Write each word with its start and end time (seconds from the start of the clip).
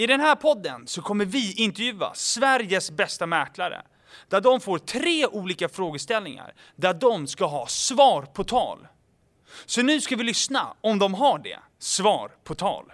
I 0.00 0.06
den 0.06 0.20
här 0.20 0.34
podden 0.34 0.86
så 0.86 1.02
kommer 1.02 1.24
vi 1.24 1.52
intervjua 1.52 2.10
Sveriges 2.14 2.90
bästa 2.90 3.26
mäklare. 3.26 3.82
Där 4.28 4.40
de 4.40 4.60
får 4.60 4.78
tre 4.78 5.26
olika 5.26 5.68
frågeställningar 5.68 6.52
där 6.76 6.94
de 6.94 7.26
ska 7.26 7.46
ha 7.46 7.66
svar 7.66 8.22
på 8.22 8.44
tal. 8.44 8.86
Så 9.66 9.82
nu 9.82 10.00
ska 10.00 10.16
vi 10.16 10.24
lyssna 10.24 10.66
om 10.80 10.98
de 10.98 11.14
har 11.14 11.38
det. 11.38 11.58
Svar 11.78 12.30
på 12.44 12.54
tal. 12.54 12.84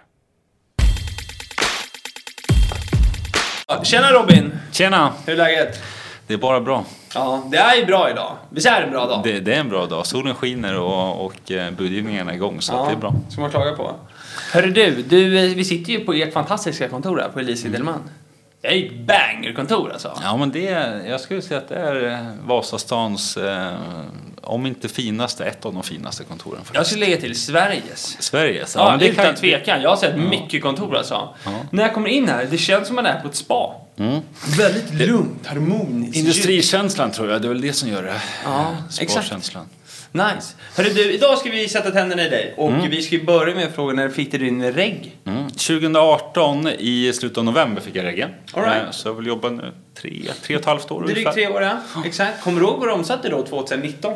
Tjena 3.83 4.11
Robin! 4.11 4.59
Tjena! 4.71 5.13
Hur 5.25 5.33
är 5.33 5.37
läget? 5.37 5.83
Det 6.27 6.33
är 6.33 6.37
bara 6.37 6.61
bra. 6.61 6.85
Ja, 7.13 7.43
det 7.51 7.57
är 7.57 7.75
ju 7.75 7.85
bra 7.85 8.09
idag. 8.09 8.37
Visst 8.49 8.67
är 8.67 8.79
det 8.79 8.85
en 8.85 8.91
bra 8.91 9.05
dag? 9.05 9.21
Det, 9.23 9.39
det 9.39 9.53
är 9.53 9.59
en 9.59 9.69
bra 9.69 9.85
dag. 9.85 10.05
Solen 10.05 10.35
skiner 10.35 10.79
och, 10.79 11.25
och 11.25 11.51
eh, 11.51 11.71
budgivningen 11.71 12.29
är 12.29 12.33
igång, 12.33 12.61
så 12.61 12.75
att 12.75 12.87
det 12.87 12.93
är 12.95 12.99
bra. 12.99 13.13
Ska 13.29 13.41
man 13.41 13.49
klaga 13.49 13.75
på. 13.75 13.95
Hörru 14.51 14.71
du, 14.71 15.01
du, 15.01 15.37
eh, 15.39 15.55
vi 15.55 15.65
sitter 15.65 15.91
ju 15.93 15.99
på 15.99 16.13
ert 16.13 16.33
fantastiska 16.33 16.89
kontor 16.89 17.17
här 17.19 17.29
på 17.29 17.39
Elise 17.39 17.67
Edelman. 17.67 18.09
Det 18.61 18.67
är 18.67 18.73
ju 18.75 18.85
ett 18.85 18.93
banger-kontor 19.07 19.91
alltså. 19.91 20.19
Ja, 20.23 20.37
men 20.37 20.51
det 20.51 20.67
är, 20.67 21.05
jag 21.09 21.21
skulle 21.21 21.41
säga 21.41 21.57
att 21.57 21.69
det 21.69 21.75
är 21.75 22.11
eh, 22.11 22.19
Vasastans, 22.45 23.37
eh, 23.37 23.73
om 24.41 24.65
inte 24.65 24.89
finaste, 24.89 25.45
ett 25.45 25.65
av 25.65 25.73
de 25.73 25.83
finaste 25.83 26.23
kontoren. 26.23 26.57
Faktiskt. 26.57 26.75
Jag 26.75 26.85
skulle 26.87 27.05
lägga 27.05 27.17
till 27.17 27.41
Sveriges. 27.41 28.17
Sveriges? 28.23 28.75
Ja, 28.75 28.89
men 28.89 28.99
det 28.99 29.07
utan 29.07 29.25
kan- 29.25 29.35
tvekan. 29.35 29.81
Jag 29.81 29.89
har 29.89 29.97
sett 29.97 30.17
mycket 30.17 30.61
kontor 30.61 30.95
alltså. 30.97 31.35
När 31.71 31.83
jag 31.83 31.93
kommer 31.93 32.09
in 32.09 32.29
här, 32.29 32.47
det 32.51 32.57
känns 32.57 32.87
som 32.87 32.95
man 32.95 33.05
är 33.05 33.19
på 33.21 33.27
ett 33.27 33.35
spa. 33.35 33.75
Väldigt 34.57 34.93
lugnt, 34.93 35.47
harmoniskt. 35.47 36.15
Industrikänslan 36.17 37.11
tror 37.11 37.29
jag, 37.31 37.41
det 37.41 37.47
är 37.47 37.49
väl 37.49 37.61
det 37.61 37.73
som 37.73 37.89
gör 37.89 38.03
det. 38.03 38.21
Ja, 38.45 38.75
exakt. 38.99 39.31
Nice. 40.11 40.55
Hörru 40.75 40.89
du, 40.89 41.11
idag 41.13 41.37
ska 41.37 41.49
vi 41.49 41.69
sätta 41.69 41.91
tänderna 41.91 42.25
i 42.25 42.29
dig. 42.29 42.53
Och 42.57 42.71
vi 42.89 43.01
ska 43.01 43.15
ju 43.15 43.23
börja 43.25 43.55
med 43.55 43.71
frågan 43.75 43.95
när 43.95 44.09
fick 44.09 44.31
du 44.31 44.37
din 44.37 44.71
regg? 44.73 45.17
Mm. 45.25 45.47
2018 45.49 46.67
i 46.67 47.13
slutet 47.13 47.37
av 47.37 47.43
november 47.43 47.81
fick 47.81 47.95
jag 47.95 48.05
reggen. 48.05 48.29
All 48.53 48.63
right. 48.63 48.83
Eh, 48.83 48.91
Så 48.91 49.07
jag 49.07 49.13
har 49.13 49.17
väl 49.17 49.27
jobbat 49.27 49.53
nu 49.53 49.73
tre, 50.01 50.21
tre 50.41 50.55
och 50.55 50.59
ett 50.59 50.65
halvt 50.65 50.91
år 50.91 51.03
Drygt 51.03 51.33
tre 51.33 51.47
år 51.47 51.61
ja. 51.61 51.77
Exakt. 52.05 52.43
Kommer 52.43 52.59
du 52.61 52.67
ihåg 52.67 52.79
vad 52.79 52.87
du 52.87 52.91
omsatte 52.91 53.29
då 53.29 53.43
2019? 53.45 54.13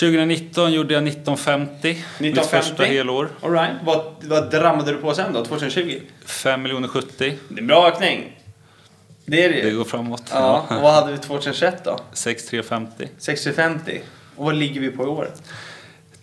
2019 0.00 0.72
gjorde 0.72 0.94
jag 0.94 1.08
1950. 1.08 1.88
Mitt 1.88 1.96
1950. 1.98 2.56
första 2.68 2.84
helår. 2.84 3.28
All 3.42 3.52
right. 3.52 3.70
Vad, 3.84 4.04
vad 4.20 4.50
drammade 4.50 4.92
du 4.92 4.98
på 4.98 5.14
sen 5.14 5.32
då, 5.32 5.44
2020? 5.44 6.00
5 6.26 6.62
miljoner 6.62 6.88
70. 6.88 7.08
Det 7.18 7.54
är 7.54 7.58
en 7.60 7.66
bra 7.66 7.88
ökning. 7.88 8.38
Det 9.26 9.44
är 9.44 9.48
det 9.48 9.62
Det 9.62 9.68
ju. 9.68 9.76
går 9.76 9.84
framåt. 9.84 10.22
Ja, 10.32 10.66
och 10.70 10.82
vad 10.82 10.92
hade 10.94 11.12
vi 11.12 11.18
2021 11.18 11.84
då? 11.84 11.98
6350. 12.12 13.08
650. 13.18 14.00
Och 14.36 14.44
vad 14.44 14.54
ligger 14.54 14.80
vi 14.80 14.90
på 14.90 15.02
i 15.02 15.06
år? 15.06 15.28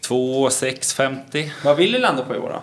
2650. 0.02 1.52
Vad 1.64 1.78
vill 1.78 1.92
du 1.92 2.00
landa 2.00 2.24
på 2.24 2.36
i 2.36 2.38
år 2.38 2.50
då? 2.50 2.62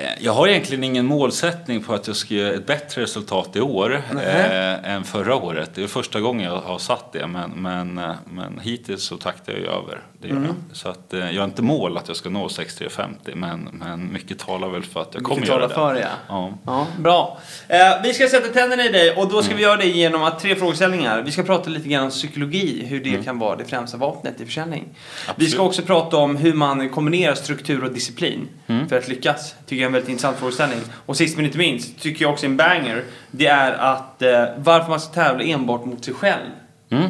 Eh, 0.00 0.10
Jag 0.20 0.32
har 0.32 0.48
egentligen 0.48 0.84
ingen 0.84 1.06
målsättning 1.06 1.82
på 1.82 1.94
att 1.94 2.06
jag 2.06 2.16
ska 2.16 2.34
göra 2.34 2.54
ett 2.54 2.66
bättre 2.66 3.02
resultat 3.02 3.56
i 3.56 3.60
år 3.60 4.02
eh, 4.22 4.90
än 4.92 5.04
förra 5.04 5.34
året. 5.36 5.70
Det 5.74 5.82
är 5.82 5.86
första 5.86 6.20
gången 6.20 6.44
jag 6.52 6.60
har 6.60 6.78
satt 6.78 7.12
det, 7.12 7.26
men, 7.26 7.50
men, 7.50 7.98
eh, 7.98 8.14
men 8.30 8.60
hittills 8.60 9.02
så 9.04 9.16
taktar 9.16 9.52
jag 9.52 9.62
över. 9.62 10.00
Det 10.26 10.34
gör 10.34 10.42
jag. 10.42 10.54
Så 10.72 10.88
att, 10.88 11.14
eh, 11.14 11.30
jag 11.30 11.40
har 11.42 11.44
inte 11.44 11.62
mål 11.62 11.96
att 11.96 12.08
jag 12.08 12.16
ska 12.16 12.30
nå 12.30 12.48
6350, 12.48 13.32
men, 13.34 13.68
men 13.72 14.12
mycket 14.12 14.38
talar 14.38 14.68
väl 14.68 14.82
för 14.82 15.00
att 15.00 15.10
jag 15.14 15.22
kommer 15.22 15.40
Mycket 15.40 15.54
göra 15.54 15.68
talar 15.68 15.94
det. 15.94 16.00
för 16.00 16.08
det, 16.08 16.08
ja. 16.28 16.48
Ja. 16.64 16.72
Ja, 16.72 16.86
bra. 16.98 17.38
Eh, 17.68 17.78
vi 18.02 18.14
ska 18.14 18.28
sätta 18.28 18.48
tänderna 18.48 18.84
i 18.84 18.88
dig 18.88 19.14
och 19.16 19.28
då 19.28 19.42
ska 19.42 19.54
vi 19.54 19.62
göra 19.62 19.76
det 19.76 19.86
genom 19.86 20.22
att 20.22 20.40
tre 20.40 20.54
frågeställningar. 20.56 21.22
Vi 21.22 21.30
ska 21.32 21.42
prata 21.42 21.70
lite 21.70 21.88
grann 21.88 22.04
om 22.04 22.10
psykologi, 22.10 22.86
hur 22.86 23.04
det 23.04 23.24
kan 23.24 23.38
vara 23.38 23.56
det 23.56 23.64
främsta 23.64 23.96
vapnet 23.96 24.40
i 24.40 24.44
försäljning. 24.46 24.88
Vi 25.36 25.46
ska 25.46 25.62
också 25.62 25.82
prata 25.82 26.16
om 26.16 26.36
hur 26.36 26.54
man 26.54 26.88
kombinerar 26.88 27.34
struktur 27.34 27.84
och 27.84 27.92
disciplin 27.92 28.48
för 28.88 28.98
att 28.98 29.08
lyckas. 29.08 29.54
Tycker 29.66 29.76
jag 29.76 29.82
är 29.82 29.86
en 29.86 29.92
väldigt 29.92 30.10
intressant 30.10 30.36
frågeställning. 30.36 30.78
Och 31.06 31.16
sist 31.16 31.36
men 31.36 31.46
inte 31.46 31.58
minst, 31.58 32.00
tycker 32.00 32.24
jag 32.24 32.32
också 32.32 32.46
en 32.46 32.56
banger, 32.56 33.04
det 33.30 33.46
är 33.46 33.72
att 33.72 34.22
eh, 34.22 34.44
varför 34.56 34.90
man 34.90 35.00
ska 35.00 35.12
tävla 35.12 35.44
enbart 35.44 35.84
mot 35.84 36.04
sig 36.04 36.14
själv 36.14 36.50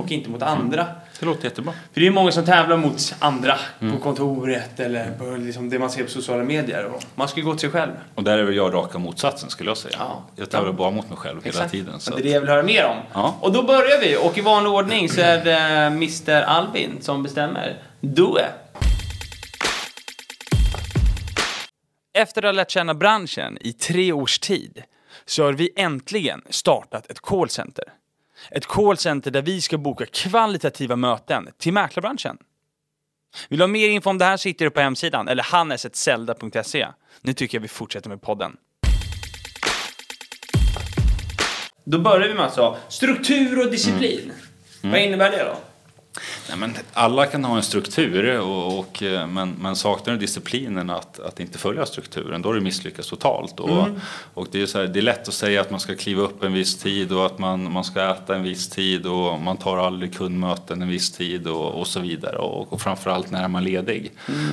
och 0.00 0.12
inte 0.12 0.31
mot 0.31 0.42
andra. 0.42 0.87
Det 1.20 1.27
låter 1.27 1.45
jättebra. 1.45 1.72
För 1.92 2.00
det 2.00 2.06
är 2.06 2.11
många 2.11 2.33
som 2.33 2.45
tävlar 2.45 2.77
mot 2.77 3.14
andra 3.19 3.59
på 3.81 3.99
kontoret 4.03 4.81
eller 4.81 5.10
på 5.19 5.25
liksom 5.37 5.71
det 5.71 5.78
man 5.78 5.91
ser 5.91 6.04
på 6.04 6.10
sociala 6.10 6.44
medier. 6.44 6.91
Man 7.15 7.28
ska 7.28 7.41
ju 7.41 7.47
gå 7.47 7.53
till 7.53 7.60
sig 7.60 7.71
själv. 7.71 7.93
Och 8.15 8.25
där 8.25 8.38
är 8.38 8.43
väl 8.43 8.56
jag 8.56 8.75
raka 8.75 8.99
motsatsen 8.99 9.50
skulle 9.50 9.71
jag 9.71 9.76
säga. 9.76 9.97
Ja. 9.99 10.25
Jag 10.37 10.50
tävlar 10.50 10.72
bara 10.72 10.91
mot 10.91 11.09
mig 11.09 11.19
själv 11.19 11.37
hela 11.44 11.49
Exakt. 11.49 11.71
tiden. 11.71 12.00
Så 12.00 12.10
det 12.10 12.21
är 12.21 12.22
det 12.22 12.28
jag 12.31 12.41
vill 12.41 12.50
höra 12.50 12.62
mer 12.62 12.84
om. 12.87 12.97
Ja. 13.12 13.37
Och 13.41 13.53
då 13.53 13.62
börjar 13.62 14.00
vi 14.00 14.16
och 14.16 14.38
i 14.38 14.41
vanlig 14.41 14.72
ordning 14.72 15.09
så 15.09 15.21
är 15.21 15.44
det 15.44 15.56
Mr 15.87 16.43
Albin 16.43 16.97
som 17.00 17.22
bestämmer. 17.22 17.82
Do 18.00 18.38
it! 18.38 18.44
Efter 22.19 22.43
att 22.43 22.49
ha 22.49 22.53
lärt 22.53 22.71
känna 22.71 22.94
branschen 22.94 23.59
i 23.60 23.72
tre 23.72 24.12
års 24.12 24.38
tid 24.38 24.82
så 25.25 25.44
har 25.44 25.53
vi 25.53 25.71
äntligen 25.76 26.43
startat 26.50 27.10
ett 27.10 27.21
callcenter. 27.21 27.84
Ett 28.50 28.66
callcenter 28.66 29.30
där 29.30 29.42
vi 29.42 29.60
ska 29.60 29.78
boka 29.78 30.06
kvalitativa 30.06 30.96
möten 30.96 31.48
till 31.58 31.72
mäklarbranschen. 31.72 32.38
Vill 33.48 33.58
du 33.58 33.62
ha 33.62 33.68
mer 33.68 33.88
info 33.88 34.10
om 34.10 34.18
det 34.18 34.24
här 34.24 34.36
så 34.36 34.48
hittar 34.48 34.64
du 34.64 34.70
på 34.70 34.80
hemsidan 34.80 35.28
eller 35.28 35.42
hannesetzelda.se. 35.42 36.86
Nu 37.20 37.32
tycker 37.32 37.58
jag 37.58 37.62
vi 37.62 37.68
fortsätter 37.68 38.08
med 38.08 38.22
podden. 38.22 38.56
Då 41.84 41.98
börjar 41.98 42.28
vi 42.28 42.34
med 42.34 42.44
alltså 42.44 42.76
struktur 42.88 43.64
och 43.64 43.70
disciplin. 43.70 44.32
Vad 44.82 45.00
innebär 45.00 45.30
det 45.30 45.44
då? 45.44 45.56
Nej, 46.49 46.59
men 46.59 46.75
alla 46.93 47.27
kan 47.27 47.44
ha 47.44 47.56
en 47.56 47.62
struktur, 47.62 48.41
och, 48.41 48.78
och, 48.78 49.03
eh, 49.03 49.27
men, 49.27 49.54
men 49.60 49.77
saknar 49.77 50.15
du 50.15 50.21
disciplinen 50.21 50.91
att, 50.91 51.21
att 51.21 51.41
inte 51.41 51.59
följa 51.59 51.87
strukturen, 51.87 52.43
då 52.43 52.49
har 52.49 52.54
du 52.54 52.60
misslyckats 52.60 53.09
totalt. 53.09 53.60
Och, 53.60 53.87
Mm. 53.87 54.00
och 54.34 54.47
det, 54.53 54.62
är 54.62 54.66
så 54.66 54.78
här, 54.78 54.87
det 54.87 55.00
är 55.00 55.03
lätt 55.03 55.28
att 55.28 55.34
säga 55.34 55.60
att 55.60 55.71
man 55.71 55.81
ska 55.81 55.94
kliva 55.94 56.22
upp 56.22 56.43
en 56.43 56.53
viss 56.53 56.78
tid 56.78 57.12
och 57.12 57.26
att 57.26 57.38
man, 57.38 57.72
man 57.72 57.84
ska 57.84 58.10
äta 58.10 58.34
en 58.37 58.43
viss 58.43 58.69
tid 58.69 59.06
och 59.06 59.41
man 59.41 59.56
tar 59.56 59.76
aldrig 59.78 60.16
kundmöten 60.16 60.82
en 60.82 60.88
viss 60.88 61.12
tid 61.12 61.47
och, 61.47 61.75
och 61.81 61.87
så 61.87 62.00
vidare. 62.00 62.37
Och, 62.38 62.72
och 62.72 62.81
framförallt 62.81 63.31
när 63.31 63.44
är 63.44 63.49
man 63.49 63.65
ledig. 63.65 64.12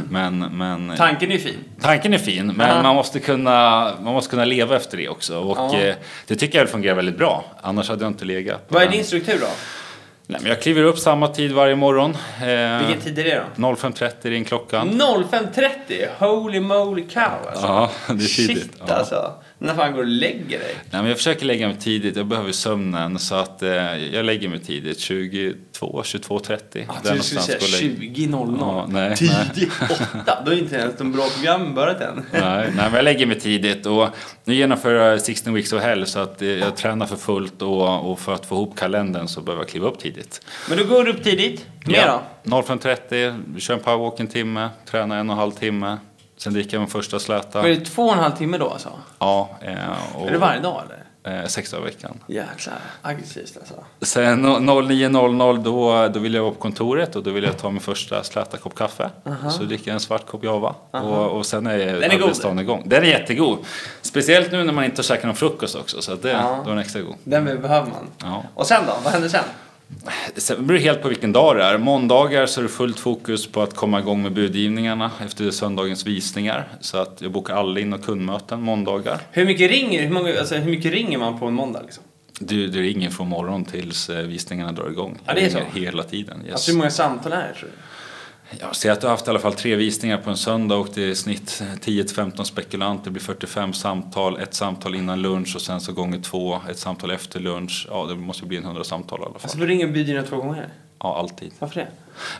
Men, 0.09 0.39
men, 0.39 0.93
Tanken 0.97 1.31
är 1.31 1.37
fin. 1.37 1.57
Tanken 1.81 2.13
är 2.13 2.17
fin, 2.17 2.47
men 2.47 2.69
Ja. 2.69 2.81
man, 2.83 2.95
måste 2.95 3.19
kunna, 3.19 3.91
man 4.01 4.13
måste 4.13 4.29
kunna 4.29 4.45
leva 4.45 4.75
efter 4.75 4.97
det 4.97 5.09
också. 5.09 5.39
Och 5.39 5.75
eh, 5.75 5.95
det 6.27 6.35
tycker 6.35 6.59
jag 6.59 6.69
fungerar 6.69 6.95
väldigt 6.95 7.17
bra. 7.17 7.45
Annars 7.61 7.89
hade 7.89 8.03
jag 8.03 8.11
inte 8.11 8.25
legat. 8.25 8.65
Vad 8.67 8.83
är 8.83 8.89
din 8.89 9.03
struktur 9.03 9.37
då? 9.41 9.47
Nej, 10.33 10.41
men 10.41 10.49
jag 10.51 10.61
kliver 10.61 10.83
upp 10.83 10.99
samma 10.99 11.27
tid 11.27 11.51
varje 11.51 11.75
morgon. 11.75 12.11
Eh, 12.11 12.77
Vilken 12.87 13.01
tid 13.03 13.19
är 13.19 13.23
det 13.23 13.43
då? 13.55 13.67
05.30 13.67 14.11
ring 14.29 14.45
klockan. 14.45 14.89
05.30? 15.01 16.07
Holy 16.19 16.59
moly 16.59 17.03
cow 17.07 17.23
alltså. 17.49 17.65
Ja, 17.65 17.89
det 18.07 18.13
är 18.13 18.17
tidigt. 18.17 18.57
Shit 18.63 18.71
Ja. 18.87 18.93
alltså. 18.93 19.33
När 19.63 19.73
fan 19.75 19.91
går 19.93 19.97
du 20.03 20.07
och 20.07 20.13
lägger 20.15 20.59
dig? 20.59 20.75
Nej, 20.75 21.01
men 21.01 21.05
jag 21.05 21.17
försöker 21.17 21.45
lägga 21.45 21.67
mig 21.67 21.77
tidigt. 21.77 22.15
Jag 22.15 22.25
behöver 22.25 22.51
sömnen. 22.51 23.19
Så 23.19 23.35
att, 23.35 23.63
eh, 23.63 23.69
jag 24.13 24.25
lägger 24.25 24.49
mig 24.49 24.59
tidigt. 24.59 24.99
22, 24.99 26.01
22.30. 26.03 26.85
Ah, 26.87 26.93
du 27.03 27.07
skulle 27.09 27.23
säga 27.23 27.35
någonstans 27.35 27.47
går 27.47 27.55
jag 27.59 27.81
lägger- 27.81 28.27
20.00. 28.27 28.57
Ja, 28.59 28.85
nej, 28.89 29.15
Tidigt 29.17 29.69
8. 30.21 30.43
Då 30.45 30.51
är 30.51 30.57
inte 30.57 30.75
ens 30.75 30.97
de 30.97 31.11
bra 31.11 31.27
programmen 31.35 31.73
börjat 31.75 32.01
än. 32.01 32.15
Nej, 32.31 32.41
nej, 32.41 32.71
men 32.75 32.93
jag 32.93 33.03
lägger 33.03 33.25
mig 33.25 33.39
tidigt 33.39 33.85
och 33.85 34.07
nu 34.45 34.55
genomför 34.55 34.93
jag 34.95 35.21
16 35.21 35.53
weeks 35.53 35.73
of 35.73 35.81
hell 35.81 36.05
så 36.05 36.19
att 36.19 36.41
eh, 36.41 36.47
jag 36.47 36.75
tränar 36.77 37.05
för 37.05 37.15
fullt 37.15 37.61
och, 37.61 38.11
och 38.11 38.19
för 38.19 38.33
att 38.33 38.45
få 38.45 38.55
ihop 38.55 38.77
kalendern 38.79 39.27
så 39.27 39.41
behöver 39.41 39.63
jag 39.63 39.69
kliva 39.69 39.87
upp 39.87 39.99
tidigt. 39.99 40.41
Men 40.69 40.77
då 40.77 40.83
går 40.83 41.03
du 41.03 41.11
upp 41.11 41.23
tidigt. 41.23 41.65
Mer 41.85 42.07
då? 42.43 42.51
05.30, 42.61 43.59
kör 43.59 43.73
en 43.73 43.79
powerwalk 43.79 44.19
en 44.19 44.27
timme, 44.27 44.69
tränar 44.91 45.17
en 45.17 45.29
och 45.29 45.33
en 45.33 45.39
halv 45.39 45.51
timme. 45.51 45.97
Sen 46.43 46.53
dricker 46.53 46.73
jag 46.73 46.79
min 46.81 46.89
första 46.89 47.19
släta. 47.19 47.59
Är 47.63 47.69
det 47.69 47.85
två 47.85 48.03
och 48.03 48.13
en 48.13 48.19
halv 48.19 48.31
timme 48.31 48.57
då 48.57 48.69
alltså? 48.69 48.89
Ja, 49.19 49.49
eh, 49.61 49.75
och, 50.15 50.27
Är 50.27 50.31
det 50.31 50.37
varje 50.37 50.59
dag 50.61 50.81
eller? 50.85 51.41
eh, 51.41 51.47
sex 51.47 51.71
dagar 51.71 51.83
i 51.83 51.85
veckan. 51.89 52.19
Jäklar, 52.27 52.75
aggressivt 53.01 53.57
alltså. 53.59 53.73
Sen 54.01 54.45
no- 54.45 54.59
09.00 54.59 55.63
då, 55.63 56.07
då 56.13 56.19
vill 56.19 56.33
jag 56.33 56.41
vara 56.43 56.53
på 56.53 56.59
kontoret 56.59 57.15
och 57.15 57.23
då 57.23 57.31
vill 57.31 57.43
jag 57.43 57.57
ta 57.57 57.69
min 57.69 57.81
första 57.81 58.23
släta 58.23 58.57
kopp 58.57 58.75
kaffe. 58.75 59.09
Så 59.51 59.63
dricker 59.63 59.87
jag 59.87 59.93
en 59.93 59.99
svart 59.99 60.25
kopp 60.27 60.43
java. 60.43 60.75
Och, 60.91 61.37
och 61.37 61.45
sen 61.45 61.67
är 61.67 61.77
Den 61.77 62.11
är 62.11 62.17
god. 62.49 62.59
igång. 62.61 62.83
Den 62.85 63.03
är 63.03 63.07
jättegod. 63.07 63.57
Speciellt 64.01 64.51
nu 64.51 64.63
när 64.63 64.73
man 64.73 64.83
inte 64.83 64.97
har 64.97 65.03
käkat 65.03 65.25
någon 65.25 65.35
frukost 65.35 65.75
också. 65.75 66.01
Så 66.01 66.15
det, 66.15 66.29
Ja. 66.31 66.61
då 66.65 66.71
är 66.71 66.75
den 66.75 66.83
extra 66.83 67.01
god. 67.01 67.15
Den 67.23 67.45
behöver 67.45 67.91
man. 67.91 68.07
Ja. 68.31 68.43
Och 68.55 68.67
sen 68.67 68.83
då? 68.87 68.93
Vad 69.03 69.13
händer 69.13 69.29
sen? 69.29 69.43
Sen 70.35 70.67
beror 70.67 70.77
det 70.77 70.83
helt 70.83 71.01
på 71.01 71.07
vilken 71.07 71.31
dag 71.31 71.55
det 71.55 71.63
är. 71.63 71.77
Måndagar 71.77 72.45
så 72.45 72.59
är 72.59 72.63
det 72.63 72.69
fullt 72.69 72.99
fokus 72.99 73.47
på 73.47 73.61
att 73.61 73.75
komma 73.75 73.99
igång 73.99 74.23
med 74.23 74.33
budgivningarna 74.33 75.11
efter 75.25 75.51
söndagens 75.51 76.05
visningar. 76.05 76.67
Så 76.79 76.97
att 76.97 77.17
jag 77.19 77.31
bokar 77.31 77.55
alla 77.55 77.79
in 77.79 77.93
och 77.93 78.03
kundmöten 78.05 78.61
måndagar. 78.61 79.19
Hur 79.31 79.45
mycket 79.45 79.71
ringer, 79.71 80.01
hur 80.01 80.13
många, 80.13 80.39
alltså, 80.39 80.55
hur 80.55 80.71
mycket 80.71 80.91
ringer 80.91 81.17
man 81.17 81.39
på 81.39 81.45
en 81.45 81.53
måndag 81.53 81.81
liksom? 81.81 82.03
Du, 82.39 82.67
du 82.67 82.81
ringer 82.81 83.09
från 83.09 83.27
morgon 83.27 83.65
tills 83.65 84.09
eh, 84.09 84.25
visningarna 84.25 84.71
drar 84.71 84.89
igång. 84.89 85.19
Ja, 85.25 85.33
det 85.33 85.45
är 85.45 85.49
så. 85.49 85.59
Hela 85.73 86.03
tiden. 86.03 86.41
Yes. 86.43 86.53
Alltså 86.53 86.71
hur 86.71 86.77
många 86.77 86.89
samtal 86.89 87.33
är 87.33 87.47
det 87.53 87.59
tror 87.59 87.69
du? 87.69 87.75
Jag 88.59 88.75
ser 88.75 88.91
att 88.91 89.01
du 89.01 89.07
har 89.07 89.11
haft 89.11 89.27
i 89.27 89.29
alla 89.29 89.39
fall 89.39 89.53
tre 89.53 89.75
visningar 89.75 90.17
på 90.17 90.29
en 90.29 90.37
söndag 90.37 90.75
och 90.75 90.87
det 90.93 91.03
är 91.03 91.07
i 91.07 91.15
snitt 91.15 91.63
10-15 91.81 92.43
spekulanter. 92.43 93.03
Det 93.05 93.11
blir 93.11 93.23
45 93.23 93.73
samtal, 93.73 94.39
ett 94.39 94.53
samtal 94.53 94.95
innan 94.95 95.21
lunch 95.21 95.55
och 95.55 95.61
sen 95.61 95.81
så 95.81 95.93
gånger 95.93 96.19
två, 96.21 96.61
ett 96.69 96.77
samtal 96.77 97.11
efter 97.11 97.39
lunch. 97.39 97.87
Ja, 97.89 98.05
det 98.05 98.15
måste 98.15 98.45
bli 98.45 98.57
en 98.57 98.63
100 98.63 98.83
samtal 98.83 99.19
i 99.19 99.21
alla 99.21 99.33
fall. 99.33 99.41
Alltså 99.43 99.57
då 99.57 99.65
ringer 99.65 99.87
budgivaren 99.87 100.27
två 100.27 100.37
gånger? 100.37 100.69
Ja, 101.03 101.17
alltid. 101.17 101.51
Varför 101.59 101.75
det? 101.79 101.87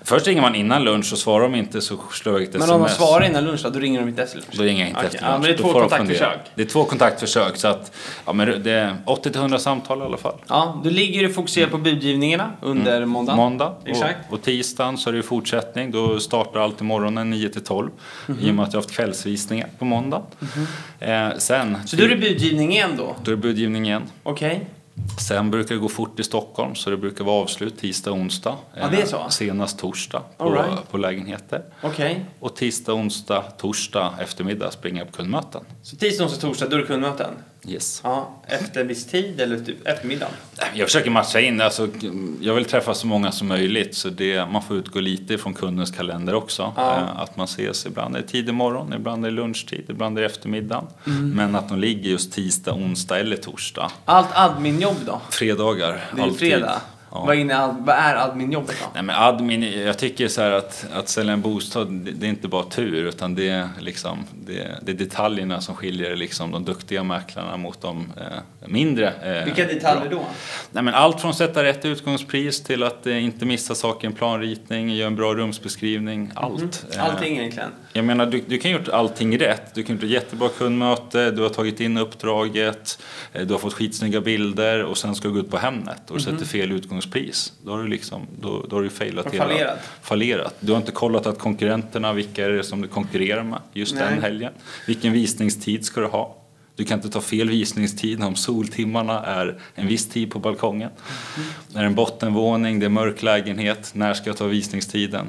Först 0.03 0.27
ringer 0.27 0.41
man 0.41 0.55
innan 0.55 0.83
lunch 0.83 1.13
och 1.13 1.17
svarar 1.19 1.43
de 1.43 1.55
inte 1.55 1.81
så 1.81 1.97
slår 2.11 2.35
jag 2.35 2.43
ett 2.43 2.53
Men 2.53 2.61
sms. 2.61 2.71
om 2.75 2.81
de 2.81 2.89
svarar 2.89 3.25
innan 3.25 3.43
lunch 3.45 3.63
då, 3.63 3.69
då 3.69 3.79
ringer 3.79 3.99
de 3.99 4.09
inte 4.09 4.23
efter 4.23 4.37
lunch? 4.37 4.49
Då 4.53 4.63
ringer 4.63 4.79
jag 4.79 4.87
inte 4.89 4.99
Okej, 4.99 5.07
efter 5.13 5.25
ja, 5.25 5.31
lunch. 5.31 5.41
men 5.47 5.51
det 5.51 5.59
är 5.59 5.63
två 5.63 5.79
kontaktförsök. 5.79 6.39
Det 6.55 6.61
är 6.61 6.65
två 6.65 6.83
kontaktförsök 6.83 7.57
så 7.57 7.67
att 7.67 7.91
ja, 8.25 8.33
men 8.33 8.63
det 8.63 8.71
är 8.71 8.95
80-100 9.05 9.57
samtal 9.57 9.99
i 9.99 10.01
alla 10.01 10.17
fall. 10.17 10.35
Ja, 10.47 10.81
då 10.83 10.89
ligger 10.89 11.23
du 11.23 11.33
fokuserat 11.33 11.71
på 11.71 11.77
budgivningarna 11.77 12.51
under 12.61 13.05
måndagen. 13.05 13.37
Måndag 13.37 13.73
Exakt. 13.85 14.17
och, 14.27 14.33
och 14.33 14.41
tisdagen 14.41 14.97
så 14.97 15.09
är 15.09 15.11
det 15.13 15.17
ju 15.17 15.23
fortsättning. 15.23 15.91
Då 15.91 16.19
startar 16.19 16.59
alltid 16.59 16.87
morgonen 16.87 17.29
9 17.29 17.49
till 17.49 17.63
12 17.63 17.89
i 18.41 18.51
och 18.51 18.55
med 18.55 18.63
att 18.65 18.73
jag 18.73 18.77
har 18.79 18.83
haft 18.83 18.95
kvällsvisningar 18.95 19.69
på 19.79 19.85
måndag. 19.85 20.21
Eh, 20.99 21.29
sen, 21.37 21.77
Så 21.85 21.95
då 21.95 22.03
är 22.03 22.07
det 22.09 22.15
budgivning 22.17 22.71
igen 22.71 22.91
då? 22.97 23.15
då 23.23 23.31
är 23.31 23.35
det 23.35 23.41
budgivning 23.41 23.85
igen. 23.85 24.03
Okej. 24.23 24.65
Sen 25.19 25.51
brukar 25.51 25.75
det 25.75 25.81
gå 25.81 25.89
fort 25.89 26.19
i 26.19 26.23
Stockholm 26.23 26.75
så 26.75 26.89
det 26.89 26.97
brukar 26.97 27.23
vara 27.23 27.41
avslut 27.43 27.77
tisdag, 27.77 28.11
onsdag. 28.11 28.57
Ja? 28.75 28.93
Eh, 28.93 29.29
Senast 29.29 29.79
torsdag 29.79 30.21
på, 30.37 30.53
right. 30.53 30.91
på 30.91 30.97
lägenheter. 30.97 31.63
Okej. 31.81 32.25
Och 32.39 32.55
tisdag, 32.55 32.93
onsdag, 32.93 33.43
torsdag 33.57 34.13
eftermiddag 34.21 34.71
springer 34.71 34.99
jag 35.01 35.11
på 35.11 35.17
kundmöten. 35.17 35.65
Så 35.81 35.95
tisdag, 35.95 36.23
onsdag, 36.23 36.41
torsdag, 36.47 36.67
då 36.67 36.75
är 36.75 36.79
det 36.79 36.87
kundmöten? 36.87 37.33
Yes. 37.67 38.01
Ja, 38.03 38.29
efter 38.47 38.83
viss 38.83 39.05
tid 39.05 39.41
eller 39.41 39.59
typ 39.59 39.87
eftermiddag? 39.87 40.27
Jag 40.73 40.87
försöker 40.87 41.09
matcha 41.09 41.39
in, 41.39 41.61
alltså, 41.61 41.87
jag 42.41 42.53
vill 42.53 42.65
träffa 42.65 42.93
så 42.93 43.07
många 43.07 43.31
som 43.31 43.47
möjligt 43.47 43.95
så 43.95 44.09
det, 44.09 44.45
man 44.51 44.61
får 44.63 44.77
utgå 44.77 44.99
lite 44.99 45.37
från 45.37 45.53
kundens 45.53 45.91
kalender 45.91 46.33
också. 46.35 46.73
Ja. 46.75 46.97
Eh, 46.97 47.19
Att 47.21 47.37
man 47.37 47.45
ses, 47.45 47.85
ibland 47.85 48.15
är 48.15 48.21
det 48.21 48.27
tidig 48.27 48.53
morgon, 48.53 48.93
ibland 48.93 49.25
är 49.25 49.29
det 49.29 49.35
lunchtid, 49.35 49.85
ibland 49.89 50.17
är 50.17 50.21
det 50.21 50.27
eftermiddag. 50.27 50.83
Mm. 51.07 51.29
Men 51.29 51.55
att 51.55 51.69
de 51.69 51.79
ligger 51.79 52.09
just 52.09 52.33
tisdag, 52.33 52.73
onsdag 52.73 53.19
eller 53.19 53.37
torsdag. 53.37 53.91
Allt 54.05 54.27
adminjobb 54.33 54.97
då? 55.05 55.21
Fredagar, 55.29 56.05
Det 56.15 56.21
är 56.21 56.23
alltid. 56.23 56.39
fredag. 56.39 56.81
Ja. 57.15 57.23
Vad, 57.25 57.35
inne, 57.35 57.57
ad- 57.59 57.75
vad 57.79 57.95
är 57.95 58.15
adminjobbet 58.15 58.75
då? 58.81 58.85
Nej 58.93 59.03
men 59.03 59.15
admin, 59.15 59.63
jag 59.85 59.97
tycker 59.97 60.27
så 60.27 60.41
att, 60.41 60.85
att 60.93 61.09
sälja 61.09 61.33
en 61.33 61.41
bostad, 61.41 61.87
det, 61.91 62.11
det 62.11 62.25
är 62.25 62.29
inte 62.29 62.47
bara 62.47 62.63
tur 62.63 63.05
utan 63.07 63.35
det 63.35 63.49
är, 63.49 63.69
liksom, 63.79 64.17
det, 64.45 64.67
det 64.81 64.91
är 64.91 64.95
detaljerna 64.95 65.61
som 65.61 65.75
skiljer 65.75 66.15
liksom, 66.15 66.51
de 66.51 66.65
duktiga 66.65 67.03
mäklarna 67.03 67.57
mot 67.57 67.81
de 67.81 68.13
eh, 68.17 68.67
mindre. 68.67 69.13
Eh, 69.39 69.45
Vilka 69.45 69.65
detaljer 69.65 70.09
bra. 70.09 70.19
då? 70.19 70.25
Nej, 70.71 70.83
men 70.83 70.93
allt 70.93 71.21
från 71.21 71.31
att 71.31 71.37
sätta 71.37 71.63
rätt 71.63 71.85
utgångspris 71.85 72.63
till 72.63 72.83
att 72.83 73.07
eh, 73.07 73.23
inte 73.23 73.45
missa 73.45 73.75
saker 73.75 74.07
i 74.07 74.11
en 74.11 74.13
planritning, 74.17 74.89
göra 74.89 75.07
en 75.07 75.15
bra 75.15 75.33
rumsbeskrivning, 75.33 76.31
allt. 76.35 76.85
Eh, 76.95 77.05
Allting 77.05 77.37
egentligen? 77.37 77.69
Jag 77.93 78.05
menar, 78.05 78.25
du, 78.25 78.43
du 78.47 78.57
kan 78.57 78.71
ju 78.71 78.77
gjort 78.77 78.89
allting 78.89 79.39
rätt. 79.39 79.75
Du 79.75 79.83
kan 79.83 79.95
gjort 79.95 80.03
ett 80.03 80.09
jättebra 80.09 80.49
kundmöte, 80.49 81.31
du 81.31 81.41
har 81.41 81.49
tagit 81.49 81.79
in 81.79 81.97
uppdraget, 81.97 82.99
eh, 83.33 83.41
du 83.41 83.53
har 83.53 83.59
fått 83.59 83.73
skitsnygga 83.73 84.21
bilder 84.21 84.83
och 84.83 84.97
sen 84.97 85.15
ska 85.15 85.27
du 85.27 85.33
gå 85.33 85.39
ut 85.39 85.51
på 85.51 85.57
Hemnet 85.57 86.11
och 86.11 86.21
sätter 86.21 86.45
fel 86.45 86.71
utgångspris. 86.71 87.53
Då 87.65 87.71
har 87.71 87.83
du 87.83 87.87
liksom, 87.87 88.27
då, 88.41 88.65
då 88.69 88.75
har 88.75 88.83
du 88.83 88.89
failat 88.89 89.33
hela- 89.33 89.43
fallerat. 89.47 89.79
fallerat. 90.01 90.55
Du 90.59 90.71
har 90.71 90.79
inte 90.79 90.91
kollat 90.91 91.25
att 91.27 91.39
konkurrenterna, 91.39 92.13
vilka 92.13 92.45
är 92.45 92.49
det 92.49 92.63
som 92.63 92.81
du 92.81 92.87
konkurrerar 92.87 93.43
med 93.43 93.59
just 93.73 93.95
Nej. 93.95 94.03
den 94.09 94.21
helgen? 94.21 94.53
Vilken 94.87 95.13
visningstid 95.13 95.85
ska 95.85 96.01
du 96.01 96.07
ha? 96.07 96.37
Du 96.75 96.85
kan 96.85 96.97
inte 96.99 97.09
ta 97.09 97.21
fel 97.21 97.49
visningstid 97.49 98.23
om 98.23 98.35
soltimmarna 98.35 99.19
är 99.25 99.59
en 99.75 99.87
viss 99.87 100.09
tid 100.09 100.31
på 100.31 100.39
balkongen. 100.39 100.89
Är 101.75 101.79
det 101.79 101.85
en 101.85 101.95
bottenvåning, 101.95 102.79
det 102.79 102.85
är 102.85 102.89
mörk 102.89 103.23
lägenhet, 103.23 103.91
när 103.95 104.13
ska 104.13 104.29
jag 104.29 104.37
ta 104.37 104.45
visningstiden? 104.45 105.27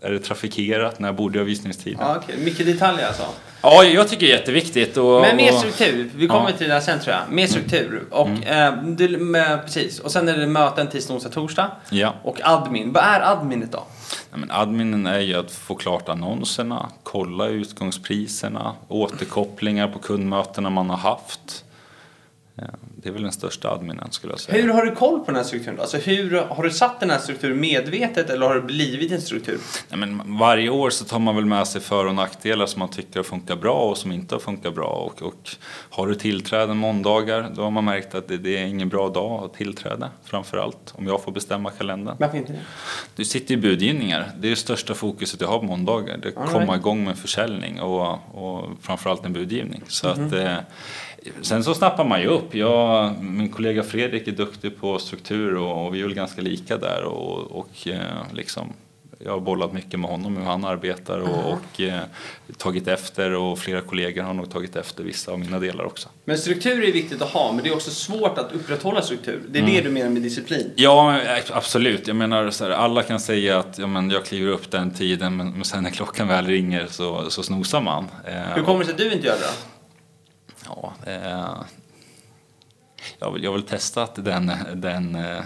Är 0.00 0.10
det 0.10 0.18
trafikerat, 0.18 0.98
när 0.98 1.12
borde 1.12 1.38
jag 1.38 1.44
visningstiden? 1.44 1.98
Ja, 2.00 2.16
okej. 2.22 2.36
Mycket 2.38 2.66
detaljer 2.66 3.06
alltså. 3.06 3.22
Ja, 3.62 3.84
jag 3.84 4.08
tycker 4.08 4.26
det 4.26 4.32
är 4.32 4.36
jätteviktigt. 4.38 4.96
Och, 4.96 5.20
Men 5.20 5.36
mer 5.36 5.52
struktur. 5.52 6.10
Vi 6.16 6.26
kommer 6.28 6.40
Ja. 6.40 6.46
Mm. 6.46 6.58
till 6.58 6.68
det 6.68 6.74
där 6.74 6.80
sen 6.80 7.00
tror 7.00 7.14
jag. 7.16 7.34
Mer 7.34 7.46
struktur. 7.46 8.04
Och, 8.10 8.28
eh, 8.46 8.82
du, 8.82 9.18
med, 9.18 9.64
precis. 9.64 9.98
och 10.00 10.10
sen 10.10 10.28
är 10.28 10.36
det 10.38 10.46
möten 10.46 10.86
tisdag, 10.88 11.14
onsdag, 11.14 11.30
torsdag. 11.30 11.70
Ja. 11.90 12.14
Och 12.22 12.40
admin. 12.44 12.92
Vad 12.92 13.04
är 13.04 13.20
adminet 13.20 13.72
då? 13.72 13.84
Nej, 14.30 14.40
men 14.40 14.50
adminen 14.50 15.06
är 15.06 15.18
ju 15.20 15.34
att 15.34 15.50
få 15.50 15.74
klart 15.74 16.08
annonserna, 16.08 16.88
kolla 17.02 17.46
utgångspriserna, 17.46 18.74
återkopplingar 18.88 19.88
på 19.88 19.98
kundmötena 19.98 20.70
man 20.70 20.90
har 20.90 20.96
haft. 20.96 21.64
Det 23.02 23.08
är 23.08 23.12
väl 23.12 23.22
den 23.22 23.32
största 23.32 23.70
adminen 23.70 24.10
skulle 24.12 24.32
jag 24.32 24.40
säga. 24.40 24.62
Hur 24.62 24.72
har 24.72 24.84
du 24.84 24.94
koll 24.94 25.18
på 25.18 25.24
den 25.26 25.36
här 25.36 25.42
strukturen? 25.42 25.80
Alltså 25.80 25.96
hur, 25.96 26.40
har 26.40 26.62
du 26.62 26.70
satt 26.70 27.00
den 27.00 27.10
här 27.10 27.18
strukturen 27.18 27.60
medvetet 27.60 28.30
eller 28.30 28.46
har 28.46 28.54
det 28.54 28.60
blivit 28.60 29.12
en 29.12 29.20
struktur? 29.20 29.58
Nej, 29.88 29.98
men 29.98 30.38
varje 30.38 30.70
år 30.70 30.90
så 30.90 31.04
tar 31.04 31.18
man 31.18 31.36
väl 31.36 31.44
med 31.44 31.66
sig 31.66 31.80
för 31.80 32.06
och 32.06 32.14
nackdelar 32.14 32.66
som 32.66 32.78
man 32.78 32.88
tycker 32.90 33.22
funkar 33.22 33.56
bra 33.56 33.72
och 33.90 33.98
som 33.98 34.12
inte 34.12 34.34
har 34.34 34.40
funkat 34.40 34.74
bra. 34.74 34.86
Och, 34.86 35.22
och 35.22 35.50
har 35.90 36.06
du 36.06 36.14
tillträde 36.14 36.74
måndagar 36.74 37.50
då 37.56 37.62
har 37.62 37.70
man 37.70 37.84
märkt 37.84 38.14
att 38.14 38.28
det, 38.28 38.36
det 38.36 38.56
är 38.56 38.66
ingen 38.66 38.88
bra 38.88 39.08
dag 39.08 39.44
att 39.44 39.54
tillträde. 39.54 40.08
Framförallt 40.24 40.94
om 40.96 41.06
jag 41.06 41.22
får 41.22 41.32
bestämma 41.32 41.70
kalendern. 41.70 42.16
Varför 42.18 42.38
inte 42.38 42.52
det? 42.52 42.58
Du 43.16 43.24
sitter 43.24 43.54
i 43.54 43.56
budgivningar. 43.56 44.30
Det 44.40 44.48
är 44.48 44.50
det 44.50 44.56
största 44.56 44.94
fokuset 44.94 45.40
jag 45.40 45.48
har 45.48 45.58
på 45.58 45.64
måndagar. 45.64 46.18
Det 46.22 46.28
är 46.36 46.42
att 46.42 46.52
komma 46.52 46.76
igång 46.76 47.04
med 47.04 47.18
försäljning 47.18 47.80
och, 47.80 48.18
och 48.34 48.70
framförallt 48.82 49.24
en 49.24 49.32
budgivning. 49.32 49.82
Så 49.88 50.06
Mhm. 50.14 50.26
att, 50.26 50.32
eh, 50.32 50.56
sen 51.42 51.64
så 51.64 51.74
snappar 51.74 52.04
man 52.04 52.20
ju 52.20 52.26
upp. 52.26 52.54
Jag, 52.54 53.14
min 53.22 53.48
kollega 53.48 53.82
Fredrik 53.82 54.28
är 54.28 54.32
duktig 54.32 54.80
på 54.80 54.98
struktur 54.98 55.56
och, 55.56 55.86
och 55.86 55.94
vi 55.94 56.00
är 56.00 56.04
väl 56.04 56.14
ganska 56.14 56.40
lika 56.42 56.76
där. 56.76 57.02
Och, 57.04 57.58
och 57.58 57.88
eh, 57.88 58.00
liksom, 58.32 58.72
jag 59.18 59.32
har 59.32 59.40
bollat 59.40 59.72
mycket 59.72 60.00
med 60.00 60.10
honom 60.10 60.36
hur 60.36 60.44
han 60.44 60.64
arbetar 60.64 61.18
och, 61.18 61.52
och 61.52 61.80
eh, 61.80 62.00
tagit 62.58 62.88
efter 62.88 63.32
och 63.34 63.58
flera 63.58 63.80
kollegor 63.80 64.22
har 64.22 64.34
nog 64.34 64.50
tagit 64.50 64.76
efter 64.76 65.04
vissa 65.04 65.32
av 65.32 65.38
mina 65.38 65.58
delar 65.58 65.84
också. 65.84 66.08
Men 66.24 66.38
struktur 66.38 66.84
är 66.88 66.92
viktigt 66.92 67.22
att 67.22 67.28
ha, 67.30 67.52
men 67.52 67.64
det 67.64 67.70
är 67.70 67.74
också 67.74 67.90
svårt 67.90 68.38
att 68.38 68.52
upprätthålla 68.52 69.02
struktur. 69.02 69.40
Det 69.48 69.58
är 69.58 69.62
Mm. 69.62 69.74
det 69.74 69.80
du 69.80 69.90
menar 69.90 70.10
med 70.10 70.22
disciplin. 70.22 70.70
Ja, 70.76 71.20
eh, 71.20 71.42
absolut. 71.52 72.06
Jag 72.06 72.16
menar, 72.16 72.50
så 72.50 72.64
här, 72.64 72.70
alla 72.70 73.02
kan 73.02 73.20
säga 73.20 73.58
att 73.58 73.78
ja, 73.78 73.86
men 73.86 74.10
jag 74.10 74.24
kliver 74.24 74.52
upp 74.52 74.70
den 74.70 74.90
tiden 74.90 75.36
men, 75.36 75.50
men 75.52 75.64
sen 75.64 75.82
när 75.82 75.90
klockan 75.90 76.28
väl 76.28 76.46
ringer 76.46 76.86
så, 76.90 77.30
så 77.30 77.42
snosar 77.42 77.80
man. 77.80 78.04
Eh, 78.24 78.34
Hur 78.54 78.62
kommer 78.62 78.78
det 78.78 78.84
sig 78.84 78.92
att 78.92 78.98
du 78.98 79.12
inte 79.12 79.26
gör 79.26 79.34
det 79.34 79.40
då? 79.40 79.75
Ja, 80.68 80.92
eh, 81.06 81.62
jag, 83.18 83.32
väl- 83.32 83.42
jag 83.44 83.50
har 83.50 83.58
väl 83.58 83.66
testat 83.66 84.12
den, 84.14 84.52
den 84.74 85.14
eh, 85.14 85.40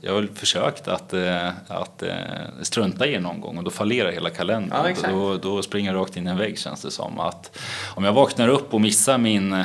jag 0.00 0.12
har 0.12 0.20
väl 0.20 0.28
försökt 0.34 0.88
att, 0.88 1.12
eh, 1.12 1.48
att 1.68 2.02
eh, 2.02 2.14
strunta 2.62 3.06
i 3.06 3.10
det 3.12 3.20
någon 3.20 3.40
gång 3.40 3.58
och 3.58 3.64
då 3.64 3.70
fallerar 3.70 4.12
hela 4.12 4.30
kalendern. 4.30 4.78
Ja, 5.02 5.08
då, 5.10 5.36
då 5.36 5.62
springer 5.62 5.92
jag 5.92 6.00
rakt 6.00 6.16
in 6.16 6.26
i 6.26 6.30
en 6.30 6.38
vägg 6.38 6.58
känns 6.58 6.82
det 6.82 6.90
som. 6.90 7.20
Att 7.20 7.58
om 7.94 8.04
jag 8.04 8.12
vaknar 8.12 8.48
upp 8.48 8.74
och 8.74 8.80
missar 8.80 9.18
min 9.18 9.64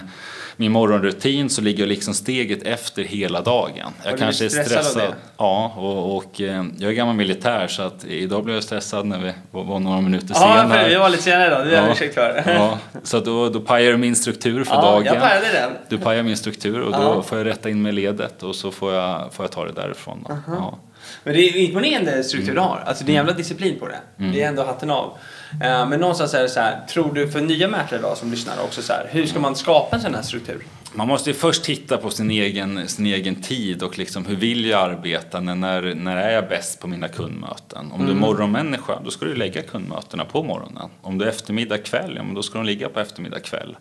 min 0.56 0.72
morgonrutin 0.72 1.50
så 1.50 1.62
ligger 1.62 1.80
jag 1.84 1.88
liksom 1.90 2.14
steget 2.14 2.64
efter 2.64 3.04
hela 3.04 3.42
dagen. 3.42 3.92
Jag 4.06 4.18
kanske 4.20 4.46
är 4.46 4.50
stressad? 4.50 5.14
Ja, 5.38 5.74
och, 5.78 6.18
och 6.18 6.42
eh, 6.42 6.66
jag 6.78 6.90
är 6.92 6.96
gammal 6.96 7.16
militär 7.16 7.68
så 7.68 7.82
att 7.82 8.06
idag 8.06 8.44
blev 8.44 8.56
jag 8.56 8.64
stressad 8.64 9.06
när 9.06 9.20
vi 9.20 9.34
var, 9.52 9.64
var 9.64 9.80
några 9.80 10.02
minuter 10.02 10.28
Ja, 10.30 10.36
senare. 10.40 10.84
för 10.84 10.90
vi 10.90 10.96
var 10.96 11.10
lite 11.10 11.24
senare 11.24 11.50
då. 11.50 11.64
Det 11.64 11.70
är 11.72 11.76
jag 11.82 11.88
Ja. 11.88 11.92
ursäkt 11.92 12.14
för. 12.14 12.44
Ja, 12.46 12.78
så 13.04 13.20
då, 13.20 13.50
då 13.50 13.60
pajar 13.60 13.92
du 13.92 13.98
min 13.98 14.16
struktur 14.16 14.64
för 14.64 14.76
Ja, 14.76 14.82
dagen. 14.82 15.06
jag 15.06 15.20
pajade 15.20 15.46
den. 15.54 15.72
Du 15.90 15.98
pajar 15.98 16.24
min 16.24 16.38
struktur 16.38 16.80
och 16.82 16.92
då 16.92 16.98
Ja. 17.02 17.22
får 17.24 17.38
jag 17.38 17.48
rätta 17.48 17.70
in 17.70 17.82
med 17.82 17.94
ledet 17.94 18.44
och 18.44 18.56
så 18.56 18.72
får 18.72 18.94
jag, 18.94 19.34
får 19.34 19.44
jag 19.46 19.52
ta 19.52 19.66
det 19.66 19.72
därifrån. 19.72 20.26
Då. 20.30 20.38
Ja. 20.48 20.78
Men 21.24 21.34
det 21.34 21.40
är 21.42 21.56
imponerande 21.58 22.24
struktur 22.24 22.52
Mm. 22.52 22.64
du 22.64 22.70
har. 22.70 22.84
Alltså 22.86 23.04
det 23.04 23.10
är 23.10 23.14
en 23.14 23.16
jävla 23.16 23.34
disciplin 23.34 23.80
på 23.80 23.88
det. 23.88 24.00
Det 24.18 24.44
är 24.44 24.48
ändå 24.48 24.64
hatten 24.64 24.90
av. 24.92 25.18
Eh, 25.64 25.88
Men 25.88 26.00
någonstans 26.00 26.34
är 26.34 26.42
det 26.44 26.50
så 26.50 26.60
här, 26.60 26.80
tror 26.90 27.14
du 27.14 27.32
för 27.32 27.42
nya 27.42 27.68
mäklare 27.68 28.00
idag 28.00 28.18
som 28.18 28.32
lyssnar 28.32 28.54
också 28.64 28.82
så 28.82 28.94
här, 28.94 29.08
hur 29.12 29.26
ska 29.26 29.40
man 29.40 29.56
skapa 29.56 29.96
en 29.96 30.02
sån 30.02 30.16
här 30.16 30.22
struktur? 30.22 30.66
Man 30.96 31.08
måste 31.08 31.30
ju 31.30 31.34
först 31.34 31.64
titta 31.64 31.98
på 31.98 32.10
sin 32.10 32.32
egen, 32.32 32.88
sin 32.88 33.06
egen 33.06 33.36
tid 33.36 33.84
och 33.84 33.98
liksom 33.98 34.26
hur 34.26 34.36
vill 34.36 34.66
jag 34.66 34.82
arbeta? 34.82 35.40
När, 35.40 35.56
när, 35.56 35.96
när 35.96 36.18
är 36.18 36.32
jag 36.32 36.50
bäst 36.50 36.80
på 36.80 36.88
mina 36.88 37.08
kundmöten? 37.08 37.92
Om 37.92 38.06
du 38.06 38.12
är 38.12 38.16
morgonmänniska, 38.16 39.00
då 39.06 39.12
ska 39.12 39.26
du 39.26 39.36
lägga 39.36 39.62
kundmötena 39.62 40.26
på 40.26 40.44
morgonen. 40.44 40.90
Om 41.02 41.18
du 41.18 41.26
är 41.26 41.30
eftermiddag 41.30 41.78
kväll, 41.78 42.14
ja 42.16 42.24
men 42.24 42.34
då 42.34 42.44
ska 42.44 42.58
de 42.58 42.66
ligga 42.66 42.90
på 42.90 43.00
eftermiddag 43.00 43.40
kväll. 43.40 43.78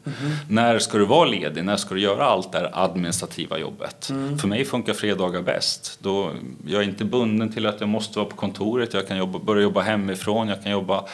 När 0.48 0.78
ska 0.78 0.98
du 0.98 1.04
vara 1.04 1.24
ledig? 1.24 1.64
När 1.64 1.76
ska 1.76 1.94
du 1.94 2.00
göra 2.00 2.24
allt 2.24 2.52
det 2.52 2.58
här 2.58 2.70
administrativa 2.72 3.58
jobbet? 3.58 4.12
För 4.40 4.48
mig 4.48 4.64
funkar 4.64 4.92
fredagar 4.92 5.42
bäst. 5.42 5.98
Då, 6.02 6.30
jag 6.66 6.82
är 6.82 6.86
inte 6.86 7.04
bunden 7.04 7.52
till 7.52 7.66
att 7.66 7.80
jag 7.80 7.88
måste 7.88 8.18
vara 8.18 8.28
på 8.28 8.36
kontoret. 8.36 8.94
Jag 8.94 9.08
kan 9.08 9.18
jobba, 9.18 9.38
börja 9.38 9.62
jobba 9.62 9.80
hemifrån, 9.80 10.48
jag 10.48 10.62
kan 10.62 10.72
jobba 10.72 11.04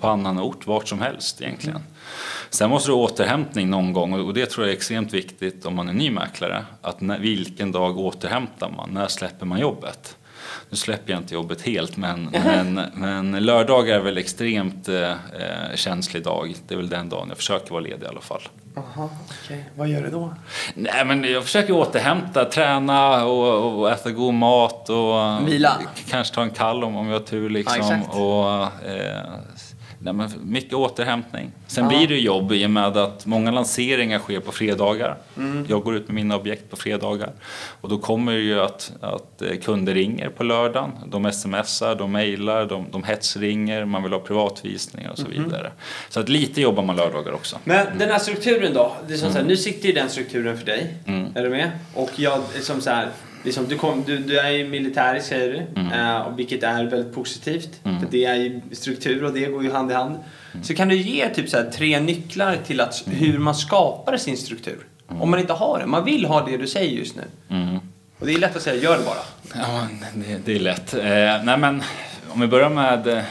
på 0.00 0.08
annan 0.08 0.38
ort, 0.38 0.66
vart 0.66 0.88
som 0.88 1.00
helst 1.00 1.42
egentligen. 1.42 1.80
Sen 2.50 2.70
måste 2.70 2.90
du 2.90 2.94
ha 2.94 3.00
återhämtning 3.00 3.70
någon 3.70 3.92
gång 3.92 4.12
och 4.12 4.34
det 4.34 4.46
tror 4.46 4.66
jag 4.66 4.72
är 4.72 4.76
extremt 4.76 5.12
viktigt 5.14 5.66
om 5.66 5.74
man 5.74 5.88
är 5.88 5.92
ny 5.92 6.10
mäklare. 6.10 6.64
Att 6.82 7.00
när, 7.00 7.18
vilken 7.18 7.72
dag 7.72 7.98
återhämtar 7.98 8.70
man? 8.76 8.90
När 8.90 9.08
släpper 9.08 9.46
man 9.46 9.60
jobbet? 9.60 10.16
Nu 10.70 10.76
släpper 10.76 11.12
jag 11.12 11.20
inte 11.20 11.34
jobbet 11.34 11.62
helt 11.62 11.96
men, 11.96 12.28
men, 12.32 12.74
men 12.94 13.44
lördag 13.44 13.88
är 13.88 14.00
väl 14.00 14.18
extremt 14.18 14.88
eh, 14.88 15.10
eh, 15.10 15.16
känslig 15.74 16.24
dag. 16.24 16.54
Det 16.68 16.74
är 16.74 16.76
väl 16.76 16.88
den 16.88 17.08
dagen 17.08 17.28
jag 17.28 17.36
försöker 17.36 17.70
vara 17.70 17.80
ledig 17.80 18.02
i 18.02 18.08
alla 18.08 18.20
fall. 18.20 18.42
Jaha, 18.74 19.08
okej. 19.44 19.64
Vad 19.74 19.88
gör 19.88 20.02
du 20.02 20.10
då? 20.10 20.34
Nej 20.74 21.04
men 21.04 21.24
jag 21.24 21.44
försöker 21.44 21.72
återhämta, 21.72 22.44
träna 22.44 23.24
och, 23.24 23.78
och 23.78 23.90
äta 23.90 24.10
god 24.10 24.34
mat 24.34 24.90
och 24.90 25.48
Vila. 25.48 25.78
kanske 26.10 26.34
ta 26.34 26.42
en 26.42 26.50
kall 26.50 26.84
om, 26.84 26.96
om 26.96 27.06
jag 27.06 27.14
har 27.14 27.26
tur 27.26 27.50
liksom. 27.50 27.76
Ja, 27.80 27.94
exakt. 27.94 28.14
och, 28.14 28.88
eh, 28.90 29.22
Nej, 29.98 30.12
men 30.12 30.30
mycket 30.42 30.74
återhämtning. 30.74 31.50
Sen 31.66 31.84
Ja. 31.84 31.88
blir 31.98 32.08
det 32.08 32.18
jobb 32.18 32.52
i 32.52 32.66
och 32.66 32.70
med 32.70 32.96
att 32.96 33.26
många 33.26 33.50
lanseringar 33.50 34.18
sker 34.18 34.40
på 34.40 34.52
fredagar. 34.52 35.16
Mm. 35.36 35.66
Jag 35.68 35.82
går 35.82 35.96
ut 35.96 36.08
med 36.08 36.14
mina 36.14 36.36
objekt 36.36 36.70
på 36.70 36.76
fredagar. 36.76 37.30
Och 37.80 37.88
då 37.88 37.98
kommer 37.98 38.32
det 38.32 38.38
ju 38.40 38.60
att, 38.60 38.92
att 39.00 39.42
eh, 39.42 39.56
kunder 39.62 39.94
ringer 39.94 40.28
på 40.28 40.44
lördagen. 40.44 40.90
De 41.06 41.32
smsar, 41.32 41.94
de 41.94 42.12
mejlar, 42.12 42.66
de, 42.66 42.86
de 42.92 43.02
hetsringer, 43.04 43.84
man 43.84 44.02
vill 44.02 44.12
ha 44.12 44.20
privatvisningar 44.20 45.10
och 45.10 45.18
så 45.18 45.26
Mm-hmm. 45.26 45.44
vidare. 45.44 45.72
Så 46.08 46.20
att 46.20 46.28
lite 46.28 46.60
jobbar 46.60 46.82
man 46.82 46.96
lördagar 46.96 47.32
också. 47.32 47.58
Men 47.64 47.86
den 47.98 48.10
här 48.10 48.18
strukturen 48.18 48.74
då? 48.74 48.92
Det 49.08 49.14
är 49.14 49.18
som 49.18 49.32
så 49.32 49.38
här, 49.38 49.44
nu 49.44 49.56
sitter 49.56 49.86
ju 49.88 49.92
den 49.94 50.08
strukturen 50.10 50.58
för 50.58 50.66
dig. 50.66 50.94
Mm. 51.06 51.28
Är 51.34 51.42
du 51.42 51.50
med? 51.50 51.70
Och 51.94 52.10
jag, 52.16 52.40
som 52.62 52.80
så 52.80 52.90
här, 52.90 53.08
liksom, 53.46 53.66
du, 53.68 53.76
kom, 53.78 54.02
du, 54.06 54.18
du 54.18 54.38
är 54.38 54.50
ju 54.50 54.68
militärisk 54.68 55.26
säger 55.26 55.52
du, 55.52 55.80
Mm. 55.80 55.92
eh, 55.92 56.20
och 56.20 56.38
vilket 56.38 56.62
är 56.62 56.84
väldigt 56.84 57.14
positivt. 57.14 57.80
För 57.82 58.06
det 58.10 58.24
är 58.24 58.34
ju 58.34 58.60
struktur 58.72 59.24
och 59.24 59.32
det 59.32 59.46
går 59.46 59.62
ju 59.64 59.72
hand 59.72 59.90
i 59.90 59.94
hand. 59.94 60.16
Så 60.62 60.74
kan 60.74 60.88
du 60.88 60.96
ge 60.96 61.28
typ 61.28 61.48
så 61.48 61.56
här, 61.56 61.70
tre 61.70 62.00
nycklar 62.00 62.56
till 62.66 62.80
att, 62.80 63.02
hur 63.06 63.38
man 63.38 63.54
skapar 63.54 64.16
sin 64.16 64.36
struktur? 64.36 64.78
Om 65.08 65.30
man 65.30 65.40
inte 65.40 65.52
har 65.52 65.78
det. 65.78 65.86
Man 65.86 66.04
vill 66.04 66.24
ha 66.24 66.46
det 66.46 66.56
du 66.56 66.66
säger 66.66 66.98
just 66.98 67.16
nu. 67.16 67.22
Mm. 67.50 67.78
Och 68.18 68.26
det 68.26 68.34
är 68.34 68.38
lätt 68.38 68.56
att 68.56 68.62
säga, 68.62 68.82
gör 68.82 68.98
det 68.98 69.04
bara. 69.04 69.62
Ja, 69.62 69.86
det, 70.14 70.38
det 70.44 70.54
är 70.54 70.58
lätt. 70.60 70.94
Eh, 70.94 71.04
nej, 71.44 71.58
men 71.58 71.82
om 72.28 72.40
vi 72.40 72.46
börjar 72.46 72.70
med... 72.70 73.06
Eh, 73.08 73.22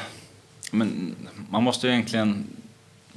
men 0.72 1.15
man 1.50 1.63
måste 1.63 1.88
ju 1.88 1.93
egentligen... 1.93 2.48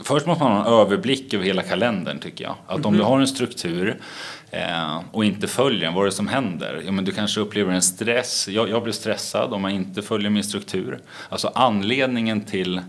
Först 0.01 0.27
måste 0.27 0.45
man 0.45 0.53
ha 0.53 0.61
en 0.61 0.73
överblick 0.81 1.35
över 1.35 1.45
hela 1.45 1.63
kalendern 1.63 2.19
tycker 2.19 2.45
jag. 2.45 2.55
Att 2.67 2.87
om 2.87 2.97
du 2.97 3.03
har 3.03 3.21
en 3.21 3.27
struktur 3.27 3.97
eh, 4.51 5.01
och 5.13 5.25
inte 5.25 5.49
följer 5.49 5.81
den, 5.81 5.95
vad 5.95 6.03
är 6.03 6.07
det 6.07 6.13
som 6.13 6.29
händer? 6.29 6.83
Ja, 6.87 6.93
men 6.93 7.05
du 7.05 7.13
kanske 7.13 7.41
upplever 7.41 7.73
en 7.73 7.83
stress. 7.83 8.49
Jag, 8.49 8.69
jag 8.69 8.83
blir 8.83 8.93
stressad 8.93 9.53
om 9.53 9.65
jag 9.65 9.73
inte 9.73 10.03
följer 10.03 10.31
min 10.31 10.45
struktur. 10.45 10.99
Alltså 11.29 11.53
anledningen 11.55 12.41
till 12.41 12.81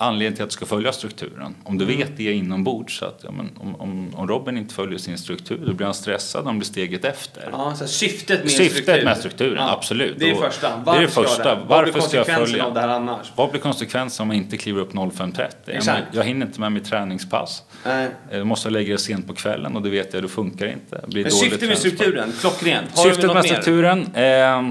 anledningen 0.00 0.34
till 0.34 0.42
att 0.42 0.50
du 0.50 0.54
ska 0.54 0.66
följa 0.66 0.92
strukturen. 0.92 1.54
Om 1.64 1.78
du 1.78 1.84
vet 1.84 2.16
det 2.16 2.32
inombords, 2.32 2.98
så 2.98 3.04
att 3.04 3.20
ja, 3.24 3.30
men 3.30 3.50
om, 3.60 3.76
om, 3.80 4.14
om 4.16 4.28
Robin 4.28 4.56
inte 4.56 4.74
följer 4.74 4.98
sin 4.98 5.18
struktur, 5.18 5.60
då 5.66 5.72
blir 5.72 5.84
han 5.84 5.94
stressad, 5.94 6.44
han 6.44 6.58
blir 6.58 6.66
steget 6.66 7.04
efter. 7.04 7.48
Ja, 7.52 7.74
så 7.74 7.86
syftet 7.86 8.40
med 8.42 8.50
Syftet 8.52 8.82
struktur. 8.82 9.04
med 9.04 9.16
strukturen, 9.18 9.62
absolut. 9.68 10.16
Det 10.18 10.30
är 10.30 10.34
Och 10.34 10.40
första. 10.40 10.68
det 10.68 10.74
är 10.74 10.84
Varför 10.84 11.00
det 11.00 11.08
första. 11.08 11.28
Ska 11.34 11.48
jag 11.48 11.58
det? 11.58 11.60
Vad 11.60 11.68
Varför 11.78 11.92
blir 11.92 12.02
ska 12.02 12.16
jag 12.16 12.26
konsekvensen 12.26 12.46
följa? 12.52 12.64
av 12.66 12.74
det 12.74 12.80
här 12.80 12.88
annars? 12.88 13.32
Vad 13.36 13.50
blir 13.50 13.60
konsekvensen 13.60 14.22
om 14.24 14.30
jag 14.30 14.36
inte 14.36 14.56
kliver 14.56 14.80
upp 14.80 14.92
05.30? 14.92 15.50
Jag, 15.64 15.76
Exakt. 15.76 16.02
jag 16.12 16.24
hinner 16.24 16.46
inte 16.46 16.60
med 16.60 16.72
mitt 16.72 16.84
träningspass. 16.84 17.62
Nej. 17.86 18.08
Jag 18.30 18.46
måste 18.46 18.70
lägga 18.70 18.92
det 18.92 18.98
sent 18.98 19.26
på 19.26 19.34
kvällen 19.34 19.76
och 19.76 19.82
det 19.82 19.90
vet 19.90 20.14
jag, 20.14 20.22
det 20.22 20.28
funkar 20.28 20.66
inte. 20.66 21.04
Det 21.06 21.22
Men 21.22 21.30
syftet 21.30 21.68
med 21.68 21.78
strukturen, 21.78 22.32
klockrent. 22.40 22.96
Har 22.96 23.04
Syftet 23.04 23.26
med 23.26 23.34
mer? 23.34 23.42
strukturen? 23.42 24.14
Eh, 24.14 24.70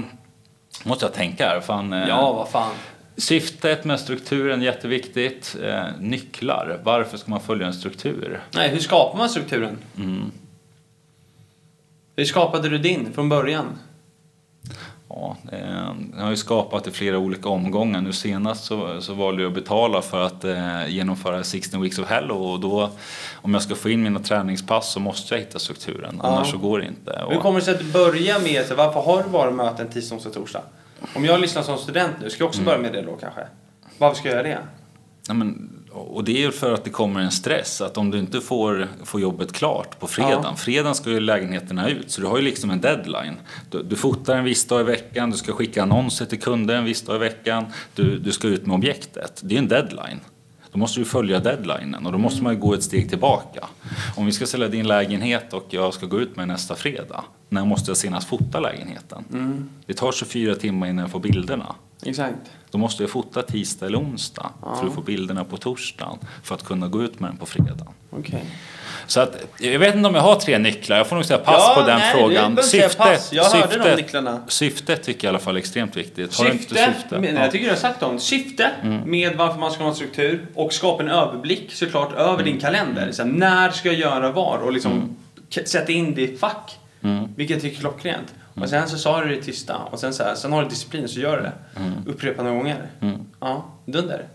måste 0.84 1.04
jag 1.04 1.12
tänka 1.14 1.46
här. 1.48 1.60
Fan, 1.60 1.92
eh, 1.92 2.08
Ja, 2.08 2.32
vad 2.32 2.48
fan. 2.48 2.70
Syftet 3.20 3.84
med 3.84 4.00
strukturen, 4.00 4.62
jätteviktigt. 4.62 5.56
Eh, 5.62 5.84
nycklar. 6.00 6.80
Varför 6.84 7.18
ska 7.18 7.30
man 7.30 7.40
följa 7.40 7.66
en 7.66 7.74
struktur? 7.74 8.40
Nej, 8.54 8.68
hur 8.68 8.78
skapar 8.78 9.18
man 9.18 9.28
strukturen? 9.28 9.78
Mm. 9.96 10.30
Hur 12.16 12.24
skapade 12.24 12.68
du 12.68 12.78
din 12.78 13.12
från 13.12 13.28
början? 13.28 13.66
Ja, 15.08 15.36
eh, 15.52 15.58
jag 16.16 16.22
har 16.22 16.30
ju 16.30 16.36
skapat 16.36 16.86
i 16.86 16.90
flera 16.90 17.18
olika 17.18 17.48
omgångar. 17.48 18.00
Nu 18.00 18.12
senast 18.12 18.64
så, 18.64 19.00
så 19.00 19.14
valde 19.14 19.42
jag 19.42 19.48
att 19.48 19.54
betala 19.54 20.02
för 20.02 20.26
att 20.26 20.44
eh, 20.44 20.88
genomföra 20.88 21.44
16 21.44 21.82
Weeks 21.82 21.98
of 21.98 22.08
Hell 22.08 22.30
och 22.30 22.60
då 22.60 22.90
om 23.34 23.54
jag 23.54 23.62
ska 23.62 23.74
få 23.74 23.90
in 23.90 24.02
mina 24.02 24.20
träningspass 24.20 24.92
så 24.92 25.00
måste 25.00 25.34
jag 25.34 25.40
hitta 25.40 25.58
strukturen. 25.58 26.20
Ja. 26.22 26.28
Annars 26.28 26.50
så 26.50 26.58
går 26.58 26.78
det 26.78 26.86
inte. 26.86 27.24
Hur 27.28 27.36
Och, 27.36 27.42
kommer 27.42 27.58
det 27.58 27.64
sig 27.64 27.74
att 27.74 27.80
du 27.80 27.92
börjar 27.92 28.40
med, 28.40 28.66
så 28.66 28.74
varför 28.74 29.00
har 29.00 29.22
du 29.22 29.28
bara 29.28 29.50
möten 29.50 29.88
tisdag, 29.88 30.14
onsdag, 30.14 30.30
torsdag? 30.30 30.62
Om 31.14 31.24
jag 31.24 31.40
lyssnar 31.40 31.62
som 31.62 31.78
student 31.78 32.16
nu, 32.20 32.30
ska 32.30 32.42
jag 32.42 32.48
också 32.48 32.62
börja 32.62 32.78
med 32.78 32.92
det 32.92 33.02
då 33.02 33.16
kanske? 33.16 33.40
Varför 33.98 34.16
ska 34.16 34.28
jag 34.28 34.34
göra 34.34 34.48
det? 34.48 34.58
ja, 35.30 35.34
men, 35.34 35.70
och 35.92 36.24
det 36.24 36.44
är 36.44 36.50
för 36.50 36.74
att 36.74 36.84
det 36.84 36.90
kommer 36.90 37.20
en 37.20 37.30
stress. 37.30 37.80
Att 37.80 37.96
om 37.96 38.10
du 38.10 38.18
inte 38.18 38.40
får, 38.40 38.88
får 39.04 39.20
jobbet 39.20 39.52
klart 39.52 39.98
på 39.98 40.06
fredagen. 40.06 40.44
Ja. 40.44 40.56
Fredagen 40.56 40.94
ska 40.94 41.10
ju 41.10 41.20
lägenheterna 41.20 41.88
ut 41.88 42.10
så 42.10 42.20
du 42.20 42.26
har 42.26 42.36
ju 42.36 42.42
liksom 42.42 42.70
en 42.70 42.80
deadline. 42.80 43.36
Du, 43.70 43.82
du 43.82 43.96
fotar 43.96 44.36
en 44.36 44.44
viss 44.44 44.66
dag 44.66 44.80
i 44.80 44.84
veckan, 44.84 45.30
du 45.30 45.36
ska 45.36 45.52
skicka 45.52 45.82
annonser 45.82 46.26
till 46.26 46.40
kunder 46.40 46.74
en 46.74 46.84
viss 46.84 47.02
dag 47.02 47.16
i 47.16 47.18
veckan. 47.18 47.66
Du, 47.94 48.18
du 48.18 48.32
ska 48.32 48.48
ut 48.48 48.66
med 48.66 48.74
objektet. 48.74 49.40
Det 49.44 49.54
är 49.54 49.58
en 49.58 49.68
deadline. 49.68 50.20
Då 50.72 50.78
måste 50.78 51.00
du 51.00 51.04
följa 51.04 51.40
deadlinen 51.40 52.06
och 52.06 52.12
då 52.12 52.18
måste 52.18 52.42
man 52.42 52.54
ju 52.54 52.60
gå 52.60 52.74
ett 52.74 52.82
steg 52.82 53.08
tillbaka. 53.08 53.66
Om 54.16 54.26
vi 54.26 54.32
ska 54.32 54.46
sälja 54.46 54.68
din 54.68 54.86
lägenhet 54.86 55.52
och 55.52 55.66
jag 55.70 55.94
ska 55.94 56.06
gå 56.06 56.20
ut 56.20 56.36
med 56.36 56.48
nästa 56.48 56.74
fredag. 56.74 57.24
När 57.48 57.64
måste 57.64 57.90
jag 57.90 57.96
senast 57.96 58.28
fota 58.28 58.60
lägenheten? 58.60 59.24
Det 59.86 59.94
tar 59.94 60.12
24 60.12 60.54
timmar 60.54 60.86
innan 60.86 61.02
jag 61.02 61.10
får 61.10 61.20
bilderna. 61.20 61.74
Exakt. 62.02 62.50
Då 62.70 62.78
måste 62.78 63.02
jag 63.02 63.10
fota 63.10 63.42
tisdag 63.42 63.86
eller 63.86 63.98
onsdag 63.98 64.50
Ja. 64.62 64.76
för 64.80 64.86
att 64.86 64.94
få 64.94 65.00
bilderna 65.00 65.44
på 65.44 65.56
torsdagen 65.56 66.18
för 66.42 66.54
att 66.54 66.64
kunna 66.64 66.88
gå 66.88 67.02
ut 67.02 67.20
med 67.20 67.30
den 67.30 67.36
på 67.36 67.46
fredagen. 67.46 67.88
Okej. 68.10 68.44
Så 69.06 69.20
att, 69.20 69.36
jag 69.60 69.78
vet 69.78 69.94
inte 69.94 70.08
om 70.08 70.14
jag 70.14 70.22
har 70.22 70.34
tre 70.36 70.58
nycklar, 70.58 70.96
jag 70.96 71.06
får 71.06 71.16
nog 71.16 71.24
säga 71.24 71.38
pass 71.38 71.64
Ja, 71.68 71.74
på 71.82 71.86
den 71.88 71.98
nej, 71.98 72.14
frågan. 72.14 72.56
pass. 72.56 73.32
Jag 73.32 73.44
hörde 73.44 73.78
de 73.90 73.96
nycklarna. 73.96 74.40
syftet 74.48 75.02
tycker 75.02 75.28
jag 75.28 75.32
i 75.32 75.34
alla 75.34 75.44
fall 75.44 75.54
är 75.56 75.58
extremt 75.58 75.96
viktigt. 75.96 76.38
Har 76.38 76.44
du 76.44 76.50
inte 76.52 76.64
Syfte, 76.64 76.92
syfte? 76.94 77.14
men, 77.14 77.22
Ja. 77.24 77.28
Mm. 77.30 77.42
jag 77.42 77.52
tycker 77.52 77.64
du 77.64 77.70
har 77.70 77.76
sagt 77.78 78.02
om 78.02 78.18
syfte 78.18 78.70
med 79.06 79.36
varför 79.36 79.58
man 79.60 79.70
ska 79.72 79.82
ha 79.82 79.90
en 79.90 79.96
struktur 79.96 80.46
och 80.54 80.72
skapa 80.72 81.02
en 81.02 81.08
överblick 81.08 81.72
såklart 81.72 82.12
över 82.12 82.32
Mm. 82.34 82.44
din 82.44 82.60
kalender. 82.60 83.12
Så 83.12 83.22
här, 83.22 83.30
när 83.30 83.70
ska 83.70 83.88
jag 83.88 83.98
göra 84.00 84.32
vad 84.32 84.60
och 84.60 84.72
liksom 84.72 85.16
k- 85.54 85.60
sätta 85.66 85.92
in 85.92 86.14
det 86.14 86.22
i 86.22 86.36
fack. 86.36 86.78
Mm. 87.02 87.28
Vilket 87.36 87.54
jag 87.54 87.62
tycker 87.62 87.76
är 87.76 87.80
klockrent. 87.80 88.34
Och 88.54 88.68
sen 88.68 88.88
så 88.88 88.98
sa 88.98 89.24
du 89.24 89.36
det 89.36 89.42
tysta 89.42 89.76
och 89.76 89.98
sen, 89.98 90.14
så 90.14 90.22
här, 90.22 90.34
sen 90.34 90.52
har 90.52 90.62
du 90.62 90.68
disciplin 90.68 91.08
så 91.08 91.20
gör 91.20 91.36
du 91.36 91.42
det. 91.42 91.52
Mm. 91.76 91.92
Upprepande 92.06 92.50
gånger. 92.50 92.90
Ja, 93.40 93.64
dunder. 93.86 94.28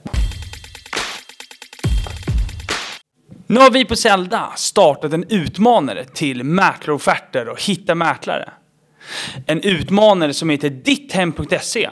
Nu 3.48 3.60
har 3.60 3.72
vi 3.72 3.86
på 3.86 3.95
Zelda 3.95 4.51
startat 4.55 5.13
en 5.13 5.25
utmanare 5.29 6.05
till 6.05 6.43
mäklarofferter 6.43 7.50
och 7.50 7.62
hitta 7.62 7.95
mäklare. 7.95 8.50
En 9.45 9.62
utmanare 9.62 10.34
som 10.34 10.50
heter 10.50 10.69
ditthem.se. 10.69 11.89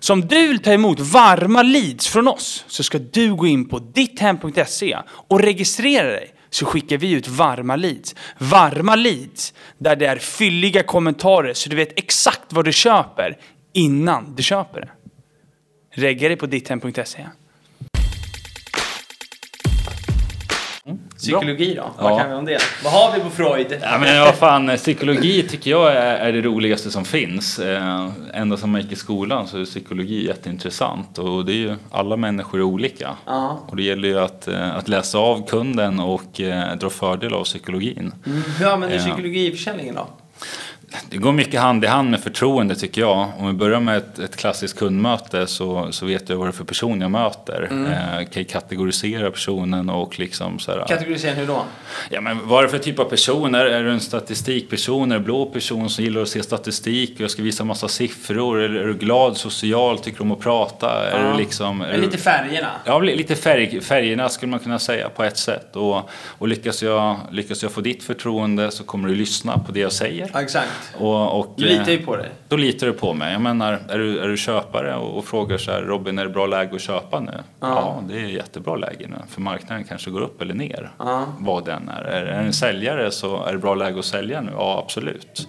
Så 0.00 0.12
om 0.12 0.20
du 0.20 0.48
vill 0.48 0.58
ta 0.58 0.72
emot 0.72 1.00
varma 1.00 1.62
leads 1.62 2.08
från 2.08 2.28
oss 2.28 2.64
så 2.68 2.82
ska 2.82 2.98
du 2.98 3.34
gå 3.34 3.46
in 3.46 3.68
på 3.68 3.78
ditthem.se 3.78 4.98
och 5.08 5.40
registrera 5.40 6.08
dig 6.08 6.31
så 6.52 6.66
skickar 6.66 6.98
vi 6.98 7.10
ut 7.10 7.28
varma 7.28 7.76
leads. 7.76 8.14
Varma 8.38 8.96
leads 8.96 9.54
där 9.78 9.96
det 9.96 10.06
är 10.06 10.16
fylliga 10.16 10.82
kommentarer 10.82 11.54
så 11.54 11.68
du 11.68 11.76
vet 11.76 11.98
exakt 11.98 12.52
vad 12.52 12.64
du 12.64 12.72
köper 12.72 13.38
innan 13.72 14.34
du 14.34 14.42
köper 14.42 14.80
det. 14.80 14.88
Regga 15.90 16.28
dig 16.28 16.36
på 16.36 16.46
ditthem.se. 16.46 17.26
Psykologi 21.22 21.74
då? 21.74 21.90
Vad 21.98 22.12
Ja. 22.12 22.18
kan 22.18 22.30
vi 22.30 22.34
om 22.36 22.44
det? 22.44 22.58
Vad 22.84 22.92
har 22.92 23.12
vi 23.14 23.20
på 23.20 23.30
Freud? 23.30 23.78
Ja, 23.82 23.98
men 23.98 24.20
vad 24.20 24.34
fan, 24.34 24.76
psykologi 24.76 25.42
tycker 25.42 25.70
jag 25.70 25.92
är, 25.92 26.16
är 26.16 26.32
det 26.32 26.40
roligaste 26.40 26.90
som 26.90 27.04
finns. 27.04 27.58
Eh, 27.58 28.08
ända 28.34 28.56
sedan 28.56 28.70
man 28.70 28.80
gick 28.80 28.92
i 28.92 28.96
skolan 28.96 29.48
så 29.48 29.58
är 29.60 29.64
psykologi 29.64 30.26
jätteintressant 30.26 31.18
och 31.18 31.44
det 31.44 31.52
är 31.52 31.56
ju, 31.56 31.76
alla 31.90 32.16
människor 32.16 32.58
är 32.58 32.62
olika. 32.62 33.10
Ja. 33.26 33.60
Och 33.68 33.76
det 33.76 33.82
gäller 33.82 34.08
ju 34.08 34.18
att, 34.20 34.48
eh, 34.48 34.76
att 34.76 34.88
läsa 34.88 35.18
av 35.18 35.46
kunden 35.48 36.00
och 36.00 36.40
eh, 36.40 36.76
dra 36.76 36.90
fördel 36.90 37.34
av 37.34 37.44
psykologin. 37.44 38.12
Hur 38.58 38.66
använder 38.66 38.88
du 38.88 38.94
Ja. 38.94 39.00
psykologi 39.10 39.46
i 39.46 39.50
försäljningen 39.50 39.94
då? 39.94 40.06
Det 41.10 41.16
går 41.16 41.32
mycket 41.32 41.60
hand 41.60 41.84
i 41.84 41.86
hand 41.86 42.10
med 42.10 42.20
förtroende 42.20 42.74
tycker 42.74 43.00
jag. 43.00 43.28
Om 43.38 43.46
vi 43.46 43.52
börjar 43.52 43.80
med 43.80 43.96
ett, 43.96 44.18
ett 44.18 44.36
klassiskt 44.36 44.78
kundmöte 44.78 45.46
så, 45.46 45.88
så 45.92 46.06
vet 46.06 46.28
jag 46.28 46.36
vad 46.36 46.46
det 46.46 46.50
är 46.50 46.52
för 46.52 46.64
person 46.64 47.00
jag 47.00 47.10
möter. 47.10 47.68
Eh, 48.18 48.26
kan 48.28 48.44
kategorisera 48.44 49.30
personen 49.30 49.90
och 49.90 50.18
liksom 50.18 50.58
så 50.58 50.72
här, 50.72 50.84
Kategorisera 50.88 51.34
hur 51.34 51.46
då? 51.46 51.62
Ja, 52.10 52.20
men 52.20 52.48
vad 52.48 52.58
är 52.58 52.62
det 52.62 52.68
för 52.68 52.78
typ 52.78 52.98
av 52.98 53.04
personer? 53.04 53.64
Är 53.66 53.82
du 53.82 53.90
en 53.90 54.00
statistikperson? 54.00 55.02
Är 55.12 55.14
du 55.14 55.18
en 55.18 55.24
blå 55.24 55.46
person 55.46 55.90
som 55.90 56.04
gillar 56.04 56.22
att 56.22 56.28
se 56.28 56.42
statistik? 56.42 57.14
Jag 57.16 57.30
ska 57.30 57.42
visa 57.42 57.64
massa 57.64 57.88
siffror. 57.88 58.60
Eller 58.62 58.80
är 58.80 58.86
du 58.86 58.94
glad, 58.94 59.36
social, 59.36 59.98
tycker 59.98 60.22
om 60.22 60.32
att 60.32 60.40
prata? 60.40 61.10
Är 61.10 61.24
Ja. 61.24 61.32
du 61.32 61.38
liksom... 61.38 61.80
Är 61.80 61.98
lite 61.98 62.18
färgerna. 62.18 62.68
Ja, 62.84 62.98
li- 62.98 63.16
lite 63.16 63.36
färg, 63.36 63.80
färgerna 63.80 64.28
skulle 64.28 64.50
man 64.50 64.60
kunna 64.60 64.78
säga 64.78 65.08
på 65.08 65.22
ett 65.24 65.38
sätt. 65.38 65.76
Och, 65.76 66.10
och 66.38 66.48
lyckas, 66.48 66.82
jag, 66.82 67.16
lyckas 67.30 67.62
jag 67.62 67.72
få 67.72 67.80
ditt 67.80 68.04
förtroende 68.04 68.70
så 68.70 68.84
kommer 68.84 69.08
du 69.08 69.14
lyssna 69.14 69.58
på 69.58 69.72
det 69.72 69.80
jag 69.80 69.92
säger. 69.92 70.30
Ja, 70.32 70.42
exakt. 70.42 70.68
Och, 70.98 71.38
och, 71.40 71.54
Du 71.56 71.64
litar 71.64 71.88
eh, 71.88 71.98
ju 71.98 72.04
på 72.04 72.16
dig. 72.16 72.30
Då 72.48 72.56
litar 72.56 72.86
du 72.86 72.92
på 72.92 73.12
mig. 73.14 73.32
Jag 73.32 73.40
menar, 73.40 73.80
är 73.88 73.98
du, 73.98 74.18
är 74.18 74.28
du 74.28 74.36
köpare 74.36 74.94
och, 74.96 75.18
och 75.18 75.24
frågar 75.24 75.58
så 75.58 75.70
här, 75.72 75.82
Robin, 75.82 76.18
är 76.18 76.24
det 76.24 76.30
bra 76.30 76.46
läge 76.46 76.74
att 76.74 76.80
köpa 76.80 77.20
nu? 77.20 77.32
Ja. 77.60 78.02
det 78.08 78.14
är 78.14 78.24
jättebra 78.26 78.76
läge 78.76 79.06
nu. 79.08 79.16
För 79.28 79.40
marknaden 79.40 79.84
kanske 79.84 80.10
går 80.10 80.20
upp 80.20 80.42
eller 80.42 80.54
ner. 80.54 80.90
Ja. 80.98 81.26
Vad 81.38 81.64
den 81.64 81.88
är. 81.88 82.02
Är 82.02 82.24
det 82.24 82.32
en 82.32 82.52
säljare 82.52 83.10
så 83.10 83.44
är 83.44 83.52
det 83.52 83.58
bra 83.58 83.74
läge 83.74 83.98
att 83.98 84.04
sälja 84.04 84.40
nu? 84.40 84.50
Ja, 84.56 84.78
absolut. 84.84 85.48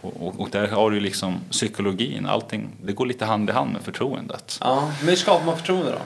Och, 0.00 0.26
och, 0.26 0.40
och 0.40 0.48
där 0.50 0.66
har 0.68 0.90
du 0.90 1.00
liksom 1.00 1.36
psykologin. 1.50 2.26
Allting, 2.26 2.68
det 2.82 2.92
går 2.92 3.06
lite 3.06 3.24
hand 3.24 3.50
i 3.50 3.52
hand 3.52 3.72
med 3.72 3.82
förtroendet. 3.82 4.58
Ja, 4.60 4.90
men 5.00 5.08
hur 5.08 5.16
skapar 5.16 5.46
man 5.46 5.56
förtroende 5.56 5.90
då? 5.90 5.98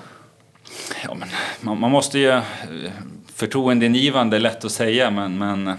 Ja, 1.05 1.14
men 1.14 1.29
man, 1.61 1.81
man 1.81 1.91
måste 1.91 2.19
ju... 2.19 2.29
eh, 2.31 2.43
Förtroendeingivande 3.35 4.37
är 4.37 4.41
lätt 4.41 4.64
att 4.64 4.73
säga, 4.73 5.11
men, 5.11 5.38
men 5.38 5.76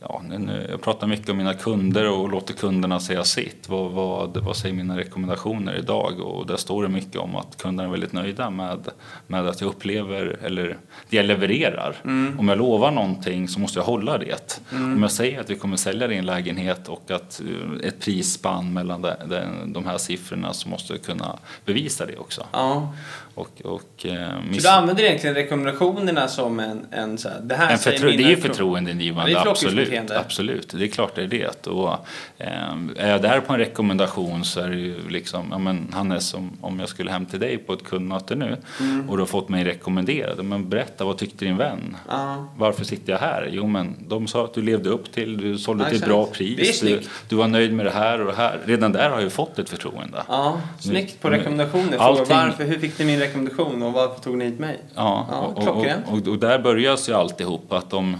ja, 0.00 0.22
nu, 0.28 0.66
jag 0.70 0.82
pratar 0.82 1.06
mycket 1.06 1.28
om 1.28 1.36
mina 1.36 1.54
kunder 1.54 2.10
och 2.10 2.30
låter 2.30 2.54
kunderna 2.54 3.00
säga 3.00 3.24
sitt. 3.24 3.68
Vad, 3.68 3.90
vad, 3.90 4.36
vad 4.36 4.56
säger 4.56 4.74
mina 4.74 4.96
rekommendationer 4.96 5.78
idag? 5.78 6.20
Och 6.20 6.46
där 6.46 6.56
står 6.56 6.82
det 6.82 6.88
mycket 6.88 7.16
om 7.16 7.36
att 7.36 7.62
kunderna 7.62 7.88
är 7.88 7.90
väldigt 7.90 8.12
nöjda 8.12 8.50
med, 8.50 8.88
med 9.26 9.46
att 9.46 9.60
jag 9.60 9.68
upplever, 9.68 10.38
eller 10.42 10.78
det 11.08 11.16
jag 11.16 11.26
levererar. 11.26 11.96
Mm. 12.04 12.38
Om 12.38 12.48
jag 12.48 12.58
lovar 12.58 12.90
någonting 12.90 13.48
så 13.48 13.60
måste 13.60 13.78
jag 13.78 13.84
hålla 13.84 14.18
det. 14.18 14.60
Mm. 14.72 14.92
Om 14.92 15.02
jag 15.02 15.12
säger 15.12 15.40
att 15.40 15.50
vi 15.50 15.56
kommer 15.56 15.76
sälja 15.76 16.08
din 16.08 16.26
lägenhet 16.26 16.88
och 16.88 17.10
att 17.10 17.40
eh, 17.40 17.88
ett 17.88 18.00
prisspann 18.00 18.72
mellan 18.72 19.02
de, 19.02 19.12
de, 19.28 19.72
de 19.72 19.86
här 19.86 19.98
siffrorna 19.98 20.52
så 20.52 20.68
måste 20.68 20.92
jag 20.92 21.02
kunna 21.02 21.38
bevisa 21.64 22.06
det 22.06 22.16
också. 22.16 22.46
Ja. 22.52 22.94
Och, 23.34 23.62
och, 23.64 24.06
eh, 24.06 24.28
så 24.52 24.60
du 24.60 24.68
använder 24.68 25.04
egentligen 25.04 25.34
rekommendationerna 25.34 26.28
som 26.28 26.60
en, 26.60 26.86
en 26.90 27.18
så 27.18 27.28
här, 27.28 27.40
det 27.40 27.54
här 27.54 27.72
en 27.72 27.78
förtro- 27.78 28.16
Det 28.16 28.22
är 28.22 28.28
ju 28.28 28.36
förtroendeingivande, 28.36 29.32
ja, 29.32 29.44
absolut, 29.50 30.10
absolut. 30.10 30.74
Det 30.78 30.84
är 30.84 30.88
klart 30.88 31.14
det 31.14 31.22
är 31.22 31.26
det. 31.26 31.66
Och, 31.66 31.92
eh, 32.38 32.48
är 32.96 33.10
jag 33.10 33.22
där 33.22 33.40
på 33.40 33.52
en 33.52 33.58
rekommendation 33.58 34.44
så 34.44 34.60
är 34.60 34.68
det 34.68 34.76
ju 34.76 35.08
liksom, 35.08 35.48
ja 35.50 35.58
men 35.58 35.88
Hannes, 35.92 36.34
om, 36.34 36.56
om 36.60 36.80
jag 36.80 36.88
skulle 36.88 37.10
hem 37.10 37.26
till 37.26 37.40
dig 37.40 37.58
på 37.58 37.72
ett 37.72 37.84
kundmöte 37.84 38.34
nu 38.34 38.56
mm. 38.80 39.10
och 39.10 39.16
du 39.16 39.22
har 39.22 39.26
fått 39.26 39.48
mig 39.48 39.64
rekommenderad, 39.64 40.44
men 40.44 40.68
berätta 40.68 41.04
vad 41.04 41.18
tyckte 41.18 41.44
din 41.44 41.56
vän? 41.56 41.96
Uh. 42.12 42.44
Varför 42.56 42.84
sitter 42.84 43.12
jag 43.12 43.20
här? 43.20 43.48
Jo 43.52 43.66
men 43.66 43.96
de 44.08 44.26
sa 44.26 44.44
att 44.44 44.54
du 44.54 44.62
levde 44.62 44.90
upp 44.90 45.12
till, 45.12 45.36
du 45.36 45.58
sålde 45.58 45.88
till 45.88 45.96
ett 45.96 46.06
bra 46.06 46.26
pris, 46.26 46.80
du, 46.80 47.00
du, 47.28 47.36
var 47.36 47.48
nöjd 47.48 47.72
med 47.72 47.86
det 47.86 47.92
här 47.92 48.20
och 48.20 48.26
det 48.26 48.36
här. 48.36 48.58
Redan 48.64 48.92
där 48.92 49.08
har 49.08 49.16
jag 49.16 49.22
ju 49.22 49.30
fått 49.30 49.58
ett 49.58 49.68
förtroende. 49.68 50.22
Ja, 50.28 50.60
snyggt 50.80 51.20
på 51.20 51.30
rekommendationer. 51.30 51.98
Allting... 51.98 52.36
Varför, 52.36 52.64
hur 52.64 52.78
fick 52.78 52.98
ni 52.98 53.04
min 53.04 53.19
rekommendation 53.20 53.82
och 53.82 53.92
varför 53.92 54.20
tog 54.20 54.38
ni 54.38 54.44
hit 54.44 54.58
mig? 54.58 54.80
Ja, 54.94 55.26
ja 55.30 55.38
och, 55.38 55.68
och, 55.68 55.86
och, 56.12 56.28
och, 56.28 56.38
där 56.38 56.58
börjar 56.58 56.98
ju 57.08 57.14
alltihop 57.14 57.72
att 57.72 57.92
om, 57.92 58.16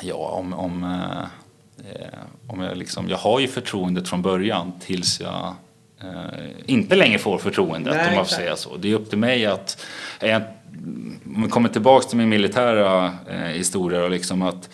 ja, 0.00 0.14
om, 0.14 0.54
om, 0.54 0.84
eh, 1.78 2.18
om 2.46 2.60
jag 2.60 2.76
liksom, 2.76 3.08
jag 3.08 3.16
har 3.16 3.40
ju 3.40 3.48
förtroendet 3.48 4.08
från 4.08 4.22
början 4.22 4.72
tills 4.80 5.20
jag 5.20 5.54
eh, 6.02 6.50
inte 6.66 6.96
längre 6.96 7.18
får 7.18 7.38
förtroendet 7.38 7.94
Nej, 7.94 8.08
om 8.08 8.14
man 8.16 8.24
får 8.24 8.34
säga 8.34 8.56
så. 8.56 8.76
Det 8.76 8.90
är 8.90 8.94
upp 8.94 9.10
till 9.10 9.18
mig 9.18 9.46
att, 9.46 9.84
eh, 10.20 10.42
om 11.26 11.42
vi 11.42 11.48
kommer 11.48 11.68
tillbaks 11.68 12.06
till 12.06 12.18
min 12.18 12.28
militära 12.28 13.12
eh, 13.28 13.38
historia 13.38 14.04
och 14.04 14.10
liksom 14.10 14.42
att 14.42 14.70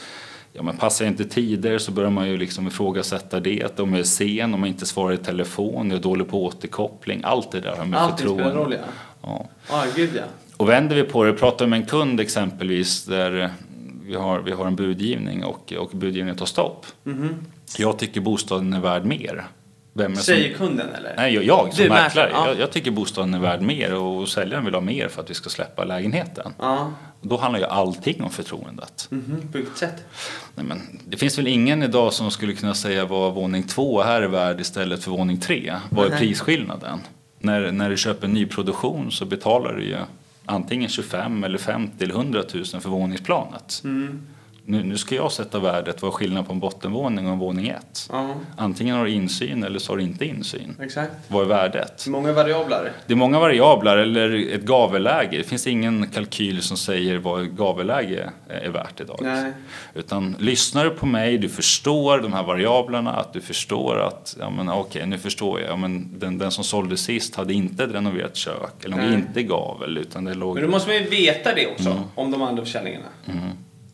Ja, 0.60 0.64
men 0.64 0.76
passar 0.76 1.04
inte 1.04 1.24
tider 1.24 1.78
så 1.78 1.92
börjar 1.92 2.10
man 2.10 2.28
ju 2.28 2.36
liksom 2.36 2.66
ifrågasätta 2.66 3.40
det. 3.40 3.80
Om 3.80 3.92
jag 3.92 4.00
är 4.00 4.04
sen, 4.04 4.54
om 4.54 4.60
jag 4.60 4.68
inte 4.68 4.86
svarar 4.86 5.14
i 5.14 5.16
telefon, 5.16 5.90
jag 5.90 5.98
är 5.98 6.02
dålig 6.02 6.28
på 6.28 6.44
återkoppling. 6.44 7.20
Allt 7.24 7.52
det 7.52 7.60
där 7.60 7.76
har 7.76 7.84
med 7.84 8.10
förtroende. 8.10 8.44
Allt 8.44 8.52
spelar 8.52 8.64
roll, 8.64 8.72
ja. 8.72 8.78
Ja. 9.22 9.48
Ah, 9.68 9.84
gud, 9.96 10.10
ja. 10.16 10.22
Och 10.56 10.68
vänder 10.68 10.96
vi 10.96 11.02
på 11.02 11.24
det, 11.24 11.32
pratar 11.32 11.66
med 11.66 11.80
en 11.80 11.86
kund 11.86 12.20
exempelvis 12.20 13.04
där 13.04 13.50
vi 14.04 14.14
har, 14.14 14.40
vi 14.40 14.52
har 14.52 14.66
en 14.66 14.76
budgivning 14.76 15.44
och, 15.44 15.72
och 15.72 15.90
budgivningen 15.92 16.36
tar 16.36 16.46
stopp. 16.46 16.86
Mm. 17.06 17.34
Jag 17.78 17.98
tycker 17.98 18.20
bostaden 18.20 18.72
är 18.72 18.80
värd 18.80 19.04
mer. 19.04 19.44
Vem 19.92 20.16
Säger 20.16 20.56
som, 20.56 20.66
kunden 20.66 20.88
eller? 20.94 21.14
Nej, 21.16 21.34
jag, 21.34 21.44
jag 21.44 21.74
som 21.74 21.88
mäklare. 21.88 22.30
Ja. 22.32 22.48
Jag, 22.48 22.58
jag, 22.58 22.72
tycker 22.72 22.90
bostaden 22.90 23.34
är 23.34 23.38
värd 23.38 23.62
mer 23.62 23.94
och 23.94 24.28
säljaren 24.28 24.64
vill 24.64 24.74
ha 24.74 24.80
mer 24.80 25.08
för 25.08 25.22
att 25.22 25.30
vi 25.30 25.34
ska 25.34 25.50
släppa 25.50 25.84
lägenheten. 25.84 26.54
Ja. 26.58 26.92
Då 27.22 27.36
handlar 27.36 27.60
ju 27.60 27.66
allting 27.66 28.22
om 28.22 28.30
förtroendet. 28.30 29.08
Mm 29.10 29.24
-hmm. 29.24 29.52
På 29.52 29.58
vilket 29.58 29.76
sätt? 29.76 30.04
Nej, 30.54 30.66
men 30.66 30.80
det 31.04 31.16
finns 31.16 31.38
väl 31.38 31.46
ingen 31.46 31.82
idag 31.82 32.12
som 32.12 32.30
skulle 32.30 32.52
kunna 32.52 32.74
säga 32.74 33.04
vad 33.04 33.34
våning 33.34 33.62
två 33.62 34.02
här 34.02 34.22
är 34.22 34.28
värd 34.28 34.60
istället 34.60 35.04
för 35.04 35.10
våning 35.10 35.40
tre. 35.40 35.76
Vad 35.90 36.12
är 36.12 36.18
prisskillnaden? 36.18 36.98
När, 37.38 37.72
när 37.72 37.90
du 37.90 37.96
köper 37.96 38.28
nyproduktion 38.28 39.10
så 39.10 39.24
betalar 39.24 39.74
du 39.74 39.84
ju 39.84 39.96
antingen 40.44 40.88
25 40.88 41.44
eller 41.44 41.58
50 41.58 42.04
eller 42.04 42.14
100 42.14 42.42
000 42.54 42.64
för 42.64 42.88
våningsplanet. 42.88 43.80
Mm 43.84 44.26
nu, 44.70 44.84
nu 44.84 44.98
ska 44.98 45.14
jag 45.14 45.32
sätta 45.32 45.58
värdet, 45.58 46.02
vad 46.02 46.08
är 46.08 46.12
skillnaden 46.12 46.44
på 46.44 46.52
en 46.52 46.60
bottenvåning 46.60 47.26
och 47.26 47.32
en 47.32 47.38
våning 47.38 47.68
1? 47.68 48.08
Ja. 48.12 48.34
Antingen 48.56 48.96
har 48.96 49.04
du 49.04 49.10
insyn 49.10 49.64
eller 49.64 49.78
så 49.78 49.92
har 49.92 49.96
du 49.96 50.02
inte 50.02 50.24
insyn. 50.24 50.76
Exakt. 50.80 51.12
Vad 51.28 51.42
är 51.42 51.48
värdet? 51.48 52.06
Många 52.08 52.32
variabler. 52.32 52.92
Det 53.06 53.12
är 53.12 53.16
många 53.16 53.38
variabler, 53.38 53.96
eller 53.96 54.54
ett 54.54 54.62
gavelläge. 54.62 55.36
Det 55.36 55.44
finns 55.44 55.66
ingen 55.66 56.06
kalkyl 56.06 56.62
som 56.62 56.76
säger 56.76 57.18
vad 57.18 57.42
ett 57.42 57.50
gavelläge 57.50 58.30
är 58.48 58.70
värt 58.70 59.00
idag. 59.00 59.18
Nej. 59.22 59.52
Utan 59.94 60.36
lyssnar 60.38 60.84
du 60.84 60.90
på 60.90 61.06
mig, 61.06 61.38
du 61.38 61.48
förstår 61.48 62.18
de 62.18 62.32
här 62.32 62.42
variablerna, 62.42 63.12
att 63.12 63.32
du 63.32 63.40
förstår 63.40 64.00
att, 64.00 64.36
ja 64.40 64.50
men 64.50 64.68
okej, 64.68 64.80
okay, 64.80 65.06
nu 65.06 65.18
förstår 65.18 65.60
jag, 65.60 65.70
ja, 65.70 65.76
men 65.76 66.18
den, 66.18 66.38
den 66.38 66.50
som 66.50 66.64
sålde 66.64 66.96
sist 66.96 67.34
hade 67.34 67.52
inte 67.52 67.84
ett 67.84 67.92
renoverat 67.92 68.36
kök, 68.36 68.84
eller 68.84 68.96
Nej. 68.96 69.14
inte 69.14 69.42
gavel, 69.42 69.98
utan 69.98 70.24
det 70.24 70.34
låg... 70.34 70.54
Men 70.54 70.64
då 70.64 70.70
måste 70.70 70.88
man 70.88 70.96
ju 70.96 71.08
veta 71.08 71.54
det 71.54 71.66
också, 71.66 71.90
mm. 71.90 72.02
om 72.14 72.30
de 72.30 72.42
andra 72.42 72.64
försäljningarna. 72.64 73.06
Mm. 73.26 73.50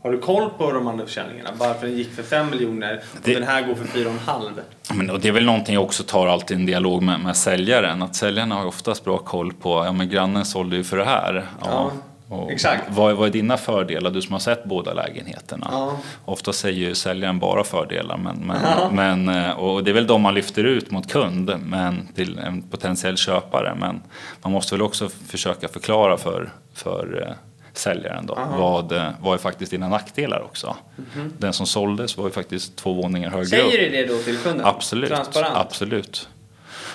Har 0.07 0.13
du 0.13 0.19
koll 0.19 0.51
på 0.51 0.73
de 0.73 0.87
andra 0.87 1.07
försäljningarna? 1.07 1.51
Varför 1.59 1.87
den 1.87 1.97
gick 1.97 2.13
för 2.13 2.23
5 2.23 2.51
miljoner 2.51 3.03
och 3.13 3.21
det... 3.23 3.35
den 3.35 3.43
här 3.43 3.63
går 3.63 3.75
för 3.75 3.85
4,5? 3.85 4.51
Men, 4.95 5.11
och 5.11 5.21
det 5.21 5.29
är 5.29 5.33
väl 5.33 5.45
någonting 5.45 5.75
jag 5.75 5.85
också 5.85 6.03
tar 6.03 6.27
alltid 6.27 6.57
en 6.57 6.67
dialog 6.67 7.03
med, 7.03 7.21
med 7.21 7.37
säljaren. 7.37 8.03
Att 8.03 8.17
säljarna 8.17 8.55
har 8.55 8.67
oftast 8.67 9.05
bra 9.05 9.19
koll 9.19 9.53
på, 9.53 9.85
ja 9.85 9.93
men 9.93 10.09
grannen 10.09 10.45
sålde 10.45 10.77
ju 10.77 10.85
för 10.85 10.97
det 10.97 11.05
här. 11.05 11.47
Ja. 11.65 11.93
Och 12.29 12.53
Exakt. 12.53 12.85
Vad, 12.89 13.17
vad 13.17 13.29
är 13.29 13.33
dina 13.33 13.57
fördelar, 13.57 14.11
du 14.11 14.23
som 14.23 14.33
har 14.33 14.41
sett 14.41 14.65
båda 14.65 14.93
lägenheterna? 14.93 15.69
Ja. 15.73 15.99
Ofta 16.25 16.53
säger 16.53 16.89
ju 16.89 16.95
säljaren 16.95 17.39
bara 17.39 17.65
fördelar, 17.65 18.17
men, 18.17 18.37
men, 18.37 18.57
ja. 18.63 18.91
men, 18.93 19.29
eh, 19.29 19.51
och 19.51 19.85
det 19.85 19.91
är 19.91 19.95
väl 19.95 20.07
de 20.07 20.23
man 20.23 20.35
lyfter 20.35 20.65
ut 20.65 20.91
mot 20.91 21.13
kund, 21.13 21.53
men 21.65 22.09
till 22.15 22.39
en 22.39 22.63
potentiell 22.63 23.17
köpare. 23.17 23.75
Men 23.81 24.03
man 24.43 24.53
måste 24.53 24.75
väl 24.75 24.83
också 24.83 25.09
försöka 25.09 25.69
förklara 25.69 26.17
för, 26.17 26.53
för 26.75 27.27
eh, 27.29 27.35
säljaren 27.79 28.27
då. 28.27 28.39
Vad, 28.59 28.93
eh, 28.93 29.09
vad 29.21 29.35
är 29.35 29.39
faktiskt 29.39 29.71
dina 29.71 29.89
nackdelar 29.89 30.41
också? 30.41 30.77
Mm. 31.15 31.33
Den 31.39 31.53
som 31.53 31.67
såldes 31.67 32.17
var 32.17 32.25
ju 32.25 32.31
faktiskt 32.31 32.77
två 32.77 32.93
våningar 32.93 33.31
högre 33.31 33.47
Säger 33.47 33.79
du 33.79 33.91
det 33.91 34.07
då 34.07 34.19
till 34.19 34.39
kunden? 34.39 34.67
Absolut. 34.67 35.13
Absolut. 35.35 36.29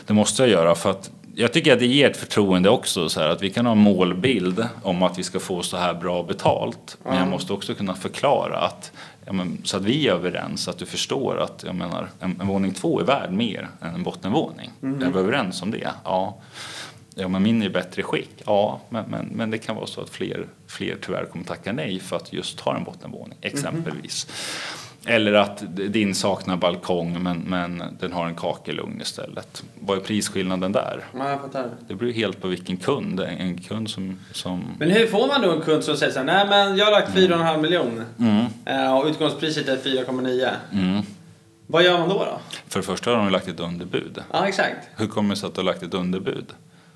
Det 0.06 0.14
måste 0.14 0.42
jag 0.42 0.52
göra 0.52 0.76
för 0.76 0.92
att 0.92 1.12
jag 1.36 1.54
tycker 1.54 1.74
att 1.74 1.80
det 1.80 1.86
ger 1.86 2.10
ett 2.10 2.18
förtroende 2.18 2.70
också 2.70 3.10
så 3.10 3.20
här, 3.20 3.30
att 3.30 3.42
vi 3.42 3.50
kan 3.50 3.66
ha 3.66 3.72
en 3.72 3.78
målbild 3.78 4.68
om 4.84 5.04
att 5.04 5.20
vi 5.20 5.24
ska 5.24 5.40
få 5.40 5.62
så 5.62 5.78
här 5.78 5.94
bra 5.94 6.24
betalt. 6.24 6.98
Men 7.04 7.18
jag 7.18 7.28
måste 7.28 7.54
också 7.54 7.74
kunna 7.74 7.94
förklara 7.94 8.58
att 8.58 8.92
ja, 9.26 9.34
men, 9.34 9.58
så 9.64 9.78
att 9.78 9.84
vi 9.84 10.08
är 10.08 10.14
överens, 10.14 10.68
att 10.68 10.78
du 10.78 10.86
förstår 10.86 11.40
att 11.40 11.64
jag 11.66 11.76
menar, 11.76 12.10
en, 12.20 12.38
en 12.42 12.48
våning 12.48 12.74
två 12.74 13.00
är 13.00 13.04
värd 13.04 13.32
mer 13.32 13.70
än 13.82 13.96
en 13.96 14.04
bottenvåning. 14.04 14.72
Mm. 14.82 15.04
Är 15.04 15.12
vi 15.12 15.20
överens 15.20 15.62
om 15.62 15.72
det? 15.72 15.92
Ja. 16.04 16.38
Ja, 17.16 17.28
men 17.28 17.44
min 17.44 17.62
är 17.62 17.66
i 17.66 17.70
bättre 17.70 18.04
skick. 18.04 18.44
Ja, 18.46 18.82
men, 18.90 19.06
men, 19.10 19.26
men 19.26 19.52
det 19.52 19.58
kan 19.58 19.76
vara 19.76 19.88
så 19.88 20.02
att 20.02 20.10
fler, 20.10 20.48
fler 20.68 20.98
tyvärr 21.02 21.26
kommer 21.26 21.46
tacka 21.46 21.72
nej 21.72 22.00
för 22.00 22.16
att 22.16 22.34
just 22.34 22.60
ha 22.60 22.78
en 22.78 22.84
bottenvåning, 22.84 23.38
exempelvis. 23.42 24.28
Mm. 24.28 25.16
Eller 25.16 25.34
att 25.34 25.64
din 25.76 26.16
saknar 26.16 26.58
balkong 26.58 27.24
men, 27.24 27.38
men 27.38 27.84
den 28.00 28.14
har 28.14 28.26
en 28.26 28.36
kakelugn 28.36 29.02
istället. 29.02 29.64
Vad 29.80 29.98
är 29.98 30.02
prisskillnaden 30.02 30.72
där? 30.72 31.06
Ja, 31.18 31.30
jag 31.30 31.42
fattar. 31.42 31.70
Det 31.88 31.96
beror 31.96 32.12
helt 32.12 32.42
på 32.42 32.48
vilken 32.48 32.78
kund. 32.78 33.20
En 33.20 33.62
kund 33.62 33.90
som, 33.90 34.20
som... 34.32 34.64
Men 34.80 34.92
hur 34.92 35.08
får 35.08 35.28
man 35.28 35.42
då 35.42 35.52
en 35.52 35.62
kund 35.62 35.84
som 35.84 35.98
säger 35.98 36.12
så 36.12 36.20
här, 36.20 36.26
nej 36.26 36.46
men 36.50 36.78
jag 36.78 36.86
har 36.86 36.92
lagt 36.92 37.16
4,5 37.16 37.50
mm. 37.50 37.62
miljoner 37.62 38.06
mm. 38.20 38.94
och 38.94 39.06
utgångspriset 39.06 39.68
är 39.68 39.78
4,9. 39.78 40.50
Mm. 40.74 41.02
Vad 41.68 41.84
gör 41.84 42.00
man 42.00 42.10
då, 42.10 42.16
då? 42.16 42.40
För 42.68 42.80
det 42.80 42.86
första 42.86 43.10
har 43.10 43.18
de 43.18 43.30
lagt 43.30 43.48
ett 43.48 43.60
underbud. 43.60 44.24
Ja, 44.32 44.48
exakt. 44.48 44.88
Hur 44.98 45.08
kommer 45.08 45.30
det 45.30 45.40
sig 45.40 45.48
att 45.48 45.56
du 45.56 45.62
har 45.62 45.66
lagt 45.66 45.84
ett 45.84 45.94
underbud? 45.94 46.46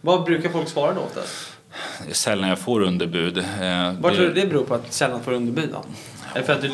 Vad 0.06 0.24
brukar 0.24 0.50
folk 0.50 0.70
svara 0.70 0.94
då 0.94 1.02
oftast? 1.02 1.52
Det 2.06 2.10
är 2.10 2.14
sällan 2.14 2.50
jag 2.50 2.60
får 2.60 2.82
underbud. 2.82 3.38
Eh, 3.38 3.94
Vad 4.00 4.14
tror 4.16 4.26
du 4.26 4.34
det 4.34 4.48
beror 4.48 4.64
på 4.66 4.74
att 4.76 4.94
sällan 4.94 5.24
får 5.24 5.32
underbud 5.34 5.70
då? 5.72 5.86
Är 6.34 6.40
det 6.40 6.46
för 6.46 6.54
att 6.54 6.62
du 6.62 6.68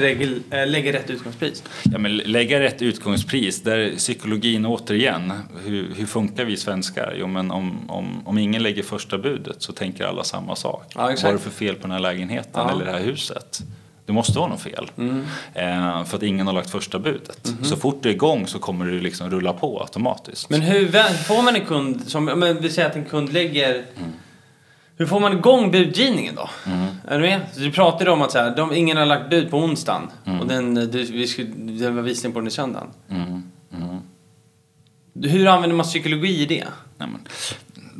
lägger, 0.00 0.38
eh, 0.50 0.66
lägger 0.66 0.92
rätt 0.92 1.10
utgångspris? 1.10 1.62
Ja, 1.92 1.98
men 1.98 2.16
lägga 2.16 2.60
rätt 2.60 2.82
utgångspris, 2.82 3.62
där 3.62 3.78
är 3.78 3.96
psykologin 3.96 4.66
återigen. 4.66 5.32
Hur, 5.64 5.94
hur 5.94 6.06
funkar 6.06 6.44
vi 6.44 6.56
svenskar? 6.56 7.14
Jo, 7.18 7.26
men 7.26 7.50
om, 7.50 7.90
om, 7.90 8.22
om 8.26 8.38
ingen 8.38 8.62
lägger 8.62 8.82
första 8.82 9.18
budet 9.18 9.62
så 9.62 9.72
tänker 9.72 10.04
alla 10.04 10.24
samma 10.24 10.56
sak. 10.56 10.92
Ja, 10.94 11.00
Vad 11.02 11.24
är 11.24 11.32
det 11.32 11.38
för 11.38 11.50
fel 11.50 11.74
på 11.74 11.82
den 11.82 11.90
här 11.90 11.98
lägenheten 11.98 12.50
ja. 12.54 12.70
eller 12.70 12.84
det 12.84 12.92
här 12.92 13.00
huset? 13.04 13.60
Det 14.08 14.14
måste 14.14 14.38
vara 14.38 14.48
något 14.48 14.60
fel. 14.60 14.90
Mm. 14.98 15.24
Eh, 15.54 16.04
för 16.04 16.16
att 16.16 16.22
ingen 16.22 16.46
har 16.46 16.54
lagt 16.54 16.70
första 16.70 16.98
budet. 16.98 17.48
Mm. 17.48 17.64
Så 17.64 17.76
fort 17.76 18.02
det 18.02 18.08
är 18.08 18.12
igång 18.12 18.46
så 18.46 18.58
kommer 18.58 18.86
det 18.86 19.00
liksom 19.00 19.30
rulla 19.30 19.52
på 19.52 19.80
automatiskt. 19.80 20.50
Men 20.50 20.60
hur 20.60 20.88
får 21.24 21.42
man 21.42 21.54
en 21.56 21.64
kund 21.64 22.02
som, 22.06 22.24
men 22.24 22.60
vi 22.60 22.70
säger 22.70 22.88
att 22.88 22.96
en 22.96 23.04
kund 23.04 23.32
lägger 23.32 23.74
mm. 23.74 24.12
Hur 24.96 25.06
får 25.06 25.20
man 25.20 25.32
igång 25.32 25.70
budgivningen 25.70 26.34
då? 26.34 26.50
Mm. 26.66 26.86
Är 27.08 27.18
du 27.18 27.26
med? 27.26 27.40
Du 27.56 27.72
pratade 27.72 28.10
om 28.10 28.22
att 28.22 28.32
så 28.32 28.38
här, 28.38 28.56
de, 28.56 28.72
ingen 28.72 28.96
har 28.96 29.06
lagt 29.06 29.30
bud 29.30 29.50
på 29.50 29.58
onsdagen 29.58 30.10
mm. 30.24 30.40
och 30.40 30.46
den, 30.46 30.74
du, 30.74 31.04
vi 31.04 31.26
skulle, 31.26 31.48
det 31.48 31.90
var 31.90 32.02
visning 32.02 32.32
på 32.32 32.40
den 32.40 32.48
i 32.48 32.50
söndagen. 32.50 32.88
Mm. 33.10 33.42
Mm. 33.72 33.98
Hur 35.22 35.46
använder 35.46 35.76
man 35.76 35.86
psykologi 35.86 36.42
i 36.42 36.46
det? 36.46 36.64
Nej, 36.98 37.08
men, 37.08 37.20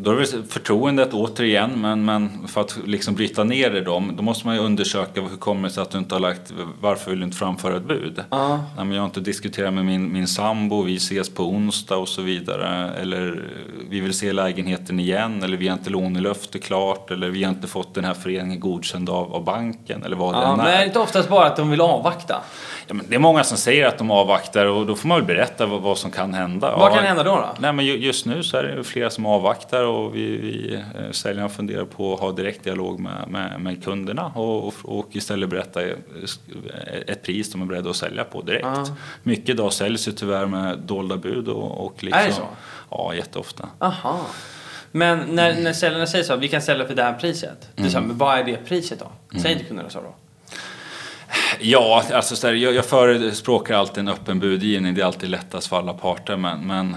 Då 0.01 0.11
är 0.11 0.17
det 0.17 0.27
förtroendet 0.49 1.13
återigen, 1.15 1.71
men, 1.81 2.05
men 2.05 2.49
för 2.49 2.61
att 2.61 2.79
liksom 2.87 3.15
bryta 3.15 3.45
ner 3.45 3.71
det 3.71 3.81
då, 3.81 4.03
då 4.17 4.23
måste 4.23 4.47
man 4.47 4.57
ju 4.57 4.63
undersöka 4.63 5.21
hur 5.21 5.37
kommer 5.37 5.69
det 5.69 5.75
sig 5.75 5.83
att 5.83 5.91
du 5.91 5.99
inte 5.99 6.15
har 6.15 6.21
lagt, 6.21 6.53
varför 6.81 7.11
vill 7.11 7.21
du 7.21 7.25
inte 7.25 7.37
framföra 7.37 7.77
ett 7.77 7.83
bud? 7.83 8.21
Nej, 8.31 8.59
men 8.77 8.93
jag 8.93 9.01
har 9.01 9.07
inte 9.07 9.21
diskuterat 9.21 9.75
med 9.75 9.85
min, 9.85 10.13
min 10.13 10.27
sambo, 10.29 10.83
vi 10.83 10.97
ses 10.97 11.31
på 11.35 11.43
onsdag 11.43 11.97
och 11.97 12.09
så 12.09 12.23
vidare. 12.23 12.91
Eller 13.01 13.45
vi 13.91 14.01
vill 14.01 14.15
se 14.19 14.33
lägenheten 14.33 15.01
igen, 15.01 15.43
eller 15.43 15.57
vi 15.57 15.69
har 15.69 15.77
inte 15.79 15.91
lånelöfte 15.91 16.59
klart, 16.59 17.11
eller 17.11 17.29
vi 17.29 17.45
har 17.45 17.51
inte 17.53 17.67
fått 17.69 17.95
den 17.95 18.05
här 18.05 18.15
föreningen 18.15 18.61
godkänd 18.61 19.11
av, 19.11 19.35
av 19.35 19.45
banken, 19.45 20.03
eller 20.05 20.17
vad 20.17 20.35
det 20.35 20.39
Ja, 20.41 20.51
än 20.53 20.57
men 20.57 20.67
är. 20.67 20.73
är 20.73 20.79
det 20.79 20.87
inte 20.87 20.99
oftast 20.99 21.29
bara 21.29 21.47
att 21.47 21.57
de 21.57 21.71
vill 21.71 21.81
avvakta? 21.81 22.43
Ja, 22.87 22.95
men 22.95 23.07
det 23.09 23.15
är 23.15 23.19
många 23.19 23.45
som 23.45 23.57
säger 23.59 23.87
att 23.87 23.99
de 23.99 24.11
avvaktar 24.11 24.67
och 24.67 24.87
då 24.87 24.95
får 24.95 25.09
man 25.09 25.19
väl 25.19 25.27
berätta 25.27 25.67
vad, 25.67 25.81
vad 25.83 25.99
som 25.99 26.11
kan 26.11 26.35
hända. 26.35 26.77
Vad 26.77 26.93
kan 26.95 27.05
hända 27.05 27.23
då? 27.23 27.31
då? 27.37 27.49
Nej, 27.59 27.73
men 27.73 27.85
ju- 27.87 27.97
just 27.99 28.27
nu 28.27 28.43
så 28.43 28.57
är 28.57 28.63
det 28.63 28.85
flera 28.85 29.11
som 29.11 29.27
avvaktar 29.27 29.88
och 29.89 30.17
vi, 30.17 30.37
vi 30.37 30.75
eh, 30.75 31.11
säljarna 31.11 31.49
funderar 31.49 31.85
på 31.85 32.15
att 32.15 32.21
ha 32.21 32.33
direktdialog 32.33 33.01
med, 33.01 33.29
med, 33.29 33.61
med 33.61 33.85
kunderna 33.85 34.27
och, 34.27 34.75
och, 34.83 35.17
istället 35.17 35.51
berätta 35.51 35.83
eh, 35.83 35.97
ett 37.07 37.23
pris 37.23 37.53
de 37.53 37.63
är 37.63 37.67
beredda 37.67 37.91
att 37.91 37.97
sälja 37.97 38.25
på 38.25 38.43
direkt. 38.43 38.65
Ja. 38.65 38.87
Mycket 39.23 39.49
idag 39.49 39.73
säljs 39.73 40.09
ju 40.09 40.13
tyvärr 40.13 40.47
med 40.47 40.79
dolda 40.79 41.17
bud 41.17 41.49
och, 41.49 41.87
och 41.87 42.05
liksom, 42.05 42.21
Är 42.23 42.27
det 42.27 42.33
så? 42.33 42.49
Ja, 42.91 43.15
jätteofta. 43.15 43.69
Aha. 43.79 44.27
Men 44.93 45.19
när, 45.19 45.61
när 45.61 45.73
säljarna 45.73 46.07
säger 46.07 46.25
så, 46.25 46.37
vi 46.37 46.49
kan 46.49 46.63
sälja 46.63 46.87
för 46.87 46.95
det 46.95 47.03
här 47.03 47.13
priset. 47.13 47.69
Det 47.75 47.83
är 47.83 47.89
så 47.89 47.99
här, 47.99 48.07
men 48.07 48.19
vad 48.19 48.39
är 48.39 48.45
det 48.45 48.57
priset 48.57 48.99
då? 48.99 49.39
Säger 49.39 49.55
inte 49.55 49.65
kunderna 49.65 49.91
så 49.91 50.01
då? 50.01 50.15
Ja, 51.61 52.05
alltså 52.13 52.55
jag, 52.55 52.75
jag 52.75 52.85
förespråkar 52.85 53.75
alltid 53.75 53.99
en 53.99 54.09
öppen 54.09 54.41
budgivning. 54.41 54.95
Det 54.95 55.01
är 55.01 55.05
alltid 55.05 55.31
lättast 55.31 55.67
för 55.67 55.77
alla 55.77 55.93
parter. 55.93 56.37
Men, 56.37 56.67
men 56.67 56.97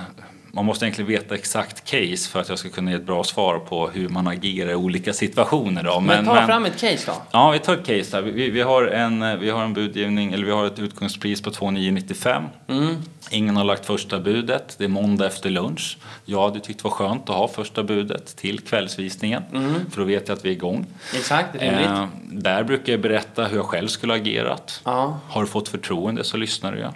man 0.53 0.65
måste 0.65 0.85
egentligen 0.85 1.07
veta 1.07 1.35
exakt 1.35 1.85
case 1.85 2.29
för 2.29 2.39
att 2.39 2.49
jag 2.49 2.59
ska 2.59 2.69
kunna 2.69 2.91
ge 2.91 2.97
ett 2.97 3.05
bra 3.05 3.23
svar 3.23 3.59
på 3.59 3.87
hur 3.87 4.09
man 4.09 4.27
agerar 4.27 4.71
i 4.71 4.75
olika 4.75 5.13
situationer. 5.13 5.83
Då. 5.83 5.99
Men, 5.99 6.25
ta 6.25 6.45
fram 6.45 6.65
ett 6.65 6.79
case 6.79 7.03
då. 7.05 7.13
Ja, 7.31 7.51
vi 7.51 7.59
tar 7.59 7.73
ett 7.73 7.85
case 7.85 8.17
där. 8.17 8.21
Vi, 8.21 8.49
vi, 8.49 8.61
har 8.61 8.83
en, 8.83 9.39
vi 9.39 9.49
har 9.49 9.63
en 9.63 9.73
budgivning, 9.73 10.33
eller 10.33 10.45
vi 10.45 10.51
har 10.51 10.65
ett 10.65 10.79
utgångspris 10.79 11.41
på 11.41 11.51
2995. 11.51 12.43
Mm. 12.67 12.95
Ingen 13.29 13.57
har 13.57 13.63
lagt 13.63 13.85
första 13.85 14.19
budet. 14.19 14.75
Det 14.77 14.83
är 14.83 14.87
måndag 14.87 15.25
efter 15.25 15.49
lunch. 15.49 15.97
Jag 16.25 16.41
hade 16.41 16.59
tyckt 16.59 16.79
det 16.79 16.83
var 16.83 16.91
skönt 16.91 17.29
att 17.29 17.35
ha 17.35 17.47
första 17.47 17.83
budet 17.83 18.35
till 18.35 18.59
kvällsvisningen. 18.59 19.43
För 19.91 20.01
då 20.01 20.07
vet 20.07 20.27
jag 20.27 20.37
att 20.37 20.45
vi 20.45 20.49
är 20.49 20.53
igång. 20.53 20.85
Exakt, 21.15 21.55
rimligt. 21.55 21.85
Eh, 21.85 22.07
där 22.31 22.63
brukar 22.63 22.93
jag 22.93 23.01
berätta 23.01 23.45
hur 23.45 23.57
jag 23.57 23.65
själv 23.65 23.87
skulle 23.87 24.13
ha 24.13 24.19
agerat. 24.19 24.81
Ja. 24.83 25.19
Har 25.27 25.41
du 25.41 25.47
fått 25.47 25.69
förtroende 25.69 26.23
så 26.23 26.37
lyssnar 26.37 26.75
jag. 26.75 26.93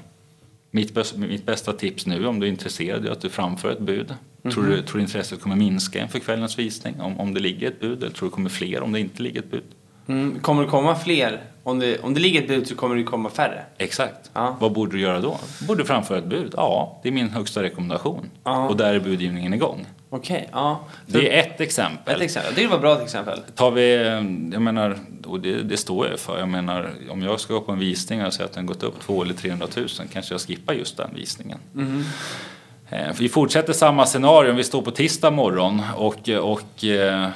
Mitt, 0.76 1.18
mitt 1.18 1.46
bästa 1.46 1.74
tips 1.74 2.06
nu 2.06 2.28
om 2.28 2.40
du 2.40 2.48
är 2.48 2.52
intresserad 2.52 3.06
är 3.06 3.12
att 3.12 3.22
du 3.22 3.30
framför 3.30 3.72
ett 3.72 3.80
bud. 3.80 4.14
Tror, 4.54 4.64
du, 4.64 4.82
tror 4.82 4.98
du 4.98 5.02
intresset 5.02 5.42
kommer 5.42 5.56
minska 5.56 6.02
inför 6.02 6.20
kvällens 6.20 6.60
visning 6.60 7.02
om, 7.02 7.20
om 7.20 7.34
det 7.34 7.40
ligger 7.40 7.68
ett 7.68 7.80
bud? 7.80 8.04
Eller 8.04 8.14
tror 8.14 8.28
du 8.28 8.30
det 8.30 8.36
kommer 8.36 8.50
fler 8.50 8.84
om 8.84 8.92
det 8.92 9.00
inte 9.00 9.24
ligger 9.24 9.40
ett 9.40 9.52
bud? 9.52 9.64
Mm, 10.08 10.40
kommer 10.40 10.64
det 10.64 10.70
komma 10.70 10.96
fler? 10.96 11.42
Om 11.68 11.80
det, 11.80 12.00
om 12.00 12.14
det 12.14 12.20
ligger 12.20 12.42
ett 12.42 12.48
bud 12.48 12.68
så 12.68 12.76
kommer 12.76 12.96
det 12.96 13.04
komma 13.04 13.30
färre. 13.30 13.64
Exakt. 13.78 14.32
Ja. 14.34 14.56
Vad 14.60 14.72
borde 14.72 14.92
du 14.92 15.02
göra 15.02 15.20
då? 15.20 15.38
Borde 15.68 15.82
du 15.84 15.88
framföra 15.88 16.18
ett 16.18 16.26
bud? 16.26 16.54
Ja, 16.58 17.00
det 17.04 17.10
är 17.10 17.12
min 17.14 17.30
högsta 17.30 17.64
rekommendation. 17.64 18.30
Ja. 18.44 18.68
Och 18.70 18.78
där 18.78 18.94
är 18.94 19.00
budgivningen 19.00 19.54
igång. 19.54 19.86
Okej, 20.10 20.50
ja. 20.52 20.80
Det 21.06 21.36
är 21.36 21.40
ett 21.40 21.62
exempel. 21.62 22.16
Ett 22.16 22.22
exempel. 22.22 22.54
Det 22.56 22.68
var 22.68 22.76
ett 22.76 22.82
bra 22.82 23.02
exempel. 23.02 23.40
Tar 23.56 23.72
vi, 23.72 23.96
eh, 23.96 24.02
jag 24.54 24.62
menar, 24.62 24.98
och 25.28 25.40
det, 25.40 25.64
det 25.64 25.78
står 25.78 26.08
jag 26.08 26.20
för. 26.20 26.40
Jag 26.40 26.50
menar, 26.50 26.90
om 27.10 27.22
jag 27.22 27.40
ska 27.40 27.54
gå 27.54 27.62
på 27.62 27.72
en 27.72 27.80
visning 27.80 28.26
och 28.26 28.34
säga 28.34 28.46
att 28.46 28.54
den 28.54 28.66
gått 28.66 28.84
upp 28.84 29.00
200 29.00 29.26
eller 29.26 29.34
300 29.42 29.68
000 29.76 29.88
kanske 30.14 30.34
jag 30.34 30.42
skippar 30.42 30.74
just 30.74 30.98
den 30.98 31.10
visningen. 31.16 31.58
Eh, 32.90 33.08
Vi 33.20 33.30
fortsätter 33.30 33.74
samma 33.74 34.06
scenario. 34.06 34.54
Vi 34.54 34.64
står 34.64 34.82
på 34.82 34.92
tisdag 34.92 35.32
morgon 35.32 35.82
och, 35.96 36.30
och 36.30 36.84
eh, 36.86 37.30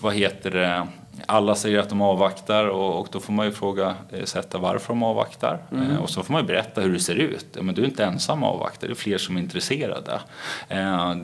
vad 0.00 0.14
heter 0.14 0.50
det? 0.50 0.86
Alla 1.26 1.54
säger 1.54 1.78
att 1.78 1.88
de 1.88 2.02
avvaktar 2.02 2.66
och, 2.66 3.00
och 3.00 3.08
då 3.10 3.20
får 3.20 3.32
man 3.32 3.46
ju 3.46 3.52
fråga 3.52 3.94
eh, 4.10 4.24
sätta 4.24 4.58
varför 4.58 4.88
de 4.88 5.02
avvaktar. 5.02 5.62
Eh, 5.72 5.96
och 6.02 6.10
så 6.10 6.22
får 6.22 6.32
man 6.32 6.42
ju 6.42 6.46
berätta 6.46 6.80
hur 6.80 6.92
det 6.92 7.00
ser 7.00 7.14
ut. 7.14 7.46
Ja, 7.52 7.62
men 7.62 7.74
du 7.74 7.82
är 7.82 7.86
inte 7.86 8.04
ensam 8.04 8.42
avvaktare, 8.42 8.88
det 8.88 8.92
är 8.92 8.94
fler 8.94 9.18
som 9.18 9.36
är 9.36 9.40
intresserade. 9.40 10.20
Eh, 10.68 11.16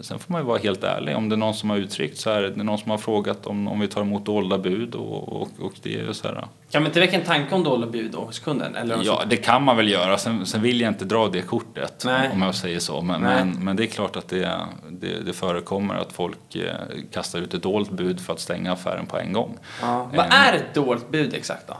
sen 0.00 0.18
får 0.18 0.32
man 0.32 0.40
ju 0.40 0.46
vara 0.46 0.58
helt 0.58 0.84
ärlig. 0.84 1.16
Om 1.16 1.28
det 1.28 1.34
är 1.34 1.36
någon 1.38 1.54
som 1.54 1.70
har 1.70 1.76
uttryckt 1.76 2.18
så 2.18 2.30
här, 2.30 2.42
det 2.42 2.60
är 2.60 2.64
någon 2.64 2.78
som 2.78 2.90
har 2.90 2.98
frågat 2.98 3.46
om, 3.46 3.68
om 3.68 3.80
vi 3.80 3.88
tar 3.88 4.00
emot 4.00 4.26
dolda 4.26 4.58
bud 4.58 4.94
och, 4.94 5.42
och, 5.42 5.48
och 5.60 5.72
det 5.82 5.94
är 5.94 6.06
ju 6.06 6.14
så 6.14 6.28
här. 6.28 6.44
Kan 6.72 6.82
man 6.82 6.90
inte 6.90 7.00
väcka 7.00 7.16
en 7.16 7.24
tanke 7.24 7.54
om 7.54 7.64
dolda 7.64 7.86
bud 7.86 8.14
hos 8.14 8.38
kunden? 8.38 8.76
Eller 8.76 8.98
Ja, 9.02 9.22
det 9.28 9.36
kan 9.36 9.62
man 9.62 9.76
väl 9.76 9.88
göra. 9.90 10.18
Sen, 10.18 10.46
sen 10.46 10.62
vill 10.62 10.80
jag 10.80 10.88
inte 10.90 11.04
dra 11.04 11.28
det 11.28 11.42
kortet, 11.42 12.02
Nej. 12.06 12.30
om 12.32 12.42
jag 12.42 12.54
säger 12.54 12.78
så. 12.78 13.00
Men, 13.00 13.20
men, 13.22 13.64
men 13.64 13.76
det 13.76 13.84
är 13.84 13.86
klart 13.86 14.16
att 14.16 14.28
det, 14.28 14.60
det, 14.90 15.20
det 15.20 15.32
förekommer 15.32 15.94
att 15.94 16.12
folk 16.12 16.54
eh, 16.54 16.72
kastar 17.12 17.38
ut 17.38 17.54
ett 17.54 17.62
dolt 17.62 17.90
bud 17.90 18.20
för 18.20 18.32
att 18.32 18.40
stänga 18.40 18.72
affären 18.72 19.06
på 19.06 19.18
en 19.18 19.32
gång. 19.32 19.58
Ja. 19.80 20.10
Vad 20.14 20.26
Eh, 20.26 20.48
är 20.48 20.52
ett 20.52 20.74
dolt 20.74 21.10
bud 21.10 21.34
exakt 21.34 21.68
då? 21.68 21.76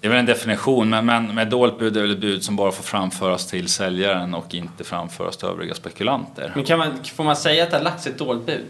Det 0.00 0.06
är 0.06 0.10
väl 0.10 0.18
en 0.18 0.26
definition, 0.26 0.90
men, 0.90 1.06
men 1.06 1.34
med 1.34 1.48
dolt 1.48 1.78
bud 1.78 1.96
är 1.96 2.00
väl 2.00 2.10
ett 2.12 2.18
bud 2.20 2.44
som 2.44 2.56
bara 2.56 2.72
får 2.72 2.82
framföras 2.84 3.46
till 3.46 3.68
säljaren 3.68 4.34
och 4.34 4.54
inte 4.54 4.84
framföras 4.84 5.36
till 5.36 5.48
övriga 5.48 5.74
spekulanter. 5.74 6.52
Men 6.54 6.64
kan 6.64 6.78
man, 6.78 7.04
får 7.04 7.24
man 7.24 7.36
säga 7.36 7.62
att 7.64 7.70
det 7.70 7.76
har 7.76 7.84
lagts 7.84 8.06
ett 8.06 8.18
dolt 8.18 8.46
bud? 8.46 8.66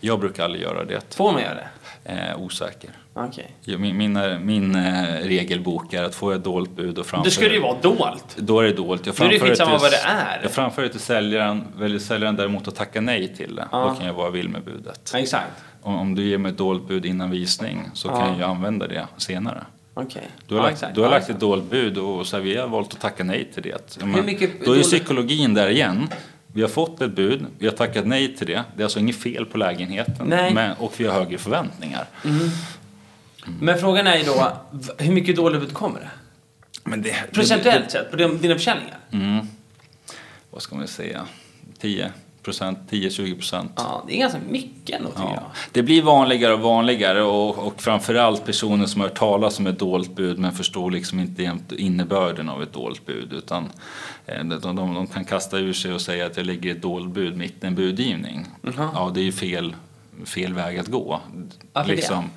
Jag 0.00 0.20
brukar 0.20 0.44
aldrig 0.44 0.62
göra 0.62 0.84
det. 0.84 1.14
Får 1.14 1.32
man 1.32 1.42
göra 1.42 1.54
det? 1.54 1.68
Eh, 2.08 2.40
osäker. 2.40 2.90
Ja, 3.14 3.78
Min, 3.78 3.96
min, 3.96 4.16
eh, 4.16 4.38
min 4.38 4.74
eh, 4.74 5.02
regelbok 5.22 5.92
är 5.92 6.02
att 6.02 6.14
får 6.14 6.32
jag 6.32 6.38
ett 6.38 6.44
dolt 6.44 6.70
bud 6.76 6.98
och 6.98 7.06
framför 7.06 7.24
Det 7.24 7.30
skulle 7.34 7.54
ju 7.54 7.60
vara 7.60 7.80
dolt. 7.80 8.36
Då 8.36 8.60
är 8.60 8.64
det 8.64 8.72
dolt. 8.72 9.06
Jag 9.06 9.14
Då 9.14 9.24
är 9.24 9.28
det 9.28 9.38
framför 9.38 9.46
skitsamma 9.48 9.70
till- 9.78 9.82
vad 9.82 9.90
det 9.90 9.96
är. 9.96 10.40
Jag 10.42 10.50
framför 10.50 10.82
det 10.82 10.88
till 10.88 11.00
säljaren. 11.00 11.64
Väljer 11.76 11.98
säljaren 11.98 12.36
däremot 12.36 12.68
att 12.68 12.74
tacka 12.74 13.00
nej 13.00 13.34
till 13.36 13.54
det, 13.56 13.68
Ja. 13.72 13.88
då 13.88 13.94
kan 13.94 14.06
jag 14.06 14.14
vara 14.14 14.30
vill 14.30 14.48
med 14.48 14.62
budet. 14.64 15.12
Exakt. 15.14 15.46
Om, 15.82 15.94
om 15.96 16.14
du 16.14 16.24
ger 16.28 16.38
mig 16.38 16.52
ett 16.52 16.58
dolt 16.58 16.88
bud 16.88 17.06
innan 17.06 17.30
visning 17.30 17.90
så 17.94 18.08
Ja. 18.08 18.20
kan 18.20 18.38
jag 18.38 18.50
använda 18.50 18.86
det 18.86 19.06
senare. 19.16 19.64
Okej. 19.94 20.28
Du 20.48 20.54
har, 20.54 20.62
ja, 20.62 20.68
lagt, 20.70 20.94
du 20.94 21.00
har 21.00 21.08
Ja, 21.08 21.14
lagt 21.14 21.30
ett 21.30 21.40
dolt 21.40 21.70
bud 21.70 21.98
och 21.98 22.26
så 22.26 22.36
här, 22.36 22.42
vi 22.44 22.56
har 22.56 22.68
valt 22.68 22.94
att 22.94 23.00
tacka 23.00 23.24
nej 23.24 23.50
till 23.54 23.62
det. 23.62 23.98
Men 24.04 24.26
mycket 24.26 24.50
då 24.58 24.62
är 24.64 24.66
dåligt- 24.66 24.82
psykologin 24.82 25.54
där 25.54 25.68
igen. 25.68 26.08
Vi 26.56 26.62
har 26.62 26.68
fått 26.68 27.00
ett 27.00 27.10
bud, 27.12 27.46
vi 27.58 27.66
har 27.66 27.74
tackat 27.74 28.06
nej 28.06 28.36
till 28.36 28.46
det. 28.46 28.64
Det 28.76 28.82
är 28.82 28.84
alltså 28.84 28.98
inget 28.98 29.16
fel 29.16 29.46
på 29.46 29.58
lägenheten. 29.58 30.28
Men, 30.54 30.76
och 30.76 30.92
vi 30.96 31.06
har 31.06 31.14
högre 31.14 31.38
förväntningar. 31.38 32.04
Men 33.60 33.78
frågan 33.78 34.06
är 34.06 34.16
ju 34.16 34.24
då, 34.24 34.52
hur 34.98 35.12
mycket 35.12 35.36
dåligt 35.36 35.60
bud 35.60 35.72
kommer 35.72 36.00
det? 36.00 36.10
Men 36.84 37.02
det, 37.02 37.14
Procentuellt 37.32 37.90
sett, 37.90 38.10
på 38.10 38.16
din- 38.16 38.38
dina 38.38 38.54
försäljningar? 38.54 38.98
Mm. 39.10 39.46
Vad 40.50 40.62
ska 40.62 40.76
man 40.76 40.86
säga? 40.88 41.26
10 41.78 42.12
procent, 42.46 42.78
10-20 42.90 43.34
procent. 43.34 43.72
Ja, 43.76 44.04
det 44.08 44.14
är 44.14 44.18
ganska 44.18 44.38
mycket 44.48 44.96
ändå 44.98 45.10
tycker 45.10 45.22
Ja. 45.22 45.32
jag. 45.34 45.44
Det 45.72 45.82
blir 45.82 46.02
vanligare 46.02 46.54
och 46.54 46.60
vanligare 46.60 47.22
och, 47.22 47.58
och 47.58 47.82
framförallt 47.82 48.44
personer 48.46 48.86
som 48.86 49.00
har 49.00 49.08
hört 49.08 49.18
talas 49.18 49.58
om 49.58 49.66
ett 49.66 49.78
dolt 49.78 50.16
bud 50.16 50.38
men 50.38 50.52
förstår 50.52 50.90
liksom 50.90 51.20
inte 51.20 51.52
innebörden 51.76 52.48
av 52.48 52.62
ett 52.62 52.72
dolt 52.72 53.06
bud 53.06 53.32
utan 53.32 53.68
eh, 54.26 54.44
de, 54.44 54.76
de, 54.76 54.94
de 54.94 55.06
kan 55.06 55.24
kasta 55.24 55.58
ur 55.58 55.72
sig 55.72 55.92
och 55.92 56.00
säga 56.00 56.26
att 56.26 56.36
jag 56.36 56.46
lägger 56.46 56.70
ett 56.70 56.82
dolt 56.82 57.10
bud 57.10 57.36
mitt 57.36 57.64
i 57.64 57.66
en 57.66 57.74
budgivning. 57.74 58.46
Mhm. 58.62 58.74
Ja, 58.94 59.10
det 59.14 59.20
är 59.20 59.24
ju 59.24 59.32
fel, 59.32 59.74
fel 60.24 60.54
väg 60.54 60.78
att 60.78 60.86
gå. 60.86 61.20
Varför 61.72 61.90
det? 61.90 61.96
liksom, 61.96 62.30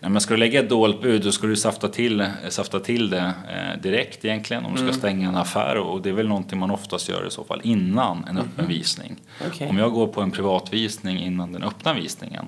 Nej, 0.00 0.10
men 0.10 0.20
ska 0.20 0.34
du 0.34 0.38
lägga 0.38 0.60
ett 0.60 0.68
dolt 0.68 1.02
bud 1.02 1.22
då 1.22 1.32
ska 1.32 1.46
du 1.46 1.56
safta 1.56 1.88
till, 1.88 2.20
eh, 2.20 2.28
safta 2.48 2.80
till 2.80 3.10
det 3.10 3.32
eh, 3.50 3.80
direkt 3.82 4.24
egentligen 4.24 4.64
om 4.64 4.70
du 4.72 4.76
ska 4.76 4.84
Mm. 4.84 4.98
stänga 4.98 5.28
en 5.28 5.36
affär 5.36 5.76
och 5.76 6.02
det 6.02 6.08
är 6.08 6.12
väl 6.12 6.28
någonting 6.28 6.58
man 6.58 6.70
oftast 6.70 7.08
gör 7.08 7.26
i 7.26 7.30
så 7.30 7.44
fall 7.44 7.60
innan 7.64 8.24
en 8.24 8.38
öppen 8.38 8.66
visning. 8.68 9.16
Okej. 9.46 9.68
Om 9.68 9.78
jag 9.78 9.92
går 9.92 10.06
på 10.06 10.20
en 10.20 10.30
privatvisning 10.30 11.18
innan 11.18 11.52
den 11.52 11.62
öppna 11.62 11.94
visningen 11.94 12.44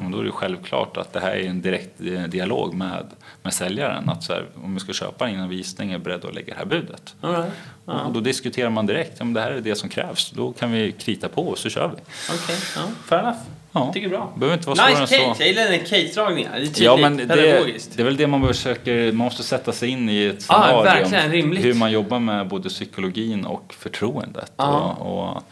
men 0.00 0.10
då 0.10 0.18
är 0.20 0.24
det 0.24 0.30
självklart 0.32 0.96
att 0.96 1.12
det 1.12 1.20
här 1.20 1.30
är 1.36 1.48
en 1.48 1.62
direkt 1.62 2.00
eh, 2.00 2.22
dialog 2.22 2.74
med, 2.74 3.06
med 3.42 3.54
säljaren. 3.54 4.08
Att 4.08 4.28
här, 4.28 4.46
om 4.64 4.74
vi 4.74 4.80
ska 4.80 4.92
köpa 4.92 5.28
innan 5.28 5.48
visning 5.48 5.88
är 5.88 5.92
jag 5.92 6.02
beredd 6.02 6.24
att 6.24 6.34
lägga 6.34 6.54
det 6.54 6.58
här 6.58 6.66
budet. 6.66 7.14
Right. 7.20 7.52
Ja. 7.86 8.02
Och 8.04 8.12
då 8.12 8.20
diskuterar 8.20 8.70
man 8.70 8.86
direkt, 8.86 9.18
men 9.18 9.32
det 9.32 9.40
här 9.40 9.50
är 9.50 9.60
det 9.60 9.74
som 9.74 9.88
krävs. 9.88 10.30
Då 10.30 10.52
kan 10.52 10.72
vi 10.72 10.92
krita 10.92 11.28
på 11.28 11.42
och 11.48 11.58
så 11.58 11.68
kör 11.70 11.88
vi. 11.88 12.02
Okej, 12.34 12.56
ja. 12.76 12.82
Fair 13.04 13.20
enough. 13.20 13.38
Ja. 13.72 13.92
Tycker 13.92 14.08
bra. 14.08 14.32
Behöver 14.36 14.56
inte 14.56 14.68
vara 14.68 14.88
Nice 14.88 15.00
case, 15.00 15.34
så. 15.36 15.42
jag 15.42 15.48
gillar 15.48 15.64
den 15.64 15.80
case-dragningen. 15.80 16.52
Det 16.52 16.58
är 16.58 16.60
tydligt, 16.60 16.80
Ja, 16.80 16.96
men 16.96 17.16
det, 17.16 17.26
pedagogiskt. 17.26 17.90
det 17.96 18.02
är 18.02 18.04
väl 18.04 18.16
det 18.16 18.26
man 18.26 18.46
försöker, 18.48 19.06
man 19.12 19.24
måste 19.24 19.42
sätta 19.42 19.72
sig 19.72 19.88
in 19.88 20.08
i 20.08 20.24
ett 20.24 20.42
scenario. 20.42 20.82
verkligen, 20.82 21.30
rimligt. 21.30 21.64
Hur 21.64 21.74
man 21.74 21.90
jobbar 21.92 22.18
med 22.18 22.48
både 22.48 22.68
psykologin 22.68 23.44
och 23.44 23.74
förtroendet. 23.78 24.52
Ja. 24.56 24.96
Och, 25.00 25.28
och 25.36 25.42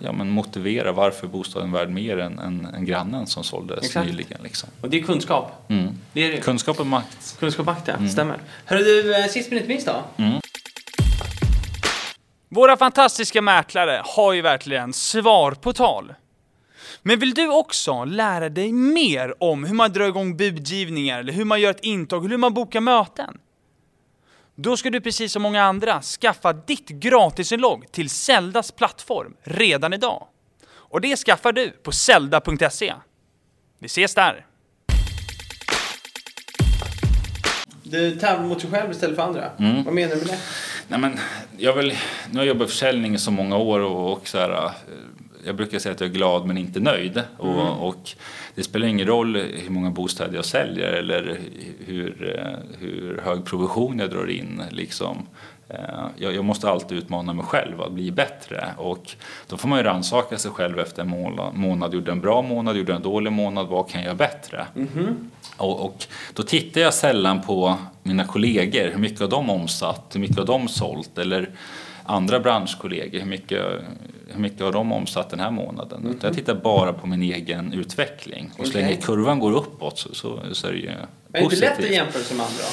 ja, 0.00 0.12
men 0.12 0.30
motivera 0.30 0.92
varför 0.92 1.26
bostaden 1.26 1.68
är 1.68 1.72
värd 1.78 1.90
mer 1.90 2.18
än, 2.18 2.38
än, 2.38 2.66
än 2.74 2.84
grannen 2.84 3.26
som 3.26 3.44
såldes 3.44 3.84
Exakt. 3.84 4.06
nyligen. 4.06 4.38
Liksom. 4.42 4.68
Och 4.80 4.90
det 4.90 4.98
är 4.98 5.02
kunskap. 5.02 5.64
Mm. 5.68 5.88
Det 6.12 6.24
är 6.24 6.32
det. 6.32 6.36
Kunskap 6.40 6.80
och 6.80 6.86
makt. 6.86 7.36
Kunskap 7.40 7.66
makt, 7.66 7.88
ja. 7.88 8.08
Stämmer. 8.08 8.38
Hörru 8.64 8.82
du, 8.84 9.14
eh, 9.14 9.26
sist 9.26 9.50
men 9.50 9.58
inte 9.58 9.68
minst 9.68 9.86
då. 9.86 10.02
Mm. 10.24 10.40
Våra 12.48 12.76
fantastiska 12.76 13.42
mäklare 13.42 14.02
har 14.04 14.32
ju 14.32 14.42
verkligen 14.42 14.92
svar 14.92 15.52
på 15.52 15.72
tal. 15.72 16.12
Men 17.06 17.18
vill 17.18 17.34
du 17.34 17.48
också 17.48 18.04
lära 18.04 18.48
dig 18.48 18.72
mer 18.72 19.34
om 19.42 19.64
hur 19.64 19.74
man 19.74 19.92
drar 19.92 20.08
igång 20.08 20.36
budgivningar, 20.36 21.20
eller 21.20 21.32
hur 21.32 21.44
man 21.44 21.60
gör 21.60 21.70
ett 21.70 21.84
intag, 21.84 22.18
eller 22.18 22.30
hur 22.30 22.38
man 22.38 22.54
bokar 22.54 22.80
möten? 22.80 23.38
Då 24.54 24.76
ska 24.76 24.90
du 24.90 25.00
precis 25.00 25.32
som 25.32 25.42
många 25.42 25.62
andra 25.62 26.02
skaffa 26.02 26.52
ditt 26.52 26.88
gratisinlogg 26.88 27.92
till 27.92 28.10
Zeldas 28.10 28.72
plattform 28.72 29.34
redan 29.42 29.92
idag. 29.92 30.26
Och 30.66 31.00
det 31.00 31.16
skaffar 31.16 31.52
du 31.52 31.70
på 31.70 31.92
zelda.se. 31.92 32.94
Vi 33.78 33.86
ses 33.86 34.14
där! 34.14 34.46
Du 37.82 38.16
tävlar 38.16 38.46
mot 38.46 38.60
dig 38.60 38.70
själv 38.70 38.90
istället 38.90 39.16
för 39.16 39.22
andra. 39.22 39.50
Mm. 39.58 39.84
Vad 39.84 39.94
menar 39.94 40.14
du 40.14 40.20
med 40.20 40.28
det? 40.28 40.38
Nej, 40.88 41.00
men 41.00 41.18
jag 41.56 41.72
vill, 41.72 41.88
nu 42.30 42.38
har 42.38 42.44
jag 42.44 42.46
jobbat 42.46 42.68
i 42.68 42.70
försäljning 42.70 43.14
i 43.14 43.18
så 43.18 43.30
många 43.30 43.56
år 43.56 43.80
och, 43.80 44.12
och 44.12 44.28
så 44.28 44.38
här, 44.38 44.64
eh, 44.64 44.70
jag 45.46 45.56
brukar 45.56 45.78
säga 45.78 45.92
att 45.92 46.00
jag 46.00 46.10
är 46.10 46.14
glad 46.14 46.46
men 46.46 46.58
inte 46.58 46.80
nöjd. 46.80 47.22
Och, 47.36 47.88
och 47.88 48.10
det 48.54 48.62
spelar 48.62 48.86
ingen 48.86 49.06
roll 49.06 49.36
hur 49.36 49.70
många 49.70 49.90
bostäder 49.90 50.34
jag 50.34 50.44
säljer 50.44 50.92
eller 50.92 51.38
hur, 51.86 52.38
eh, 52.38 52.76
hur 52.80 53.20
hög 53.24 53.44
provision 53.44 53.98
jag 53.98 54.10
drar 54.10 54.30
in. 54.30 54.62
Liksom. 54.70 55.26
Eh, 55.68 55.76
Jag, 56.16 56.34
jag 56.34 56.44
måste 56.44 56.70
alltid 56.70 56.98
utmana 56.98 57.32
mig 57.32 57.44
själv 57.44 57.80
att 57.82 57.92
bli 57.92 58.10
bättre 58.10 58.74
och 58.76 59.10
då 59.48 59.56
får 59.56 59.68
man 59.68 59.78
ju 59.78 59.84
rannsaka 59.84 60.38
sig 60.38 60.50
själv 60.50 60.78
efter 60.78 61.02
en 61.02 61.08
månad. 61.08 61.54
månad. 61.54 61.94
Gjorde 61.94 62.12
en 62.12 62.20
bra 62.20 62.42
månad, 62.42 62.76
gjorde 62.76 62.94
en 62.94 63.02
dålig 63.02 63.32
månad, 63.32 63.66
vad 63.66 63.88
kan 63.90 64.00
jag 64.00 64.06
göra 64.06 64.16
bättre? 64.16 64.66
Och, 65.56 65.84
och 65.84 66.06
då 66.34 66.42
tittar 66.42 66.80
jag 66.80 66.94
sällan 66.94 67.42
på 67.42 67.76
mina 68.02 68.24
kollegor, 68.24 68.90
hur 68.90 68.98
mycket 68.98 69.20
har 69.20 69.28
de 69.28 69.50
omsatt, 69.50 70.10
hur 70.14 70.20
mycket 70.20 70.38
har 70.38 70.46
de 70.46 70.68
sålt 70.68 71.18
eller 71.18 71.50
andra 72.04 72.40
branschkollegor, 72.40 73.18
hur 73.18 73.26
mycket, 73.26 73.62
hur 74.28 74.40
mycket 74.40 74.60
har 74.60 74.72
de 74.72 74.92
omsatt 74.92 75.30
den 75.30 75.40
här 75.40 75.50
månaden? 75.50 76.06
Utan 76.06 76.28
Jag 76.28 76.34
tittar 76.36 76.54
bara 76.54 76.92
på 76.92 77.06
min 77.06 77.22
egen 77.22 77.72
utveckling 77.72 78.50
och 78.58 78.66
så 78.66 78.72
länge 78.78 78.96
kurvan 78.96 79.38
går 79.38 79.52
uppåt 79.52 79.98
så, 79.98 80.14
så, 80.14 80.40
så 80.52 80.66
är 80.66 80.72
det 80.72 80.78
ju 80.78 80.88
Är 80.88 80.96
det 81.32 81.40
inte 81.40 81.56
lätt 81.56 81.70
att 81.70 81.76
positivt. 81.76 81.96
jämföra 81.96 82.22
sig 82.22 82.36
med 82.36 82.46
andra? 82.46 82.64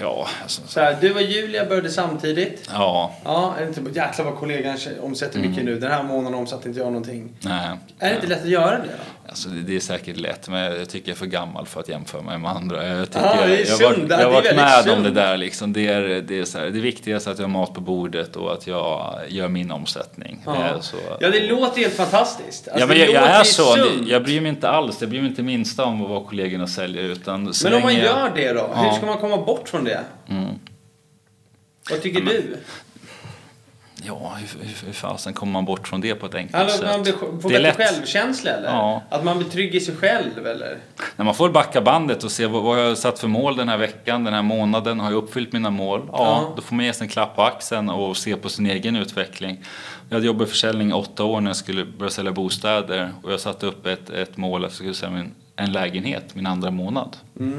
Ja, 0.00 0.28
alltså, 0.42 0.62
Så 0.66 0.80
här, 0.80 0.96
du 1.00 1.14
och 1.14 1.22
Julia 1.22 1.64
började 1.66 1.90
samtidigt. 1.90 2.70
ja, 2.72 3.12
Ja, 3.24 3.54
är 3.58 3.66
det 3.66 3.78
inte 3.78 4.00
jäklar 4.00 4.24
vad 4.24 4.34
kollegan 4.36 4.76
omsätter 5.02 5.38
mycket 5.38 5.52
Mm. 5.62 5.64
nu. 5.74 5.80
Den 5.80 5.90
här 5.92 6.02
månaden 6.02 6.38
omsatte 6.38 6.68
inte 6.68 6.80
jag 6.80 6.86
någonting. 6.92 7.28
nej. 7.40 7.68
Är 7.98 8.08
det 8.08 8.14
inte 8.14 8.26
lätt 8.26 8.42
att 8.42 8.48
göra 8.48 8.70
det 8.70 8.82
då? 8.84 9.28
Alltså 9.28 9.48
det, 9.48 9.60
det 9.62 9.76
är 9.76 9.80
säkert 9.80 10.16
lätt, 10.16 10.48
men 10.48 10.62
jag 10.78 10.88
tycker 10.88 11.08
jag 11.08 11.14
är 11.14 11.18
för 11.18 11.26
gammal 11.26 11.66
för 11.66 11.80
att 11.80 11.88
jämföra 11.88 12.22
mig 12.22 12.38
med 12.38 12.50
andra. 12.50 12.86
Jag, 12.86 13.06
tycker, 13.10 13.20
Ja, 13.26 13.46
det 13.46 13.56
är 13.62 13.80
jag 13.82 13.92
jag 13.98 14.08
Det 14.08 14.14
har 14.16 14.30
varit 14.32 14.56
med 14.56 14.84
synd. 14.84 14.96
om 14.96 15.02
det 15.02 15.10
där. 15.10 15.36
Liksom. 15.36 15.72
Det, 15.72 15.86
är, 15.88 16.02
det, 16.02 16.38
är 16.38 16.44
så 16.44 16.58
här, 16.58 16.66
det 16.66 16.80
viktigaste 16.80 17.30
är 17.30 17.32
att 17.32 17.38
jag 17.38 17.44
har 17.46 17.52
mat 17.52 17.74
på 17.74 17.80
bordet 17.80 18.36
och 18.36 18.52
att 18.52 18.66
jag 18.66 19.14
gör 19.28 19.48
min 19.48 19.70
omsättning. 19.70 20.42
Ja. 20.46 20.54
Eh, 20.66 20.80
Så, 20.80 20.96
Ja, 21.20 21.30
det 21.30 21.40
låter 21.46 21.80
helt 21.80 21.94
fantastiskt. 21.94 22.68
Alltså, 22.68 22.80
ja, 22.80 22.86
men 22.86 22.98
jag, 22.98 23.08
jag 23.10 23.22
är 23.30 23.42
så. 23.44 23.62
sunt. 23.74 24.08
Jag 24.08 24.24
bryr 24.24 24.40
mig 24.40 24.48
inte 24.48 24.68
alls. 24.68 24.96
Jag 25.00 25.10
bryr 25.10 25.20
mig 25.20 25.28
inte 25.30 25.42
minsta 25.42 25.84
om 25.84 26.00
vad 26.08 26.26
kollegorna 26.26 26.66
säljer. 26.66 27.02
Utan 27.02 27.52
Men 27.64 27.74
om 27.74 27.82
man 27.82 27.94
gör 27.94 28.32
det 28.36 28.52
då? 28.52 28.60
Hur 28.74 28.84
Ja. 28.86 28.92
ska 28.96 29.06
man 29.06 29.18
komma 29.18 29.36
bort 29.36 29.65
från 29.68 29.84
det? 29.84 30.04
Mm. 30.28 30.54
Vad 31.90 32.02
tycker 32.02 32.20
du? 32.20 32.56
Ja, 34.02 34.36
hur, 34.38 34.60
hur, 34.64 34.86
hur 34.86 34.92
fasen 34.92 35.32
kommer 35.34 35.52
man 35.52 35.64
bort 35.64 35.88
från 35.88 36.00
det 36.00 36.14
på 36.14 36.26
ett 36.26 36.34
enkelt 36.34 36.54
Alltså, 36.56 36.78
sätt? 36.78 36.86
man 36.86 37.02
blir, 37.02 37.12
får 37.12 37.48
det 37.50 37.56
är 37.56 37.60
lätt. 37.60 37.76
självkänsla 37.76 38.50
eller? 38.50 38.68
Ja. 38.68 39.02
Att 39.08 39.24
man 39.24 39.38
blir 39.38 39.48
trygg 39.48 39.74
i 39.74 39.80
sig 39.80 39.96
själv 39.96 40.46
eller? 40.46 40.78
När 41.16 41.24
man 41.24 41.34
får 41.34 41.50
backa 41.50 41.80
bandet 41.80 42.24
och 42.24 42.30
se 42.30 42.46
vad, 42.46 42.62
vad 42.62 42.80
jag 42.80 42.88
har 42.88 42.94
satt 42.94 43.18
för 43.18 43.28
mål 43.28 43.56
den 43.56 43.68
här 43.68 43.76
veckan, 43.78 44.24
den 44.24 44.34
här 44.34 44.42
månaden, 44.42 45.00
har 45.00 45.10
jag 45.10 45.16
uppfyllt 45.18 45.52
mina 45.52 45.70
mål? 45.70 46.02
Ja, 46.12 46.18
Ja. 46.18 46.52
då 46.56 46.62
får 46.62 46.74
man 46.74 46.84
ge 46.84 46.92
sig 46.92 47.04
en 47.04 47.08
klapp 47.08 47.36
på 47.36 47.42
axeln 47.42 47.90
och 47.90 48.16
se 48.16 48.36
på 48.36 48.48
sin 48.48 48.66
egen 48.66 48.96
utveckling. 48.96 49.60
Jag 50.08 50.16
hade 50.16 50.26
jobbat 50.26 50.48
i 50.48 50.50
försäljning 50.50 50.90
i 50.90 50.92
åtta 50.92 51.24
år 51.24 51.40
när 51.40 51.48
jag 51.50 51.56
skulle 51.56 51.84
börja 51.84 52.10
sälja 52.10 52.32
bostäder 52.32 53.12
och 53.22 53.32
jag 53.32 53.40
satte 53.40 53.66
upp 53.66 53.86
ett, 53.86 54.10
ett 54.10 54.36
mål 54.36 54.64
att 54.64 54.70
jag 54.70 54.76
skulle 54.76 54.94
sälja 54.94 55.16
min, 55.16 55.34
en 55.56 55.72
lägenhet 55.72 56.34
min 56.34 56.46
andra 56.46 56.70
månad. 56.70 57.16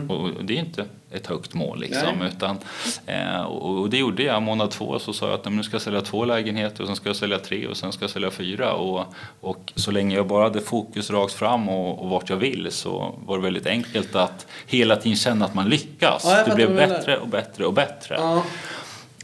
Och, 0.10 0.15
och 0.22 0.46
det 0.46 0.54
är 0.54 0.60
inte 0.60 0.86
ett 1.12 1.28
högt 1.28 1.54
mål 1.54 1.80
liksom. 1.80 2.17
Nej. 2.20 2.28
Utan, 2.28 2.58
eh, 3.06 3.41
och, 3.41 3.89
det 3.89 3.98
gjorde 3.98 4.24
jag. 4.24 4.41
Månad 4.43 4.72
två 4.72 5.00
så 5.00 5.13
sa 5.13 5.26
jag 5.26 5.36
att 5.36 5.46
"Nej, 5.46 5.52
men 5.52 5.58
nu 5.58 5.63
ska 5.63 5.76
jag 5.76 5.82
sälja 5.82 6.02
två 6.02 6.26
lägenheter 6.26 6.82
och 6.82 6.88
sen 6.88 6.96
ska 6.96 7.10
jag 7.10 7.15
sälja 7.15 7.39
tre 7.39 7.67
och 7.67 7.78
sen 7.78 7.91
ska 7.91 8.04
jag 8.04 8.10
sälja 8.10 8.32
fyra. 8.32 8.74
Och, 8.74 9.06
och 9.41 9.74
så 9.76 9.91
länge 9.91 10.15
jag 10.15 10.28
bara 10.28 10.43
hade 10.43 10.62
fokus 10.62 11.10
rakt 11.10 11.34
fram 11.34 11.70
och, 11.70 12.04
och 12.04 12.10
vart 12.10 12.30
jag 12.30 12.38
vill 12.38 12.67
så 12.72 13.15
var 13.26 13.38
det 13.38 13.43
väldigt 13.43 13.67
enkelt 13.67 14.15
att 14.15 14.48
hela 14.67 14.96
tiden 14.96 15.15
känna 15.15 15.46
att 15.46 15.54
man 15.54 15.70
lyckas. 15.70 16.24
Ja, 16.26 16.43
det 16.46 16.56
blev 16.56 16.76
bättre 16.76 17.17
och 17.17 17.28
bättre 17.28 17.65
och 17.65 17.74
bättre. 17.74 18.15
Ja. 18.15 18.43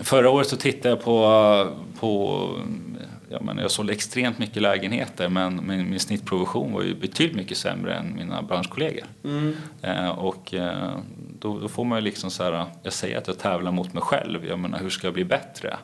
Förra 0.01 0.29
året 0.29 0.47
så 0.47 0.55
tittade 0.55 0.89
jag 0.89 1.03
på, 1.03 1.67
på 1.99 2.49
jag, 3.29 3.41
menar, 3.41 3.61
jag 3.61 3.71
sålde 3.71 3.93
extremt 3.93 4.39
mycket 4.39 4.61
lägenheter 4.61 5.29
men 5.29 5.67
min, 5.67 5.89
min 5.89 5.99
snittprovision 5.99 6.73
var 6.73 6.81
ju 6.81 6.95
betydligt 6.95 7.35
mycket 7.37 7.57
sämre 7.57 7.95
än 7.95 8.15
mina 8.15 8.41
branschkollegor. 8.41 9.05
Mm. 9.23 9.55
Eh, 9.81 10.09
och 10.09 10.53
eh, 10.53 10.95
då, 11.43 11.59
då 11.59 11.67
får 11.67 11.83
man 11.85 11.97
ju 11.97 12.01
liksom 12.03 12.31
så 12.31 12.43
här, 12.43 12.65
jag 12.83 12.93
säger 12.93 13.17
att 13.17 13.27
jag 13.27 13.39
tävlar 13.39 13.71
mot 13.71 13.93
mig 13.93 14.03
själv, 14.03 14.45
jag 14.45 14.59
menar 14.59 14.79
hur 14.79 14.89
ska 14.89 15.07
jag 15.07 15.13
bli 15.13 15.25
bättre? 15.25 15.77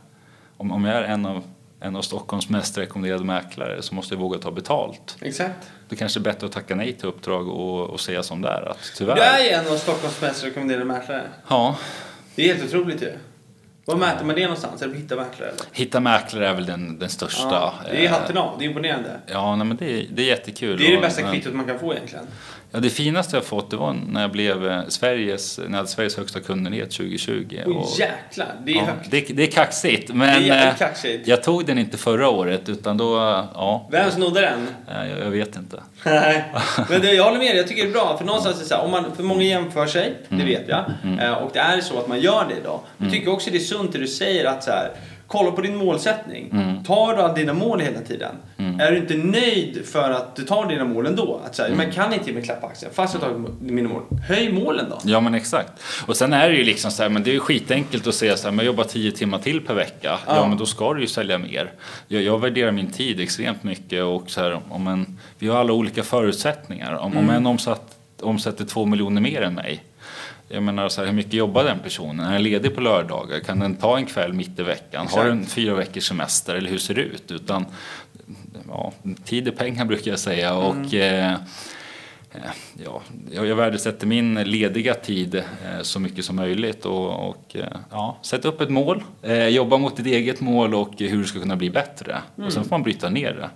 Om, 0.57 0.71
om 0.71 0.85
jag 0.85 0.95
är 0.97 1.03
en 1.03 1.25
av, 1.25 1.43
en 1.81 1.95
av 1.95 2.01
Stockholms 2.01 2.49
mest 2.49 2.77
rekommenderade 2.77 3.23
mäklare 3.23 3.81
så 3.81 3.95
måste 3.95 4.13
jag 4.15 4.19
våga 4.21 4.39
ta 4.39 4.51
betalt. 4.51 5.17
Exakt. 5.21 5.71
Det 5.89 5.95
kanske 5.95 6.19
är 6.19 6.21
bättre 6.21 6.45
att 6.47 6.51
tacka 6.53 6.75
nej 6.75 6.93
till 6.93 7.05
uppdrag 7.07 7.47
och, 7.47 7.89
och 7.89 7.99
säga 7.99 8.23
som 8.23 8.41
det 8.41 8.49
är, 8.49 8.69
att 8.71 8.91
tyvärr. 8.97 9.15
Du 9.15 9.21
är 9.21 9.43
ju 9.43 9.49
en 9.49 9.73
av 9.73 9.77
Stockholms 9.77 10.21
mest 10.21 10.43
rekommenderade 10.43 10.85
mäklare. 10.85 11.21
Ja, 11.47 11.77
Det 12.35 12.49
är 12.49 12.53
helt 12.55 12.65
otroligt 12.69 13.01
ju. 13.01 13.11
Var 13.85 13.95
mäter 13.95 14.25
man 14.25 14.35
det 14.35 14.41
någonstans? 14.41 14.81
På 14.81 14.89
Hitta 14.89 15.15
Mäklare 15.15 15.49
eller? 15.49 15.61
hitta 15.71 15.99
mäklare 15.99 16.47
är 16.47 16.53
väl 16.53 16.65
den, 16.65 16.99
den 16.99 17.09
största. 17.09 17.49
Ja, 17.51 17.73
det 17.91 17.97
är 17.97 18.05
eh, 18.05 18.11
hatten 18.11 18.37
av. 18.37 18.59
Det 18.59 18.65
är 18.65 18.67
imponerande. 18.69 19.09
Ja, 19.25 19.55
nej, 19.55 19.67
men 19.67 19.77
det, 19.77 19.91
är- 20.01 20.07
det 20.11 20.21
är 20.21 20.25
jättekul. 20.25 20.77
Det 20.77 20.87
är 20.87 20.95
det 20.95 21.01
bästa 21.01 21.31
kvittot 21.31 21.53
man 21.53 21.65
kan 21.65 21.79
få 21.79 21.93
egentligen. 21.93 22.27
Ja, 22.71 22.79
det 22.79 22.89
finaste 22.89 23.35
jag 23.37 23.43
fått 23.45 23.71
det 23.71 23.77
var 23.77 23.93
när 23.93 24.21
jag 24.21 24.31
blev 24.31 24.67
eh, 24.67 24.81
Sveriges, 24.87 25.57
när 25.57 25.65
jag 25.69 25.75
hade 25.75 25.87
Sveriges 25.87 26.17
högsta 26.17 26.39
kundenhet 26.39 26.91
2020. 26.91 27.59
Oj 27.65 27.73
Och- 27.75 27.99
jäklar, 27.99 28.55
det 28.65 28.71
är 28.71 28.75
ja, 28.75 28.83
högt. 28.85 29.11
det, 29.11 29.21
det 29.29 29.43
är 29.43 29.51
kaxigt, 29.51 30.07
Det 30.07 30.13
men 30.13 30.29
är 30.29 30.39
jävligt 30.39 30.81
eh, 30.81 30.87
kaxigt. 30.87 31.27
jag 31.27 31.43
tog 31.43 31.65
den 31.65 31.77
inte 31.79 31.97
förra 31.97 32.29
året 32.29 32.69
utan 32.69 32.97
då, 32.97 33.15
ja, 33.53 33.87
Vem 33.91 34.11
snodde 34.11 34.41
den? 34.41 34.67
jag, 35.09 35.19
jag 35.25 35.31
vet 35.31 35.55
inte. 35.55 35.83
Nej, 36.05 36.43
men 36.89 37.01
det, 37.01 37.13
jag 37.13 37.23
håller 37.23 37.37
med 37.37 37.47
dig. 37.47 37.57
Jag 37.57 37.67
tycker 37.67 37.83
det 37.83 37.89
är 37.89 37.93
bra. 37.93 38.17
För 38.17 38.25
någonstans 38.25 38.55
är 38.55 38.59
det 38.59 38.65
så 38.65 38.75
här, 38.75 38.83
om 38.83 38.91
man, 38.91 39.05
för 39.15 39.23
många 39.23 39.43
jämför 39.43 39.85
sig, 39.87 40.13
Mm. 40.29 40.39
det 40.45 40.51
vet 40.53 40.67
jag. 40.67 40.85
Eh, 41.21 41.33
Och 41.33 41.49
det 41.53 41.59
är 41.59 41.81
så 41.81 41.99
att 41.99 42.07
man 42.07 42.19
gör 42.19 42.45
det 42.49 42.55
idag. 42.61 42.79
Jag 42.97 43.11
tycker 43.11 43.31
också 43.31 43.49
det 43.51 43.57
är 43.57 43.59
sunt 43.59 43.91
det 43.93 43.99
du 43.99 44.07
säger 44.07 44.45
att 44.45 44.63
så 44.63 44.71
här, 44.71 44.91
kolla 45.29 45.51
på 45.51 45.61
din 45.61 45.75
målsättning. 45.75 46.49
Mm. 46.51 46.83
Tar 46.83 47.15
du 47.15 47.21
alla 47.21 47.33
dina 47.33 47.53
mål 47.53 47.79
hela 47.79 47.99
tiden? 48.01 48.35
Är 48.79 48.91
du 48.91 48.97
inte 48.97 49.13
nöjd 49.17 49.85
för 49.85 50.11
att 50.11 50.35
du 50.35 50.43
tar 50.43 50.65
dina 50.67 50.85
mål 50.85 51.05
ändå? 51.05 51.41
Att 51.45 51.57
här, 51.57 51.65
Mm. 51.65 51.77
Man 51.77 51.91
kan 51.91 52.13
inte 52.13 52.27
ge 52.27 52.33
mig 52.33 52.43
klapp 52.43 52.61
på 52.61 52.67
axeln 52.67 52.91
fast 52.93 53.13
jag 53.13 53.23
tagit 53.23 53.37
mina 53.61 53.89
mål. 53.89 54.01
Höj 54.27 54.51
målen 54.51 54.85
då. 54.89 54.99
Ja 55.03 55.19
men 55.19 55.35
exakt. 55.35 55.71
Och 56.05 56.17
sen 56.17 56.33
är 56.33 56.49
det 56.49 56.55
ju 56.55 56.63
liksom 56.63 56.91
så 56.91 57.03
här, 57.03 57.09
men 57.09 57.23
det 57.23 57.29
är 57.29 57.33
ju 57.33 57.39
skitenkelt 57.39 58.07
att 58.07 58.15
säga 58.15 58.37
så 58.37 58.47
här, 58.47 58.51
men 58.51 58.65
jag 58.65 58.71
jobbar 58.73 58.83
10 58.83 59.11
timmar 59.11 59.39
till 59.39 59.61
per 59.61 59.73
vecka. 59.73 60.19
Ja, 60.27 60.35
Ja. 60.35 60.47
men 60.47 60.57
då 60.57 60.65
ska 60.65 60.93
du 60.93 61.01
ju 61.01 61.07
sälja 61.07 61.37
mer. 61.37 61.71
Jag, 62.07 62.21
jag 62.21 62.39
värderar 62.41 62.71
min 62.71 62.91
tid 62.91 63.19
extremt 63.19 63.63
mycket 63.63 64.03
och 64.03 64.23
så 64.29 64.41
här, 64.41 64.59
om 64.69 64.87
en, 64.87 65.19
vi 65.39 65.47
har 65.47 65.57
alla 65.59 65.73
olika 65.73 66.03
förutsättningar. 66.03 66.93
Om, 66.93 67.17
om 67.17 67.29
en 67.29 67.45
omsatt, 67.45 67.95
omsätter 68.21 68.65
två 68.65 68.85
miljoner 68.85 69.21
mer 69.21 69.41
än 69.41 69.53
mig. 69.53 69.83
Jag 70.51 70.63
menar 70.63 70.89
så 70.89 71.01
här, 71.01 71.07
hur 71.07 71.13
mycket 71.15 71.33
jobbar 71.33 71.63
den 71.63 71.79
personen? 71.79 72.25
Är 72.25 72.31
den 72.33 72.43
ledig 72.43 72.75
på 72.75 72.81
lördagar? 72.81 73.39
Kan 73.39 73.59
den 73.59 73.75
ta 73.75 73.97
en 73.97 74.05
kväll 74.05 74.33
mitt 74.33 74.59
i 74.59 74.63
veckan? 74.63 74.99
Har 74.99 75.05
Exakt. 75.05 75.25
den 75.27 75.45
fyra 75.45 75.73
veckors 75.75 76.07
semester? 76.07 76.55
Eller 76.55 76.69
hur 76.69 76.77
ser 76.77 76.93
det 76.93 77.01
ut? 77.01 77.31
Utan, 77.31 77.65
ja, 78.67 78.93
tid 79.25 79.47
är 79.47 79.51
pengar 79.51 79.85
brukar 79.85 80.11
jag 80.11 80.19
säga. 80.19 80.53
Och, 80.53 80.93
eh, 80.93 81.33
Eh, 81.33 81.37
Ja, 82.85 83.01
jag 83.31 83.55
värdesätter 83.55 84.07
min 84.07 84.35
lediga 84.35 84.93
tid 84.93 85.35
eh, 85.35 85.43
så 85.81 85.99
mycket 85.99 86.25
som 86.25 86.35
möjligt 86.35 86.85
och, 86.85 87.29
och 87.29 87.55
eh, 87.55 87.67
ja, 87.91 88.17
sätta 88.21 88.47
upp 88.47 88.61
ett 88.61 88.69
mål, 88.69 89.03
eh, 89.21 89.47
jobba 89.47 89.77
mot 89.77 89.97
ditt 89.97 90.05
eget 90.05 90.41
mål 90.41 90.75
och 90.75 90.93
hur 90.97 91.17
du 91.17 91.25
ska 91.25 91.39
kunna 91.39 91.55
bli 91.55 91.69
bättre. 91.69 92.21
Och 92.35 92.53
sen 92.53 92.63
får 92.63 92.69
man 92.71 92.83
bryta 92.83 93.09
ner 93.09 93.33
det. 93.33 93.49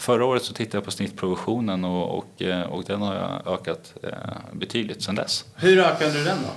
Förra 0.00 0.24
året 0.24 0.42
så 0.42 0.52
tittade 0.54 0.76
jag 0.76 0.84
på 0.84 0.90
snittprovisionen 0.90 1.84
och, 1.84 2.18
och, 2.18 2.42
eh, 2.42 2.62
och 2.62 2.84
den 2.84 3.02
har 3.02 3.14
jag 3.14 3.54
ökat 3.54 3.94
eh, 4.02 4.10
betydligt 4.52 5.02
sedan 5.02 5.14
dess. 5.14 5.44
Hur 5.54 5.78
ökar 5.78 6.10
du 6.10 6.24
den 6.24 6.38
då? 6.42 6.50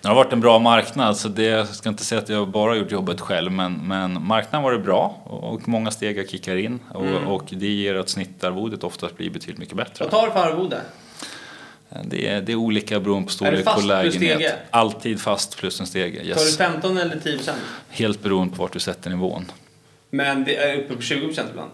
Det 0.00 0.08
har 0.08 0.14
varit 0.14 0.32
en 0.32 0.40
bra 0.40 0.58
marknad 0.58 1.16
så 1.16 1.28
det, 1.28 1.44
jag 1.44 1.68
ska 1.68 1.88
inte 1.88 2.04
säga 2.04 2.20
att 2.20 2.28
jag 2.28 2.48
bara 2.48 2.70
har 2.70 2.76
gjort 2.76 2.90
jobbet 2.90 3.20
själv 3.20 3.52
men, 3.52 3.72
men 3.74 4.26
marknaden 4.26 4.62
var 4.62 4.72
det 4.72 4.78
bra 4.78 5.20
och, 5.24 5.68
många 5.68 5.90
steg 5.90 6.30
kickar 6.30 6.56
in 6.56 6.78
och, 6.94 7.34
och 7.34 7.44
det 7.50 7.66
ger 7.66 7.94
att 7.94 8.08
snittarvodet 8.08 8.84
oftast 8.84 9.16
blir 9.16 9.30
betydligt 9.30 9.58
mycket 9.58 9.76
bättre. 9.76 10.04
Vad 10.04 10.10
tar 10.10 10.26
du 10.26 10.32
för 10.32 10.38
arvode? 10.40 10.80
Det 12.04 12.28
är, 12.28 12.40
det 12.42 12.52
är 12.52 12.56
olika 12.56 13.00
beroende 13.00 13.26
på 13.26 13.32
storlek 13.32 13.64
på 13.64 13.72
plus 13.72 13.84
lägenhet. 13.86 14.36
stege? 14.38 14.52
Alltid 14.70 15.20
fast 15.20 15.56
plus 15.58 15.80
en 15.80 15.86
stege. 15.86 16.16
Tar 16.18 16.22
du 16.24 16.28
Yes. 16.28 16.56
15 16.56 16.98
eller 16.98 17.18
10 17.20 17.36
procent? 17.36 17.58
Helt 17.88 18.22
beroende 18.22 18.56
på 18.56 18.62
vart 18.62 18.72
du 18.72 18.78
sätter 18.80 19.10
nivån. 19.10 19.52
Men 20.10 20.44
det 20.44 20.56
är 20.56 20.76
uppe 20.78 20.96
på 20.96 21.02
20 21.02 21.26
procent 21.26 21.48
ibland. 21.50 21.70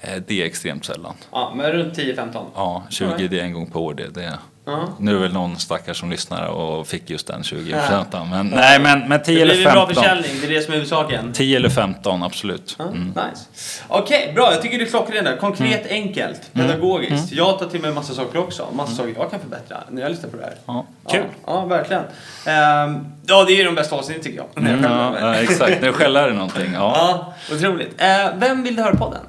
Eh, 0.00 0.22
Det 0.26 0.42
är 0.42 0.46
extremt 0.46 0.84
sällan. 0.84 1.14
Ja, 1.30 1.52
men 1.56 1.72
runt 1.72 1.94
10-15. 1.98 2.44
Ja, 2.54 2.82
20 2.90 3.04
Alright. 3.06 3.30
det 3.30 3.40
är 3.40 3.44
en 3.44 3.52
gång 3.52 3.70
per 3.70 3.80
år. 3.80 3.94
Det, 3.94 4.08
det. 4.08 4.38
Ja. 4.64 4.88
Nu 4.98 5.10
är 5.10 5.14
det 5.14 5.20
väl 5.20 5.32
någon 5.32 5.56
stackare 5.58 5.94
som 5.94 6.10
lyssnar 6.10 6.46
och 6.46 6.86
fick 6.86 7.10
just 7.10 7.26
den 7.26 7.42
20 7.42 7.72
procenten. 7.72 8.28
Men, 8.30 8.46
nej, 8.46 8.80
men, 8.80 9.08
men 9.08 9.22
10 9.22 9.34
Det 9.36 9.42
eller 9.42 9.54
blir 9.54 9.66
en 9.66 9.72
bra 9.72 9.86
15. 9.86 10.02
försäljning, 10.04 10.40
det 10.40 10.46
är 10.46 10.50
det 10.50 10.60
som 10.62 10.72
är 10.72 10.76
huvudsaken. 10.76 11.32
10 11.32 11.56
eller 11.56 11.68
15, 11.68 12.22
absolut. 12.22 12.76
Ja, 12.78 12.84
Mm. 12.84 13.06
Nice. 13.08 13.46
Okej, 13.88 14.32
bra. 14.34 14.52
Jag 14.52 14.62
tycker 14.62 14.78
det 14.78 14.84
är 14.84 14.88
klockrent 14.88 15.24
där. 15.26 15.36
Konkret, 15.36 15.86
enkelt, 15.90 16.40
Mm. 16.54 16.66
pedagogiskt. 16.66 17.32
Jag 17.32 17.58
tar 17.58 17.66
till 17.66 17.80
mig 17.80 17.92
massa 17.92 18.14
saker 18.14 18.38
också. 18.38 18.66
Massa 18.72 18.92
saker 18.94 19.14
jag 19.18 19.30
kan 19.30 19.40
förbättra 19.40 19.76
när 19.90 20.02
jag 20.02 20.10
lyssnar 20.10 20.30
på 20.30 20.36
det 20.36 20.42
här. 20.42 20.54
Ja, 20.66 20.86
kul. 21.10 21.20
Ja, 21.46 21.52
ja 21.52 21.64
verkligen. 21.64 22.02
Ehm, 22.46 23.06
ja, 23.26 23.44
det 23.44 23.52
är 23.60 23.64
de 23.64 23.74
bästa 23.74 23.96
avsnitten 23.96 24.22
tycker 24.24 24.38
jag. 24.38 24.62
När 24.62 24.70
jag 24.70 24.78
Mm, 24.78 24.90
skämtar 25.12 25.28
ja, 25.28 25.34
exakt, 25.34 25.80
när 25.80 25.86
du 25.88 25.92
skäller 25.92 26.28
är 26.28 26.32
någonting. 26.32 26.72
Ja. 26.74 26.94
Ja, 27.48 27.54
otroligt. 27.56 28.00
Eh, 28.00 28.08
vem 28.38 28.62
vill 28.62 28.76
du 28.76 28.82
höra 28.82 28.96
podden? 28.96 29.20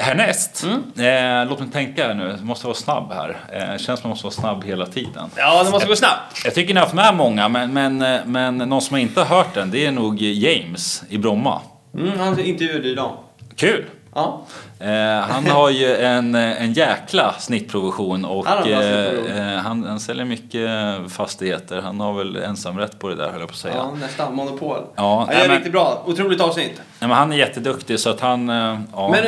Härnäst, 0.00 0.64
eh, 0.64 1.48
låt 1.48 1.60
mig 1.60 1.68
tänka 1.72 2.06
här 2.06 2.14
nu, 2.14 2.28
jag 2.28 2.44
måste 2.44 2.66
vara 2.66 2.76
snabb 2.76 3.12
här. 3.12 3.36
Eh, 3.52 3.78
känns 3.78 3.84
som 3.84 3.94
att 3.94 4.02
man 4.04 4.10
måste 4.10 4.24
vara 4.24 4.34
snabb 4.34 4.64
hela 4.64 4.86
tiden. 4.86 5.30
Ja, 5.36 5.64
det 5.64 5.70
måste 5.70 5.88
gå 5.88 5.96
snabbt. 5.96 6.44
Jag 6.44 6.54
tycker 6.54 6.74
ni 6.74 6.80
har 6.80 6.86
haft 6.86 6.94
med 6.94 7.14
många, 7.14 7.48
men, 7.48 7.72
men, 7.72 8.02
eh, 8.02 8.20
men 8.26 8.58
någon 8.58 8.80
som 8.82 8.96
inte 8.96 9.20
har 9.20 9.36
hört 9.36 9.54
den, 9.54 9.70
det 9.70 9.86
är 9.86 9.92
nog 9.92 10.22
James 10.22 11.02
i 11.08 11.18
Bromma. 11.18 11.60
Mm, 11.94 12.18
han 12.18 12.40
intervjuade 12.40 12.88
idag. 12.88 13.12
Kul! 13.56 13.84
Ja. 14.18 14.40
Eh, 14.86 15.20
han 15.20 15.46
har 15.46 15.70
ju 15.70 15.96
en, 15.96 16.34
eh, 16.34 16.62
en 16.62 16.72
jäkla 16.72 17.34
snittproduktion 17.38 18.24
och 18.24 18.46
Han 18.46 18.58
har 18.58 18.66
eh, 18.70 19.54
eh, 19.54 19.58
han, 19.60 19.84
han 19.84 20.00
säljer 20.00 20.24
mycket 20.24 20.70
fastigheter. 21.12 21.80
Han 21.80 22.00
har 22.00 22.12
väl 22.12 22.36
ensamrätt 22.36 22.98
på 22.98 23.08
det 23.08 23.14
där 23.14 23.30
höll 23.30 23.40
jag 23.40 23.48
på 23.48 23.52
att 23.52 23.58
säga. 23.58 23.74
ja, 23.76 23.94
nästan. 24.00 24.34
Monopol. 24.34 24.78
Ja, 24.96 25.26
han 25.30 25.38
gör 25.38 25.48
riktigt 25.54 25.72
bra. 25.72 26.02
Otroligt 26.06 26.40
avsnitt. 26.40 26.72
Nej, 26.76 27.08
men 27.08 27.10
han 27.10 27.32
är 27.32 27.36
jätteduktig 27.36 28.00
så 28.00 28.10
att 28.10 28.20
han... 28.20 28.48
eh, 28.48 28.80
Ja, 28.92 29.08
Men 29.10 29.24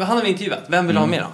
eh, 0.00 0.06
han 0.06 0.16
har 0.16 0.22
vi 0.22 0.28
intervjuat. 0.28 0.64
Vem 0.66 0.86
vill 0.86 0.96
ha 0.96 1.06
med 1.06 1.20
då? 1.20 1.26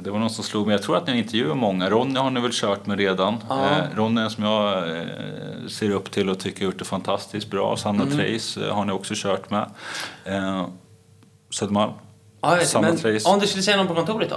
Det 0.00 0.10
var 0.10 0.18
någon 0.18 0.30
som 0.30 0.44
slog 0.44 0.66
mig. 0.66 0.74
Jag 0.74 0.82
tror 0.82 0.96
att 0.96 1.06
ni 1.06 1.18
intervjuar 1.18 1.54
många. 1.54 1.90
Ronny 1.90 2.18
har 2.20 2.30
ni 2.30 2.40
väl 2.40 2.50
kört 2.52 2.86
med 2.86 2.98
redan. 2.98 3.36
Ja. 3.48 3.60
Eh, 3.70 3.96
Ronny 3.96 4.20
är 4.20 4.24
en 4.24 4.30
som 4.30 4.44
jag 4.44 4.78
eh, 4.98 5.04
ser 5.68 5.90
upp 5.90 6.10
till 6.10 6.30
och 6.30 6.38
tycker 6.38 6.60
har 6.60 6.64
gjort 6.64 6.78
det 6.78 6.84
fantastiskt 6.84 7.50
bra. 7.50 7.76
Sanna 7.76 8.02
Mm. 8.02 8.16
Trace 8.18 8.66
eh, 8.66 8.74
har 8.74 8.84
ni 8.84 8.92
också 8.92 9.14
kört 9.16 9.50
med. 9.50 9.70
Södermalm. 11.54 11.92
Ja, 12.40 12.54
vet, 12.54 12.68
Samma 12.68 12.86
men 12.88 12.96
trace. 12.96 13.28
om 13.28 13.38
du 13.40 13.46
skulle 13.46 13.62
säga 13.62 13.76
någon 13.76 13.86
på 13.86 13.94
kontoret 13.94 14.30
då? 14.30 14.36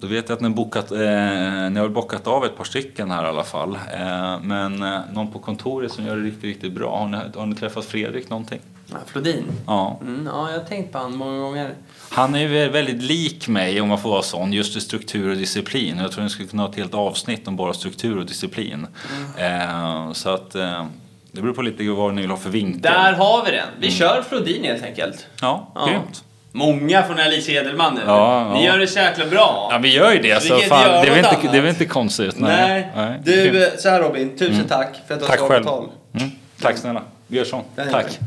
Då 0.00 0.06
vet 0.06 0.28
jag 0.28 0.36
att 0.36 0.42
ni, 0.42 0.48
bokat, 0.48 0.92
eh, 0.92 0.98
ni 0.98 1.80
har 1.80 1.88
bockat 1.88 2.26
av 2.26 2.44
ett 2.44 2.56
par 2.56 2.64
stycken 2.64 3.10
här 3.10 3.24
i 3.24 3.28
alla 3.28 3.44
fall. 3.44 3.78
Eh, 3.94 4.40
men 4.42 4.82
eh, 4.82 4.98
någon 5.12 5.32
på 5.32 5.38
kontoret 5.38 5.92
som 5.92 6.06
gör 6.06 6.16
det 6.16 6.22
riktigt, 6.22 6.44
riktigt 6.44 6.72
bra. 6.72 6.98
Har 6.98 7.08
ni, 7.08 7.18
har 7.38 7.46
ni 7.46 7.54
träffat 7.54 7.84
Fredrik 7.84 8.30
någonting? 8.30 8.60
Ja, 8.90 8.96
Flodin. 9.06 9.44
Ja. 9.66 9.98
Mm, 10.02 10.26
ja, 10.34 10.50
jag 10.50 10.58
har 10.58 10.64
tänkt 10.64 10.92
på 10.92 10.98
honom 10.98 11.18
många 11.18 11.38
gånger. 11.38 11.74
Han 12.10 12.34
är 12.34 12.38
ju 12.38 12.68
väldigt 12.68 13.02
lik 13.02 13.48
mig 13.48 13.80
om 13.80 13.88
man 13.88 13.98
får 13.98 14.10
vara 14.10 14.22
sån, 14.22 14.52
just 14.52 14.76
i 14.76 14.80
struktur 14.80 15.30
och 15.30 15.36
disciplin. 15.36 15.98
Jag 15.98 16.12
tror 16.12 16.24
ni 16.24 16.30
skulle 16.30 16.48
kunna 16.48 16.62
ha 16.62 16.70
ett 16.70 16.76
helt 16.76 16.94
avsnitt 16.94 17.48
om 17.48 17.56
bara 17.56 17.72
struktur 17.72 18.18
och 18.18 18.26
disciplin. 18.26 18.86
Eh, 19.36 20.12
så 20.12 20.30
att 20.30 20.54
eh, 20.54 20.86
det 21.32 21.42
beror 21.42 21.54
på 21.54 21.62
lite 21.62 21.90
vad 21.90 22.14
ni 22.14 22.20
vill 22.20 22.30
ha 22.30 22.36
för 22.36 22.50
vinkel. 22.50 22.82
Där 22.82 23.12
har 23.12 23.44
vi 23.44 23.50
den. 23.50 23.68
Vi 23.80 23.90
kör 23.90 24.22
Flodin 24.28 24.64
helt 24.64 24.82
enkelt. 24.84 25.26
Ja, 25.40 25.72
Ja. 25.74 25.86
grymt. 25.86 26.24
Många 26.56 27.02
från 27.02 27.20
Alice 27.20 27.52
Edelman 27.52 27.94
nu. 27.94 28.00
Ja, 28.06 28.52
Ni 28.54 28.64
ja. 28.64 28.72
gör 28.72 28.78
det 28.78 28.86
så 28.86 28.98
jäkla 28.98 29.26
bra. 29.26 29.68
Ja, 29.72 29.78
vi 29.78 29.94
gör 29.94 30.12
ju 30.12 30.18
det. 30.18 30.42
Så 30.42 30.48
kan 30.48 30.56
inte 30.56 30.68
fan, 30.68 30.90
det, 30.90 31.08
är 31.08 31.14
väl 31.14 31.18
inte, 31.18 31.48
det 31.52 31.58
är 31.58 31.62
väl 31.62 31.70
inte 31.70 31.84
konstigt? 31.84 32.38
Nej. 32.38 32.88
Nej. 32.96 33.20
Du, 33.24 33.72
så 33.78 33.88
här 33.88 34.00
Robin. 34.00 34.38
Tusen 34.38 34.68
tack 34.68 34.88
för 35.06 35.14
att 35.14 35.20
du 35.20 35.26
har 35.26 35.36
svarat 35.36 35.62
på 35.62 35.68
tal. 35.68 35.88
Mm. 36.14 36.30
Tack 36.62 36.76
snälla. 36.76 37.02
Vi 37.26 37.36
gör 37.36 37.44
så. 37.44 37.62
Tack. 37.90 38.18